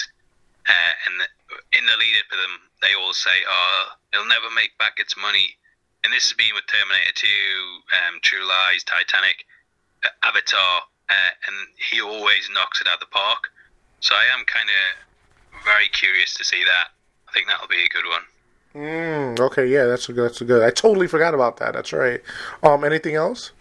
uh, 0.69 0.93
and 1.07 1.19
the, 1.19 1.27
in 1.77 1.83
the 1.85 1.97
lead 1.99 2.15
up 2.23 2.31
to 2.31 2.37
them, 2.37 2.55
they 2.81 2.95
all 2.95 3.13
say, 3.13 3.43
"Oh, 3.47 3.99
it'll 4.13 4.31
never 4.31 4.49
make 4.55 4.77
back 4.77 4.99
its 4.99 5.17
money." 5.17 5.57
And 6.03 6.11
this 6.11 6.29
has 6.29 6.33
been 6.33 6.51
with 6.53 6.67
Terminator 6.67 7.13
2, 7.15 7.27
um, 7.27 8.19
True 8.21 8.45
Lies, 8.47 8.83
Titanic, 8.83 9.45
uh, 10.03 10.09
Avatar, 10.23 10.83
uh, 11.09 11.31
and 11.47 11.55
he 11.77 12.01
always 12.01 12.49
knocks 12.53 12.81
it 12.81 12.87
out 12.87 12.95
of 12.95 12.99
the 12.99 13.11
park. 13.11 13.49
So 13.99 14.15
I 14.15 14.25
am 14.37 14.43
kind 14.45 14.67
of 14.67 15.63
very 15.63 15.87
curious 15.87 16.33
to 16.35 16.43
see 16.43 16.63
that. 16.63 16.87
I 17.27 17.31
think 17.31 17.47
that'll 17.47 17.67
be 17.67 17.83
a 17.83 17.87
good 17.87 18.05
one. 18.05 18.21
Mm, 18.75 19.39
okay, 19.39 19.67
yeah, 19.67 19.85
that's 19.85 20.09
a 20.09 20.13
good. 20.13 20.25
That's 20.25 20.41
a 20.41 20.45
good. 20.45 20.63
I 20.63 20.71
totally 20.71 21.07
forgot 21.07 21.33
about 21.33 21.57
that. 21.57 21.73
That's 21.73 21.93
right. 21.93 22.21
Um, 22.63 22.83
anything 22.83 23.15
else? 23.15 23.51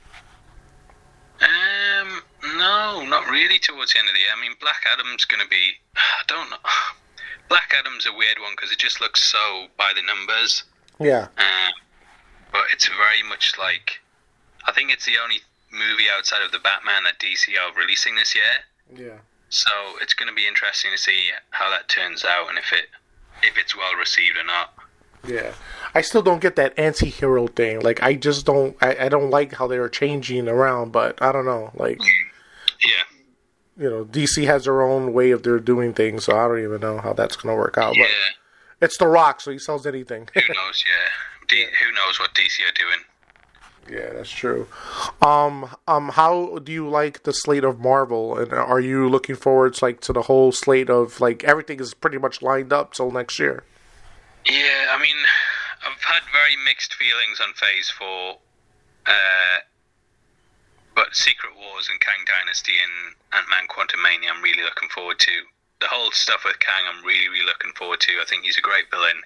Um, 1.41 2.23
no, 2.57 3.05
not 3.07 3.29
really 3.29 3.59
towards 3.59 3.93
the 3.93 3.99
end 3.99 4.09
of 4.09 4.15
the 4.15 4.21
year. 4.21 4.31
I 4.37 4.41
mean, 4.41 4.53
Black 4.61 4.85
Adam's 4.91 5.25
going 5.27 5.43
to 5.43 5.49
be. 5.49 5.73
I 5.97 6.23
don't 6.27 6.51
know. 6.51 6.57
Black 7.49 7.75
Adam's 7.79 8.07
a 8.07 8.13
weird 8.17 8.39
one 8.41 8.53
because 8.57 8.73
it 8.73 8.79
just 8.79 9.01
looks 9.01 9.23
so 9.23 9.67
by 9.77 9.93
the 9.95 10.03
numbers. 10.03 10.65
Yeah. 10.99 11.29
Um, 11.37 11.73
but 12.53 12.63
it's 12.73 12.87
very 12.87 13.23
much 13.29 13.59
like. 13.59 14.01
I 14.65 14.73
think 14.73 14.93
it's 14.93 15.07
the 15.07 15.19
only 15.23 15.39
movie 15.73 16.09
outside 16.15 16.43
of 16.45 16.53
the 16.53 16.61
Batman 16.61 17.03
that 17.05 17.19
DC 17.19 17.49
are 17.59 17.75
releasing 17.75 18.15
this 18.15 18.35
year. 18.35 18.45
Yeah. 18.95 19.19
So 19.49 19.71
it's 20.01 20.15
going 20.15 20.29
to 20.29 20.35
be 20.35 20.47
interesting 20.47 20.93
to 20.93 20.99
see 20.99 21.31
how 21.51 21.69
that 21.71 21.89
turns 21.89 22.25
out 22.25 22.49
and 22.49 22.59
if 22.59 22.73
it 22.73 22.87
if 23.43 23.59
it's 23.59 23.77
well 23.77 23.95
received 23.97 24.37
or 24.37 24.45
not. 24.45 24.75
Yeah. 25.27 25.53
I 25.95 26.01
still 26.01 26.23
don't 26.23 26.41
get 26.41 26.57
that 26.57 26.79
anti-hero 26.79 27.47
thing. 27.49 27.81
Like, 27.81 28.03
I 28.03 28.15
just 28.15 28.47
don't. 28.47 28.77
I, 28.81 29.07
I 29.07 29.09
don't 29.09 29.31
like 29.31 29.55
how 29.55 29.67
they're 29.67 29.89
changing 29.89 30.49
around. 30.49 30.93
But 30.93 31.21
I 31.21 31.33
don't 31.33 31.45
know. 31.45 31.71
Like, 31.75 31.99
mm. 31.99 32.07
Yeah. 32.85 33.85
you 33.85 33.91
know, 33.91 34.05
DC 34.05 34.45
has 34.47 34.65
their 34.65 34.83
own 34.83 35.13
way 35.13 35.31
of 35.31 35.43
their 35.43 35.59
doing 35.59 35.93
things, 35.93 36.25
so 36.25 36.37
I 36.37 36.49
don't 36.49 36.63
even 36.63 36.81
know 36.81 36.99
how 36.99 37.13
that's 37.13 37.37
gonna 37.37 37.57
work 37.57 37.79
out. 37.79 37.97
Yeah. 37.97 38.05
But 38.81 38.87
it's 38.87 38.99
The 38.99 39.07
Rock, 39.07 39.41
so 39.41 39.53
he 39.53 39.59
sells 39.59 39.87
anything. 39.87 40.29
Who 40.35 40.41
knows? 40.41 40.85
Yeah. 40.89 41.09
D- 41.49 41.67
who 41.83 41.93
knows 41.93 42.19
what 42.19 42.35
DC 42.35 42.61
are 42.61 42.75
doing? 42.75 43.01
Yeah, 43.91 44.13
that's 44.15 44.31
true. 44.31 44.69
Um, 45.21 45.75
um, 45.89 46.11
how 46.11 46.59
do 46.63 46.71
you 46.71 46.89
like 46.89 47.25
the 47.25 47.33
slate 47.33 47.65
of 47.65 47.81
Marvel, 47.81 48.39
and 48.39 48.53
are 48.53 48.81
you 48.81 49.09
looking 49.09 49.35
forward 49.35 49.75
to 49.75 49.85
like 49.85 50.01
to 50.03 50.13
the 50.13 50.23
whole 50.23 50.53
slate 50.53 50.89
of 50.89 51.21
like 51.21 51.43
everything 51.45 51.81
is 51.81 51.95
pretty 51.95 52.19
much 52.19 52.43
lined 52.43 52.73
up 52.73 52.95
till 52.95 53.11
next 53.11 53.39
year? 53.39 53.65
Yeah, 54.47 54.95
I 54.95 55.01
mean, 55.01 55.17
I've 55.87 56.03
had 56.03 56.23
very 56.33 56.57
mixed 56.65 56.95
feelings 56.95 57.41
on 57.41 57.53
Phase 57.55 57.91
Four, 57.91 58.39
uh, 59.07 59.59
but 60.95 61.15
Secret 61.15 61.53
Wars 61.57 61.89
and 61.91 62.01
Kang 62.01 62.25
Dynasty 62.27 62.75
and 62.79 63.15
Ant 63.33 63.51
Man 63.51 63.67
Quantumania, 63.69 64.31
I'm 64.35 64.43
really 64.43 64.63
looking 64.63 64.89
forward 64.91 65.19
to. 65.21 65.33
The 65.81 65.89
whole 65.89 66.13
stuff 66.13 66.45
with 66.45 66.61
Kang, 66.61 66.85
I'm 66.87 67.05
really, 67.05 67.29
really 67.29 67.47
looking 67.47 67.73
forward 67.73 67.99
to. 68.01 68.13
I 68.21 68.25
think 68.29 68.45
he's 68.45 68.59
a 68.59 68.61
great 68.61 68.89
villain. 68.91 69.23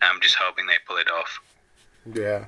I'm 0.00 0.20
just 0.20 0.36
hoping 0.36 0.66
they 0.66 0.78
pull 0.86 0.96
it 0.96 1.10
off. 1.10 1.40
Yeah. 2.06 2.46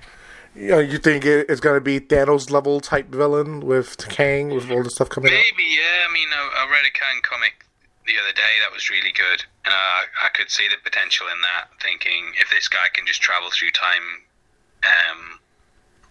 You 0.55 0.69
know, 0.69 0.79
you 0.79 0.99
think 0.99 1.25
it's 1.25 1.61
gonna 1.61 1.81
be 1.81 2.01
Thanos 2.01 2.51
level 2.51 2.81
type 2.81 3.09
villain 3.09 3.61
with 3.61 3.97
Kang 4.09 4.51
with 4.51 4.71
all 4.71 4.83
the 4.83 4.91
stuff 4.91 5.09
coming 5.09 5.31
out? 5.31 5.39
Maybe, 5.39 5.63
yeah. 5.63 6.07
I 6.09 6.13
mean, 6.13 6.29
I, 6.33 6.67
I 6.67 6.71
read 6.71 6.85
a 6.85 6.91
Kang 6.91 7.23
comic 7.23 7.65
the 8.07 8.15
other 8.19 8.33
day 8.35 8.59
that 8.61 8.73
was 8.73 8.91
really 8.91 9.13
good, 9.13 9.45
and 9.65 9.73
I, 9.73 10.05
I 10.25 10.29
could 10.35 10.51
see 10.51 10.67
the 10.67 10.77
potential 10.83 11.27
in 11.29 11.41
that. 11.43 11.71
Thinking 11.81 12.35
if 12.41 12.51
this 12.51 12.67
guy 12.67 12.89
can 12.93 13.07
just 13.07 13.23
travel 13.23 13.51
through 13.53 13.71
time, 13.71 14.27
um, 14.83 15.39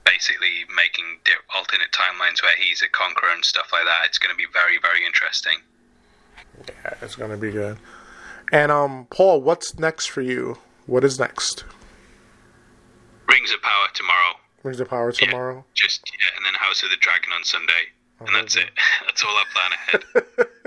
basically 0.05 0.63
making 0.73 1.19
di- 1.25 1.43
alternate 1.53 1.91
timelines 1.91 2.41
where 2.41 2.55
he's 2.55 2.81
a 2.81 2.87
conqueror 2.87 3.29
and 3.33 3.43
stuff 3.43 3.69
like 3.73 3.83
that, 3.85 4.05
it's 4.05 4.17
going 4.17 4.31
to 4.31 4.37
be 4.37 4.47
very, 4.53 4.79
very 4.81 5.05
interesting. 5.05 5.59
Yeah, 6.67 6.93
it's 7.01 7.15
gonna 7.15 7.37
be 7.37 7.51
good. 7.51 7.77
And 8.51 8.71
um, 8.71 9.07
Paul, 9.09 9.41
what's 9.41 9.77
next 9.77 10.07
for 10.07 10.21
you? 10.21 10.57
What 10.87 11.03
is 11.03 11.19
next? 11.19 11.63
Rings 13.29 13.51
of 13.51 13.61
Power 13.61 13.87
tomorrow. 13.93 14.33
Rings 14.63 14.79
of 14.79 14.89
Power 14.89 15.11
Yeah, 15.19 15.27
tomorrow. 15.27 15.65
just 15.73 16.11
yeah, 16.19 16.27
and 16.37 16.45
then 16.45 16.53
House 16.55 16.83
of 16.83 16.89
the 16.89 16.97
Dragon 16.97 17.31
on 17.35 17.43
Sunday, 17.43 17.83
and 18.19 18.29
that's 18.35 18.55
it. 18.55 18.69
that's 19.05 19.23
all 19.23 19.29
I 19.29 19.43
plan 19.53 19.71
ahead. 19.73 20.47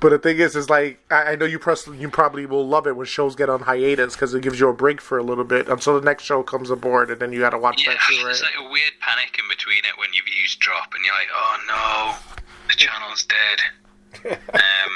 But 0.00 0.10
the 0.10 0.18
thing 0.18 0.36
is, 0.38 0.54
is 0.54 0.68
like 0.68 1.00
I, 1.10 1.32
I 1.32 1.36
know 1.36 1.46
you 1.46 1.58
press, 1.58 1.86
you 1.86 2.10
probably 2.10 2.44
will 2.44 2.66
love 2.68 2.86
it 2.86 2.94
when 2.94 3.06
shows 3.06 3.34
get 3.34 3.48
on 3.48 3.60
hiatus 3.60 4.12
because 4.14 4.34
it 4.34 4.42
gives 4.42 4.60
you 4.60 4.68
a 4.68 4.74
break 4.74 5.00
for 5.00 5.16
a 5.16 5.22
little 5.22 5.44
bit 5.44 5.66
until 5.66 5.98
the 5.98 6.04
next 6.04 6.24
show 6.24 6.42
comes 6.42 6.68
aboard, 6.68 7.10
and 7.10 7.18
then 7.20 7.32
you 7.32 7.40
got 7.40 7.50
to 7.50 7.58
watch 7.58 7.86
Yeah, 7.86 7.94
that 7.94 8.00
too, 8.06 8.26
it's 8.28 8.42
like 8.42 8.52
a 8.58 8.68
weird 8.70 8.92
panic 9.00 9.38
in 9.38 9.48
between 9.48 9.78
it 9.78 9.96
when 9.96 10.08
your 10.12 10.24
views 10.26 10.56
drop, 10.56 10.92
and 10.94 11.02
you're 11.06 11.14
like, 11.14 11.28
oh 11.32 11.56
no, 12.36 12.44
the 12.68 12.74
channel's 12.74 13.24
dead. 13.24 14.38
um, 14.52 14.92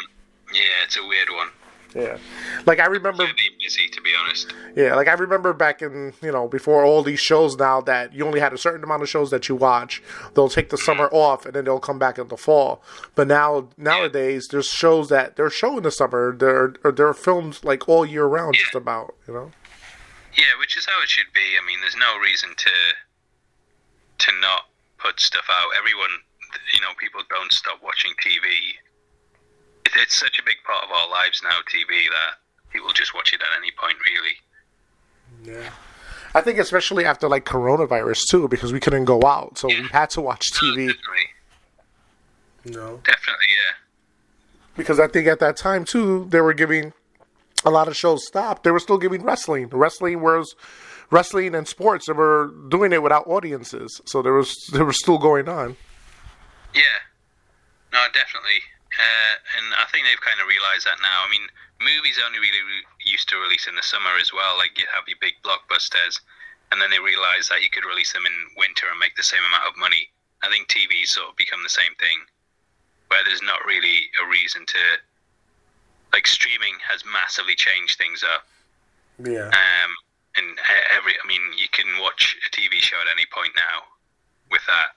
yeah, 0.53 0.85
it's 0.85 0.99
a 0.99 1.07
weird 1.07 1.31
one. 1.31 1.49
Yeah, 1.95 2.19
like 2.67 2.81
I 2.81 2.87
remember, 2.87 3.25
Really 3.25 3.57
busy, 3.59 3.89
to 3.89 4.01
be 4.03 4.11
honest. 4.21 4.53
yeah, 4.77 4.95
like 4.95 5.09
I 5.09 5.15
remember 5.15 5.53
back 5.53 5.81
in 5.81 6.13
you 6.23 6.33
know 6.33 6.47
before 6.47 6.85
all 6.85 7.03
these 7.03 7.21
shows 7.21 7.57
now 7.57 7.81
that 7.83 8.13
you 8.13 8.27
only 8.27 8.41
had 8.41 8.53
a 8.53 8.59
certain 8.59 8.85
amount 8.85 9.03
of 9.03 9.09
shows 9.09 9.31
that 9.31 9.49
you 9.49 9.57
watch. 9.57 10.03
They'll 10.35 10.49
take 10.49 10.69
the 10.69 10.77
mm-hmm. 10.77 10.85
summer 10.85 11.09
off 11.13 11.47
and 11.47 11.55
then 11.55 11.65
they'll 11.65 11.81
come 11.81 11.99
back 11.99 12.19
in 12.19 12.29
the 12.29 12.37
fall. 12.37 12.83
But 13.15 13.27
now 13.27 13.69
nowadays 13.77 14.49
there's 14.49 14.69
shows 14.69 15.09
that 15.09 15.37
they're 15.37 15.51
showing 15.51 15.83
the 15.83 15.91
summer. 15.91 16.37
They're 16.37 16.75
or 16.85 16.93
they're 16.93 17.15
filmed 17.15 17.61
like 17.65 17.89
all 17.89 18.05
year 18.05 18.27
round, 18.27 18.55
just 18.55 18.75
about 18.75 19.15
you 19.27 19.35
know. 19.35 19.53
Yeah, 20.37 20.55
which 20.61 20.77
is 20.77 20.87
how 20.87 21.03
it 21.03 21.09
should 21.09 21.33
be. 21.35 21.57
I 21.61 21.67
mean, 21.67 21.81
there's 21.81 21.97
no 21.97 22.19
reason 22.19 22.51
to 22.57 22.71
to 24.19 24.33
not 24.41 24.69
put 24.99 25.21
stuff 25.21 25.47
out. 25.51 25.71
Everyone, 25.79 26.11
you 26.73 26.81
know, 26.81 26.93
people 27.01 27.23
don't 27.31 27.53
stop 27.53 27.83
watching 27.83 28.13
TV. 28.23 28.77
It, 29.97 30.01
it's 30.03 30.17
such 30.17 30.39
a 30.39 30.43
big 30.45 30.57
part 30.65 30.85
of 30.85 30.91
our 30.91 31.09
lives 31.11 31.41
now, 31.43 31.59
TV, 31.73 32.09
that 32.11 32.39
people 32.73 32.91
just 32.93 33.15
watch 33.15 33.33
it 33.33 33.41
at 33.41 33.49
any 33.59 33.71
point, 33.81 33.97
really. 34.07 35.55
Yeah. 35.59 35.71
I 36.35 36.41
think 36.43 36.59
especially 36.59 37.05
after 37.05 37.29
like 37.29 37.45
coronavirus 37.47 38.21
too, 38.29 38.49
because 38.49 38.73
we 38.73 38.81
couldn't 38.81 39.07
go 39.07 39.23
out, 39.25 39.57
so 39.59 39.69
we 39.69 39.87
had 39.93 40.11
to 40.11 40.21
watch 40.21 40.51
oh, 40.63 40.67
No, 40.67 40.73
TV. 40.73 40.87
definitely, 40.89 41.27
No. 42.67 42.97
definitely, 43.05 43.47
yeah. 43.51 43.75
Because 44.77 45.01
I 45.01 45.09
think 45.09 45.27
at 45.27 45.41
that 45.41 45.57
time 45.57 45.85
too, 45.85 46.27
they 46.29 46.41
were 46.41 46.53
giving 46.55 46.93
a 47.65 47.71
lot 47.71 47.89
of 47.89 47.97
shows 47.97 48.27
stopped. 48.27 48.63
They 48.63 48.71
were 48.71 48.79
still 48.79 48.99
giving 48.99 49.23
wrestling. 49.25 49.69
Wrestling 49.69 50.21
was 50.23 50.55
wrestling 51.11 51.55
and 51.55 51.67
sports. 51.67 52.07
They 52.07 52.13
were 52.13 52.53
doing 52.69 52.93
it 52.93 53.03
without 53.03 53.27
audiences, 53.27 54.01
so 54.05 54.21
there 54.23 54.35
was 54.35 54.55
they 54.73 54.83
were 54.83 54.93
still 54.93 55.19
going 55.19 55.49
on. 55.49 55.77
Yeah, 56.75 56.83
no, 57.93 58.05
definitely. 58.13 58.61
Uh, 58.99 59.35
and 59.55 59.67
I 59.79 59.87
think 59.95 60.05
they've 60.05 60.27
kind 60.27 60.43
of 60.43 60.51
realised 60.51 60.83
that 60.91 60.99
now. 60.99 61.23
I 61.23 61.31
mean, 61.31 61.47
movies 61.79 62.19
only 62.19 62.43
really 62.43 62.63
re- 62.67 62.91
used 63.07 63.31
to 63.31 63.39
release 63.39 63.71
in 63.71 63.79
the 63.79 63.87
summer 63.87 64.19
as 64.19 64.35
well. 64.35 64.59
Like 64.59 64.75
you 64.75 64.91
have 64.91 65.07
your 65.07 65.23
big 65.23 65.39
blockbusters, 65.47 66.19
and 66.75 66.83
then 66.83 66.91
they 66.91 66.99
realised 66.99 67.47
that 67.55 67.63
you 67.63 67.71
could 67.71 67.87
release 67.87 68.13
them 68.13 68.27
in 68.27 68.37
winter 68.59 68.91
and 68.91 68.99
make 68.99 69.15
the 69.15 69.23
same 69.23 69.43
amount 69.47 69.71
of 69.71 69.79
money. 69.79 70.11
I 70.43 70.51
think 70.51 70.67
TV's 70.67 71.15
sort 71.15 71.31
of 71.31 71.39
become 71.39 71.63
the 71.63 71.71
same 71.71 71.95
thing, 72.03 72.27
where 73.07 73.23
there's 73.23 73.43
not 73.43 73.63
really 73.65 74.11
a 74.19 74.27
reason 74.27 74.67
to. 74.67 74.83
Like 76.13 76.27
streaming 76.27 76.75
has 76.89 77.05
massively 77.05 77.55
changed 77.55 77.99
things 77.99 78.25
up. 78.25 78.49
Yeah. 79.23 79.53
Um, 79.53 79.93
and 80.37 80.57
every, 80.97 81.15
I 81.23 81.27
mean, 81.27 81.43
you 81.57 81.69
can 81.71 81.87
watch 82.01 82.37
a 82.47 82.51
TV 82.51 82.81
show 82.81 82.97
at 82.97 83.13
any 83.13 83.27
point 83.31 83.53
now 83.55 83.83
with 84.51 84.63
that. 84.67 84.97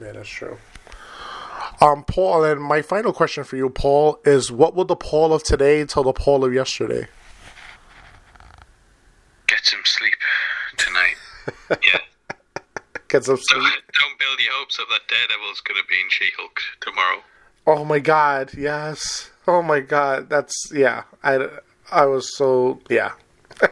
Yeah, 0.00 0.12
that's 0.12 0.28
true. 0.28 0.56
Um, 1.80 2.04
Paul, 2.04 2.44
and 2.44 2.60
my 2.62 2.82
final 2.82 3.12
question 3.12 3.44
for 3.44 3.56
you, 3.56 3.68
Paul, 3.68 4.18
is 4.24 4.50
what 4.50 4.74
will 4.74 4.84
the 4.84 4.96
Paul 4.96 5.32
of 5.34 5.42
today 5.42 5.84
tell 5.84 6.04
the 6.04 6.12
Paul 6.12 6.44
of 6.44 6.54
yesterday? 6.54 7.08
Get 9.46 9.60
some 9.64 9.80
sleep 9.84 10.14
tonight. 10.76 11.16
yeah. 11.82 11.98
Get 13.08 13.24
some 13.24 13.36
sleep. 13.36 13.62
don't 14.00 14.18
build 14.18 14.40
your 14.40 14.52
hopes 14.54 14.78
up 14.80 14.86
that 14.90 15.00
Daredevil's 15.08 15.60
going 15.60 15.80
to 15.80 15.86
be 15.88 15.96
in 15.96 16.08
She-Hulk 16.08 16.60
tomorrow. 16.80 17.18
Oh 17.66 17.84
my 17.84 17.98
God! 17.98 18.52
Yes. 18.56 19.30
Oh 19.48 19.62
my 19.62 19.80
God! 19.80 20.28
That's 20.28 20.70
yeah. 20.72 21.04
I 21.22 21.48
I 21.90 22.04
was 22.06 22.36
so 22.36 22.80
yeah. 22.90 23.12
Yeah. 23.62 23.68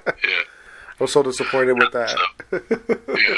I 1.01 1.05
was 1.05 1.12
so 1.12 1.22
disappointed 1.22 1.74
with 1.78 1.93
that. 1.93 2.11
So, 2.11 2.61
yeah. 3.18 3.34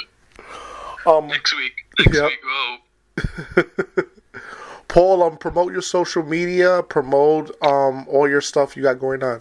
Um, 1.06 1.26
Next 1.28 1.56
week. 1.56 1.72
Next 1.98 2.14
Yep. 2.16 2.26
week. 2.30 2.38
Oh. 2.46 2.76
Paul, 4.88 5.22
um, 5.22 5.36
promote 5.38 5.72
your 5.72 5.82
social 5.82 6.22
media. 6.22 6.82
Promote 6.82 7.50
um 7.62 8.06
all 8.08 8.28
your 8.28 8.40
stuff 8.40 8.76
you 8.76 8.82
got 8.82 8.98
going 8.98 9.22
on. 9.22 9.40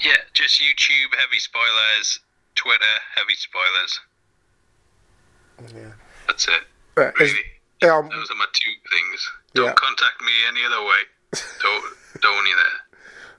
Yeah, 0.00 0.16
just 0.32 0.60
YouTube, 0.60 1.14
heavy 1.18 1.38
spoilers. 1.38 2.20
Twitter, 2.56 2.84
heavy 3.14 3.34
spoilers. 3.34 4.00
Yeah. 5.74 5.92
That's 6.26 6.48
it. 6.48 6.62
Uh, 6.96 7.10
is- 7.20 7.34
um, 7.82 8.08
Those 8.08 8.30
are 8.30 8.36
my 8.36 8.46
two 8.52 8.70
things. 8.90 9.30
Don't 9.54 9.66
Yeah. 9.66 9.72
contact 9.74 10.20
me 10.22 10.32
any 10.48 10.64
other 10.64 10.82
way. 10.82 11.00
Don't, 11.62 11.84
don't 12.22 12.46
either. 12.46 12.68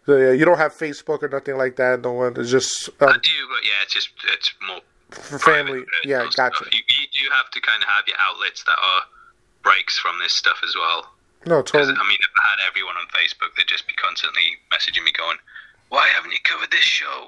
so, 0.05 0.17
yeah, 0.17 0.31
you 0.31 0.43
don't 0.45 0.57
have 0.57 0.73
Facebook 0.73 1.23
or 1.23 1.29
nothing 1.29 1.57
like 1.57 1.77
that. 1.77 2.01
No 2.01 2.11
one. 2.11 2.33
It's 2.37 2.51
just 2.51 2.89
um, 3.01 3.07
I 3.09 3.13
do, 3.13 3.19
but 3.49 3.63
yeah, 3.63 3.81
it's 3.83 3.93
just, 3.93 4.09
it's 4.33 4.53
more 4.67 4.81
for 5.11 5.39
private, 5.39 5.65
family. 5.67 5.85
personal 6.03 6.25
Yeah, 6.25 6.29
gotcha. 6.35 6.65
You, 6.71 6.79
you 6.89 7.07
do 7.25 7.31
have 7.33 7.49
to 7.51 7.61
kind 7.61 7.81
of 7.81 7.87
have 7.89 8.03
your 8.07 8.17
outlets 8.19 8.63
that 8.65 8.77
are 8.77 9.01
breaks 9.65 9.97
from 9.99 10.17
this 10.19 10.31
stuff 10.33 10.57
as 10.63 10.73
well. 10.75 11.11
No, 11.45 11.61
totally. 11.61 11.93
I 11.93 12.07
mean, 12.07 12.17
if 12.21 12.29
I 12.37 12.43
had 12.55 12.67
everyone 12.69 12.95
on 12.95 13.07
Facebook, 13.07 13.53
they'd 13.57 13.67
just 13.67 13.87
be 13.87 13.93
constantly 13.95 14.41
messaging 14.71 15.03
me 15.03 15.11
going, 15.11 15.37
why 15.89 16.07
haven't 16.15 16.31
you 16.31 16.39
covered 16.43 16.71
this 16.71 16.79
show? 16.85 17.27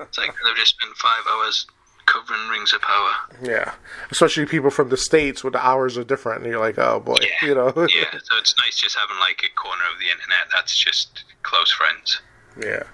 It's 0.00 0.16
like, 0.16 0.32
they've 0.44 0.56
just 0.56 0.76
spent 0.80 0.96
five 0.96 1.22
hours 1.30 1.66
covering 2.06 2.48
Rings 2.48 2.72
of 2.72 2.80
Power. 2.80 3.10
Yeah, 3.42 3.72
especially 4.10 4.46
people 4.46 4.70
from 4.70 4.88
the 4.88 4.96
states 4.96 5.44
where 5.44 5.50
the 5.50 5.64
hours 5.64 5.98
are 5.98 6.04
different, 6.04 6.42
and 6.42 6.50
you're 6.50 6.60
like, 6.60 6.78
oh 6.78 7.00
boy, 7.00 7.16
Yeah. 7.20 7.48
you 7.48 7.54
know. 7.54 7.66
yeah, 7.76 8.10
so 8.24 8.38
it's 8.38 8.56
nice 8.58 8.76
just 8.76 8.96
having 8.96 9.18
like 9.18 9.42
a 9.44 9.54
corner 9.60 9.82
of 9.92 9.98
the 10.00 10.06
internet 10.06 10.46
that's 10.50 10.76
just 10.76 11.24
close 11.42 11.70
friends. 11.70 12.20
Yeah. 12.60 12.84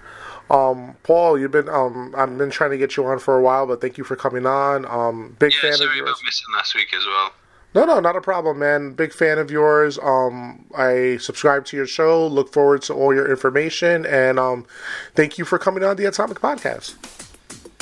Um, 0.50 0.96
Paul, 1.04 1.38
you've 1.38 1.52
been 1.52 1.68
um, 1.70 2.12
I've 2.16 2.36
been 2.36 2.50
trying 2.50 2.70
to 2.72 2.76
get 2.78 2.96
you 2.98 3.06
on 3.06 3.18
for 3.18 3.38
a 3.38 3.42
while, 3.42 3.66
but 3.66 3.80
thank 3.80 3.96
you 3.96 4.04
for 4.04 4.14
coming 4.16 4.44
on. 4.46 4.84
Um, 4.84 5.36
big 5.38 5.52
Yeah, 5.54 5.60
fan 5.60 5.70
of 5.70 5.76
sorry 5.76 5.96
yours. 5.96 6.08
about 6.10 6.24
missing 6.24 6.46
last 6.54 6.74
week 6.74 6.92
as 6.94 7.06
well. 7.06 7.32
No, 7.74 7.84
no, 7.84 7.98
not 7.98 8.14
a 8.14 8.20
problem, 8.20 8.60
man. 8.60 8.92
Big 8.92 9.12
fan 9.12 9.38
of 9.38 9.50
yours. 9.50 9.98
Um, 9.98 10.64
I 10.76 11.16
subscribe 11.16 11.64
to 11.66 11.76
your 11.76 11.86
show. 11.86 12.26
Look 12.26 12.52
forward 12.52 12.82
to 12.82 12.94
all 12.94 13.12
your 13.12 13.28
information, 13.28 14.06
and 14.06 14.38
um, 14.38 14.64
thank 15.14 15.38
you 15.38 15.44
for 15.44 15.58
coming 15.58 15.82
on 15.82 15.96
the 15.96 16.04
Atomic 16.04 16.38
Podcast. 16.38 16.94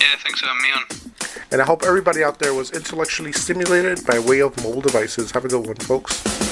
Yeah, 0.01 0.07
thanks 0.25 0.41
for 0.41 0.47
having 0.47 0.63
me 0.63 0.69
on. 0.73 1.13
And 1.51 1.61
I 1.61 1.67
hope 1.67 1.83
everybody 1.83 2.25
out 2.25 2.39
there 2.39 2.55
was 2.55 2.71
intellectually 2.71 3.33
stimulated 3.33 4.07
by 4.07 4.19
way 4.19 4.41
of 4.41 4.57
mobile 4.65 4.81
devices. 4.81 5.31
Have 5.33 5.45
a 5.45 5.49
good 5.49 5.67
one, 5.67 5.77
folks. 5.77 6.52